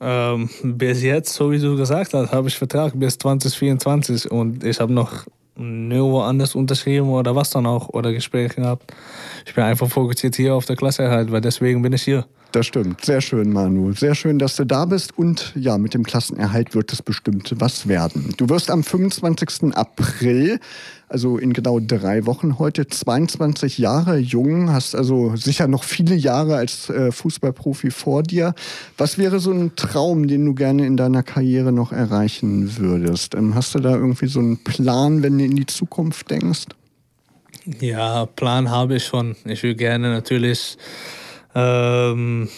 Ähm, 0.00 0.48
bis 0.62 1.02
jetzt, 1.02 1.34
so 1.34 1.50
wie 1.50 1.58
du 1.58 1.76
gesagt 1.76 2.14
hast, 2.14 2.30
habe 2.30 2.46
ich 2.46 2.56
Vertrag 2.56 2.92
bis 2.96 3.18
2024 3.18 4.30
und 4.30 4.62
ich 4.62 4.78
habe 4.78 4.92
noch 4.92 5.26
nirgendwo 5.56 6.20
anders 6.20 6.54
unterschrieben 6.54 7.08
oder 7.08 7.34
was 7.36 7.50
dann 7.50 7.66
auch 7.66 7.88
oder 7.90 8.12
Gespräche 8.12 8.56
gehabt. 8.56 8.92
Ich 9.46 9.54
bin 9.54 9.64
einfach 9.64 9.88
fokussiert 9.88 10.36
hier 10.36 10.54
auf 10.54 10.64
der 10.64 10.76
Klasse 10.76 11.10
halt, 11.10 11.32
weil 11.32 11.40
deswegen 11.40 11.82
bin 11.82 11.92
ich 11.92 12.02
hier. 12.02 12.26
Das 12.52 12.66
stimmt. 12.66 13.04
Sehr 13.04 13.20
schön, 13.20 13.52
Manu. 13.52 13.92
Sehr 13.92 14.14
schön, 14.14 14.38
dass 14.38 14.56
du 14.56 14.64
da 14.64 14.84
bist. 14.84 15.16
Und 15.16 15.52
ja, 15.54 15.78
mit 15.78 15.94
dem 15.94 16.02
Klassenerhalt 16.02 16.74
wird 16.74 16.92
es 16.92 17.00
bestimmt 17.00 17.54
was 17.58 17.86
werden. 17.86 18.34
Du 18.38 18.48
wirst 18.48 18.70
am 18.70 18.82
25. 18.82 19.76
April, 19.76 20.58
also 21.10 21.38
in 21.38 21.52
genau 21.52 21.80
drei 21.80 22.24
Wochen 22.24 22.58
heute, 22.58 22.86
22 22.86 23.78
Jahre 23.78 24.16
jung, 24.16 24.70
hast 24.70 24.94
also 24.94 25.34
sicher 25.34 25.66
noch 25.66 25.82
viele 25.82 26.14
Jahre 26.14 26.56
als 26.56 26.88
äh, 26.88 27.10
Fußballprofi 27.10 27.90
vor 27.90 28.22
dir. 28.22 28.54
Was 28.96 29.18
wäre 29.18 29.40
so 29.40 29.50
ein 29.50 29.74
Traum, 29.74 30.28
den 30.28 30.46
du 30.46 30.54
gerne 30.54 30.86
in 30.86 30.96
deiner 30.96 31.24
Karriere 31.24 31.72
noch 31.72 31.90
erreichen 31.92 32.78
würdest? 32.78 33.34
Ähm, 33.34 33.56
hast 33.56 33.74
du 33.74 33.80
da 33.80 33.96
irgendwie 33.96 34.28
so 34.28 34.38
einen 34.38 34.58
Plan, 34.58 35.22
wenn 35.24 35.36
du 35.36 35.44
in 35.44 35.56
die 35.56 35.66
Zukunft 35.66 36.30
denkst? 36.30 36.66
Ja, 37.80 38.26
Plan 38.26 38.70
habe 38.70 38.96
ich 38.96 39.04
schon. 39.04 39.34
Ich 39.44 39.64
will 39.64 39.74
gerne 39.74 40.10
natürlich 40.10 40.78
ähm, 41.56 42.48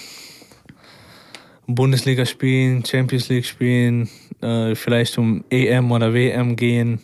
Bundesliga 1.66 2.26
spielen, 2.26 2.84
Champions 2.84 3.30
League 3.30 3.46
spielen, 3.46 4.10
äh, 4.42 4.74
vielleicht 4.74 5.16
um 5.16 5.42
EM 5.48 5.90
oder 5.90 6.12
WM 6.12 6.54
gehen. 6.54 7.00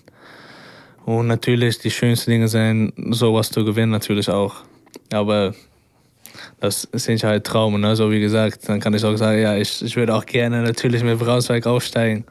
Und 1.09 1.27
natürlich 1.27 1.79
die 1.79 1.90
schönsten 1.90 2.33
Dinge 2.33 2.49
sein, 2.49 2.92
sowas 3.12 3.51
zu 3.51 3.64
gewinnen 3.64 3.90
natürlich 3.90 4.29
auch. 4.29 4.57
Aber 5.11 5.55
das 6.61 6.87
sind 6.92 7.25
halt 7.25 7.44
Traumen. 7.44 7.81
Ne? 7.81 7.97
So 7.97 8.11
wie 8.11 8.21
gesagt, 8.21 8.68
dann 8.68 8.79
kann 8.79 8.92
ich 8.92 9.03
auch 9.07 9.16
sagen, 9.16 9.40
ja, 9.40 9.57
ich, 9.57 9.81
ich 9.81 9.97
würde 9.97 10.14
auch 10.14 10.27
gerne 10.27 10.61
natürlich 10.61 11.03
mit 11.03 11.18
Braunschweig 11.18 11.66
aufsteigen. 11.66 12.27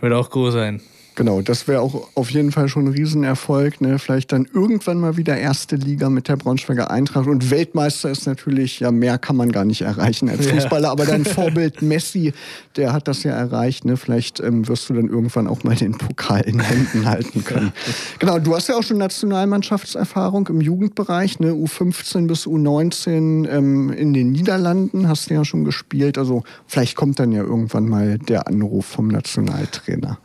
Würde 0.00 0.18
auch 0.18 0.28
cool 0.34 0.52
sein. 0.52 0.82
Genau, 1.18 1.42
das 1.42 1.66
wäre 1.66 1.80
auch 1.80 2.06
auf 2.14 2.30
jeden 2.30 2.52
Fall 2.52 2.68
schon 2.68 2.84
ein 2.84 2.92
Riesenerfolg. 2.92 3.80
Ne? 3.80 3.98
Vielleicht 3.98 4.30
dann 4.30 4.46
irgendwann 4.54 5.00
mal 5.00 5.16
wieder 5.16 5.36
erste 5.36 5.74
Liga 5.74 6.10
mit 6.10 6.28
der 6.28 6.36
Braunschweiger 6.36 6.92
Eintracht. 6.92 7.26
Und 7.26 7.50
Weltmeister 7.50 8.08
ist 8.08 8.24
natürlich, 8.26 8.78
ja, 8.78 8.92
mehr 8.92 9.18
kann 9.18 9.34
man 9.34 9.50
gar 9.50 9.64
nicht 9.64 9.80
erreichen 9.80 10.28
als 10.28 10.46
Fußballer. 10.50 10.84
Ja. 10.84 10.92
Aber 10.92 11.06
dein 11.06 11.24
Vorbild 11.24 11.82
Messi, 11.82 12.34
der 12.76 12.92
hat 12.92 13.08
das 13.08 13.24
ja 13.24 13.32
erreicht. 13.32 13.84
Ne? 13.84 13.96
Vielleicht 13.96 14.38
ähm, 14.38 14.68
wirst 14.68 14.88
du 14.88 14.94
dann 14.94 15.08
irgendwann 15.08 15.48
auch 15.48 15.64
mal 15.64 15.74
den 15.74 15.98
Pokal 15.98 16.42
in 16.42 16.60
Händen 16.60 17.04
halten 17.04 17.42
können. 17.44 17.72
Genau, 18.18 18.38
du 18.38 18.54
hast 18.54 18.68
ja 18.68 18.76
auch 18.76 18.82
schon 18.82 18.98
Nationalmannschaftserfahrung 18.98 20.46
im 20.48 20.60
Jugendbereich, 20.60 21.40
ne? 21.40 21.52
U15 21.52 22.26
bis 22.26 22.46
U19 22.46 23.48
ähm, 23.48 23.92
in 23.92 24.12
den 24.12 24.32
Niederlanden 24.32 25.08
hast 25.08 25.30
du 25.30 25.34
ja 25.34 25.44
schon 25.44 25.64
gespielt. 25.64 26.18
Also 26.18 26.42
vielleicht 26.66 26.96
kommt 26.96 27.18
dann 27.18 27.32
ja 27.32 27.42
irgendwann 27.42 27.88
mal 27.88 28.18
der 28.18 28.46
Anruf 28.46 28.86
vom 28.86 29.08
Nationaltrainer. 29.08 30.18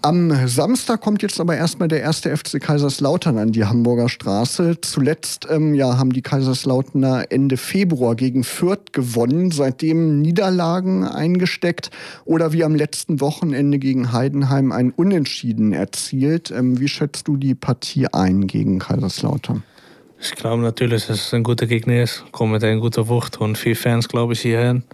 Am 0.00 0.46
Samstag 0.46 1.00
kommt 1.00 1.22
jetzt 1.22 1.40
aber 1.40 1.56
erstmal 1.56 1.88
der 1.88 2.00
erste 2.00 2.34
FC 2.36 2.60
Kaiserslautern 2.60 3.36
an 3.36 3.50
die 3.50 3.64
Hamburger 3.64 4.08
Straße. 4.08 4.80
Zuletzt 4.80 5.48
ähm, 5.50 5.74
ja, 5.74 5.98
haben 5.98 6.12
die 6.12 6.22
Kaiserslauterner 6.22 7.26
Ende 7.30 7.56
Februar 7.56 8.14
gegen 8.14 8.44
Fürth 8.44 8.92
gewonnen, 8.92 9.50
seitdem 9.50 10.20
Niederlagen 10.20 11.02
eingesteckt 11.02 11.90
oder 12.24 12.52
wie 12.52 12.62
am 12.62 12.76
letzten 12.76 13.20
Wochenende 13.20 13.80
gegen 13.80 14.12
Heidenheim 14.12 14.70
ein 14.70 14.92
Unentschieden 14.92 15.72
erzielt. 15.72 16.52
Ähm, 16.52 16.78
wie 16.78 16.88
schätzt 16.88 17.26
du 17.26 17.36
die 17.36 17.56
Partie 17.56 18.06
ein 18.06 18.46
gegen 18.46 18.78
Kaiserslautern? 18.78 19.64
Ich 20.20 20.30
glaube 20.36 20.62
natürlich, 20.62 21.06
dass 21.08 21.26
es 21.26 21.34
ein 21.34 21.42
guter 21.42 21.66
Gegner 21.66 22.04
ist, 22.04 22.24
kommt 22.30 22.52
mit 22.52 22.62
einer 22.62 22.80
guten 22.80 23.08
Wucht 23.08 23.40
und 23.40 23.58
viele 23.58 23.74
Fans, 23.74 24.08
glaube 24.08 24.34
ich, 24.34 24.42
hierhin. 24.42 24.84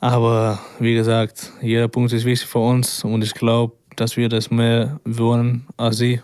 Aber 0.00 0.60
wie 0.78 0.94
gesagt, 0.94 1.52
jeder 1.60 1.88
Punkt 1.88 2.12
ist 2.12 2.24
wichtig 2.24 2.48
für 2.48 2.60
uns 2.60 3.04
und 3.04 3.22
ich 3.22 3.34
glaube, 3.34 3.74
dass 4.00 4.16
wir 4.16 4.28
das 4.28 4.50
mehr 4.50 5.00
wollen 5.04 5.66
als 5.76 5.98
sie. 5.98 6.20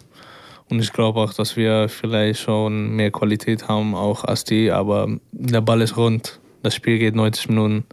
Und 0.70 0.80
ich 0.80 0.92
glaube 0.92 1.20
auch, 1.20 1.34
dass 1.34 1.56
wir 1.56 1.88
vielleicht 1.88 2.40
schon 2.40 2.96
mehr 2.96 3.10
Qualität 3.10 3.68
haben, 3.68 3.94
auch 3.94 4.24
als 4.24 4.44
die. 4.44 4.70
Aber 4.70 5.08
der 5.32 5.60
Ball 5.60 5.82
ist 5.82 5.96
rund. 5.96 6.40
Das 6.62 6.74
Spiel 6.74 6.98
geht 6.98 7.14
90 7.14 7.50
Minuten 7.50 7.84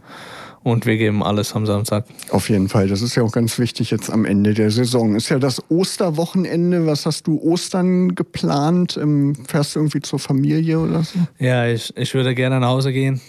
und 0.62 0.86
wir 0.86 0.96
geben 0.96 1.22
alles 1.22 1.54
am 1.54 1.66
Samstag. 1.66 2.06
Auf 2.30 2.48
jeden 2.48 2.68
Fall. 2.68 2.88
Das 2.88 3.02
ist 3.02 3.14
ja 3.14 3.22
auch 3.22 3.32
ganz 3.32 3.58
wichtig 3.58 3.90
jetzt 3.90 4.10
am 4.10 4.24
Ende 4.24 4.54
der 4.54 4.70
Saison. 4.70 5.14
Ist 5.16 5.28
ja 5.28 5.38
das 5.38 5.62
Osterwochenende. 5.68 6.86
Was 6.86 7.04
hast 7.04 7.26
du 7.26 7.40
Ostern 7.42 8.14
geplant? 8.14 8.98
Ähm, 9.00 9.34
fährst 9.46 9.74
du 9.74 9.80
irgendwie 9.80 10.00
zur 10.00 10.18
Familie 10.18 10.78
oder 10.78 11.02
so? 11.02 11.18
Ja, 11.38 11.66
ich, 11.66 11.94
ich 11.96 12.14
würde 12.14 12.34
gerne 12.34 12.60
nach 12.60 12.68
Hause 12.68 12.92
gehen. 12.92 13.20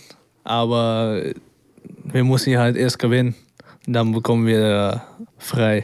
Aber 0.44 1.22
wir 2.04 2.24
müssen 2.24 2.50
hier 2.50 2.60
halt 2.60 2.78
erst 2.78 3.00
gewinnen. 3.00 3.36
Dann 3.88 4.12
bekommen 4.12 4.46
wir 4.46 5.02
frei. 5.38 5.82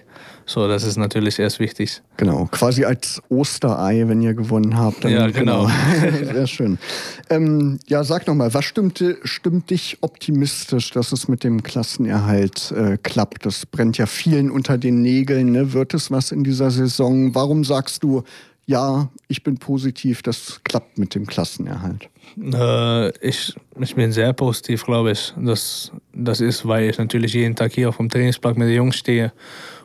So, 0.49 0.67
das 0.67 0.83
ist 0.83 0.97
natürlich 0.97 1.37
erst 1.37 1.59
wichtig. 1.59 2.01
Genau, 2.17 2.47
quasi 2.49 2.83
als 2.83 3.21
Osterei, 3.29 4.07
wenn 4.07 4.19
ihr 4.23 4.33
gewonnen 4.33 4.75
habt. 4.75 5.03
Dann, 5.03 5.11
ja, 5.11 5.27
genau. 5.27 5.67
genau. 5.67 6.25
Sehr 6.33 6.47
schön. 6.47 6.79
Ähm, 7.29 7.77
ja, 7.87 8.03
sag 8.03 8.25
nochmal, 8.25 8.51
was 8.55 8.65
stimmt, 8.65 9.03
stimmt 9.25 9.69
dich 9.69 9.99
optimistisch, 10.01 10.89
dass 10.89 11.11
es 11.11 11.27
mit 11.27 11.43
dem 11.43 11.61
Klassenerhalt 11.61 12.71
äh, 12.71 12.97
klappt? 12.97 13.45
Das 13.45 13.67
brennt 13.67 13.99
ja 13.99 14.07
vielen 14.07 14.49
unter 14.49 14.79
den 14.79 15.03
Nägeln. 15.03 15.51
Ne? 15.51 15.73
Wird 15.73 15.93
es 15.93 16.09
was 16.09 16.31
in 16.31 16.43
dieser 16.43 16.71
Saison? 16.71 17.35
Warum 17.35 17.63
sagst 17.63 18.01
du, 18.01 18.23
ja, 18.65 19.07
ich 19.27 19.43
bin 19.43 19.59
positiv, 19.59 20.23
das 20.23 20.61
klappt 20.63 20.97
mit 20.97 21.13
dem 21.13 21.27
Klassenerhalt? 21.27 22.09
Äh, 22.41 23.09
ich, 23.19 23.55
ich 23.79 23.93
bin 23.93 24.11
sehr 24.11 24.33
positiv, 24.33 24.83
glaube 24.83 25.11
ich. 25.11 25.31
Das, 25.37 25.91
das 26.11 26.41
ist, 26.41 26.67
weil 26.67 26.89
ich 26.89 26.97
natürlich 26.97 27.33
jeden 27.33 27.55
Tag 27.55 27.71
hier 27.71 27.89
auf 27.89 27.97
dem 27.97 28.09
Trainingsplatz 28.09 28.57
mit 28.57 28.67
den 28.67 28.75
Jungs 28.75 28.95
stehe 28.95 29.31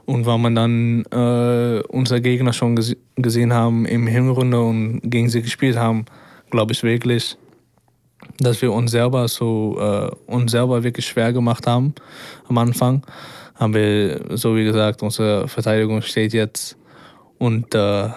und 0.07 0.27
weil 0.27 0.39
man 0.39 0.55
dann 0.55 1.05
äh, 1.11 1.83
unsere 1.89 2.21
Gegner 2.21 2.53
schon 2.53 2.77
ges 2.77 2.97
gesehen 3.17 3.53
haben 3.53 3.87
im 3.87 4.07
Hinrunde 4.07 4.61
und 4.61 5.01
gegen 5.05 5.29
sie 5.29 5.43
gespielt 5.43 5.77
haben, 5.77 6.05
glaube 6.51 6.73
ich 6.73 6.83
wirklich, 6.83 7.37
dass 8.39 8.61
wir 8.61 8.73
uns 8.73 8.91
selber 8.91 9.29
so 9.29 9.79
äh, 9.79 10.11
uns 10.31 10.51
selber 10.51 10.83
wirklich 10.83 11.07
schwer 11.07 11.33
gemacht 11.33 11.67
haben 11.67 11.95
am 12.49 12.59
Anfang. 12.59 13.03
Haben 13.55 13.75
wir, 13.75 14.37
so 14.37 14.57
wie 14.57 14.65
gesagt, 14.65 15.03
unsere 15.03 15.47
Verteidigung 15.47 16.03
steht 16.03 16.33
jetzt 16.33 16.77
und 17.39 17.75
äh, 17.75 18.09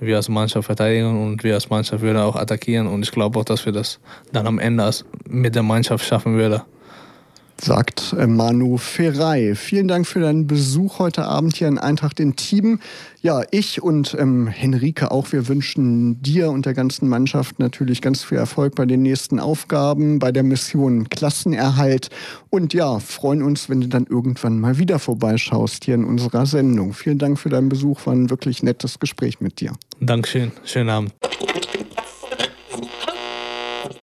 wir 0.00 0.16
als 0.16 0.28
Mannschaft 0.28 0.66
verteidigen 0.66 1.22
und 1.22 1.44
wir 1.44 1.54
als 1.54 1.68
Mannschaft 1.68 2.02
würden 2.02 2.18
auch 2.18 2.36
attackieren 2.36 2.86
und 2.86 3.02
ich 3.02 3.10
glaube 3.10 3.38
auch, 3.38 3.44
dass 3.44 3.66
wir 3.66 3.72
das 3.72 4.00
dann 4.32 4.46
am 4.46 4.58
Ende 4.58 4.90
mit 5.28 5.54
der 5.54 5.62
Mannschaft 5.62 6.04
schaffen 6.06 6.36
würden 6.36 6.62
sagt 7.60 8.14
äh, 8.18 8.26
Manu 8.26 8.76
Ferrei. 8.76 9.54
Vielen 9.54 9.88
Dank 9.88 10.06
für 10.06 10.20
deinen 10.20 10.46
Besuch 10.46 10.98
heute 10.98 11.24
Abend 11.24 11.56
hier 11.56 11.68
in 11.68 11.78
Eintracht 11.78 12.20
in 12.20 12.36
Team. 12.36 12.80
Ja, 13.20 13.42
ich 13.50 13.82
und 13.82 14.16
ähm, 14.18 14.46
Henrike 14.46 15.10
auch, 15.10 15.32
wir 15.32 15.48
wünschen 15.48 16.22
dir 16.22 16.50
und 16.50 16.66
der 16.66 16.74
ganzen 16.74 17.08
Mannschaft 17.08 17.58
natürlich 17.58 18.00
ganz 18.00 18.22
viel 18.22 18.38
Erfolg 18.38 18.74
bei 18.74 18.86
den 18.86 19.02
nächsten 19.02 19.40
Aufgaben, 19.40 20.18
bei 20.18 20.30
der 20.30 20.44
Mission 20.44 21.08
Klassenerhalt 21.08 22.10
und 22.50 22.74
ja, 22.74 23.00
freuen 23.00 23.42
uns, 23.42 23.68
wenn 23.68 23.80
du 23.80 23.88
dann 23.88 24.06
irgendwann 24.06 24.60
mal 24.60 24.78
wieder 24.78 24.98
vorbeischaust 24.98 25.84
hier 25.84 25.96
in 25.96 26.04
unserer 26.04 26.46
Sendung. 26.46 26.92
Vielen 26.92 27.18
Dank 27.18 27.38
für 27.38 27.48
deinen 27.48 27.68
Besuch, 27.68 28.06
war 28.06 28.14
ein 28.14 28.30
wirklich 28.30 28.62
nettes 28.62 29.00
Gespräch 29.00 29.40
mit 29.40 29.60
dir. 29.60 29.72
Dankeschön, 30.00 30.52
schönen 30.64 30.90
Abend. 30.90 31.12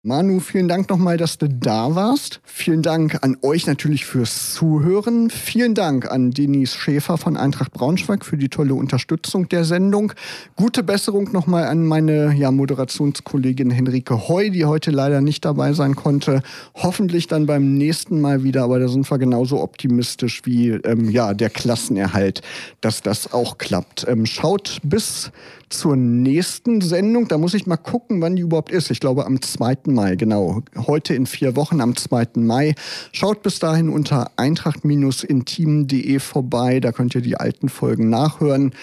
Manu, 0.07 0.39
vielen 0.39 0.69
Dank 0.69 0.89
nochmal, 0.89 1.17
dass 1.17 1.37
du 1.37 1.49
da 1.49 1.93
warst. 1.93 2.39
Vielen 2.45 2.81
Dank 2.81 3.25
an 3.25 3.35
euch 3.41 3.67
natürlich 3.67 4.05
fürs 4.05 4.53
Zuhören. 4.53 5.29
Vielen 5.29 5.75
Dank 5.75 6.09
an 6.09 6.31
Denise 6.31 6.77
Schäfer 6.77 7.17
von 7.17 7.35
Eintracht 7.35 7.73
Braunschweig 7.73 8.23
für 8.23 8.37
die 8.37 8.47
tolle 8.47 8.73
Unterstützung 8.73 9.49
der 9.49 9.65
Sendung. 9.65 10.13
Gute 10.55 10.81
Besserung 10.81 11.33
nochmal 11.33 11.65
an 11.65 11.85
meine 11.85 12.33
ja, 12.37 12.51
Moderationskollegin 12.51 13.69
Henrike 13.69 14.29
Heu, 14.29 14.49
die 14.49 14.63
heute 14.63 14.91
leider 14.91 15.19
nicht 15.19 15.43
dabei 15.43 15.73
sein 15.73 15.97
konnte. 15.97 16.41
Hoffentlich 16.73 17.27
dann 17.27 17.45
beim 17.45 17.77
nächsten 17.77 18.21
Mal 18.21 18.43
wieder, 18.43 18.63
aber 18.63 18.79
da 18.79 18.87
sind 18.87 19.11
wir 19.11 19.17
genauso 19.17 19.61
optimistisch 19.61 20.43
wie 20.45 20.69
ähm, 20.69 21.09
ja, 21.09 21.33
der 21.33 21.49
Klassenerhalt, 21.49 22.41
dass 22.79 23.01
das 23.01 23.33
auch 23.33 23.57
klappt. 23.57 24.05
Ähm, 24.07 24.25
schaut 24.25 24.77
bis 24.83 25.33
zur 25.69 25.95
nächsten 25.95 26.81
Sendung. 26.81 27.27
Da 27.27 27.37
muss 27.37 27.53
ich 27.53 27.67
mal 27.67 27.77
gucken, 27.77 28.21
wann 28.21 28.35
die 28.35 28.41
überhaupt 28.43 28.71
ist. 28.71 28.89
Ich 28.89 28.99
glaube 28.99 29.25
am 29.25 29.41
2. 29.41 29.77
Mai, 29.97 30.15
genau. 30.15 30.61
Heute 30.75 31.15
in 31.15 31.25
vier 31.25 31.55
Wochen 31.55 31.81
am 31.81 31.95
2. 31.95 32.27
Mai. 32.35 32.75
Schaut 33.13 33.41
bis 33.41 33.57
dahin 33.57 33.89
unter 33.89 34.29
eintracht-intim.de 34.37 36.19
vorbei. 36.19 36.79
Da 36.79 36.91
könnt 36.91 37.15
ihr 37.15 37.21
die 37.21 37.37
alten 37.37 37.67
Folgen 37.67 38.07
nachhören. 38.09 38.73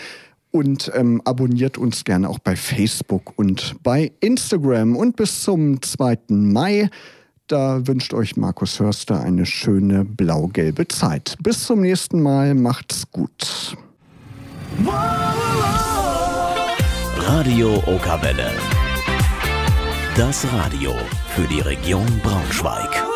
Und 0.50 0.90
ähm, 0.92 1.22
abonniert 1.24 1.78
uns 1.78 2.02
gerne 2.02 2.28
auch 2.28 2.40
bei 2.40 2.56
Facebook 2.56 3.32
und 3.36 3.76
bei 3.84 4.10
Instagram. 4.18 4.96
Und 4.96 5.14
bis 5.14 5.44
zum 5.44 5.80
2. 5.80 6.18
Mai. 6.30 6.90
Da 7.46 7.86
wünscht 7.86 8.12
euch 8.12 8.36
Markus 8.36 8.80
Hörster 8.80 9.20
eine 9.20 9.46
schöne 9.46 10.04
blau-gelbe 10.04 10.88
Zeit. 10.88 11.36
Bis 11.40 11.64
zum 11.64 11.80
nächsten 11.82 12.20
Mal. 12.20 12.54
Macht's 12.56 13.08
gut. 13.12 13.76
Radio 17.18 17.80
Okawelle. 17.86 18.50
Das 20.16 20.46
Radio 20.52 20.94
für 21.34 21.42
die 21.48 21.58
Region 21.58 22.06
Braunschweig. 22.22 23.13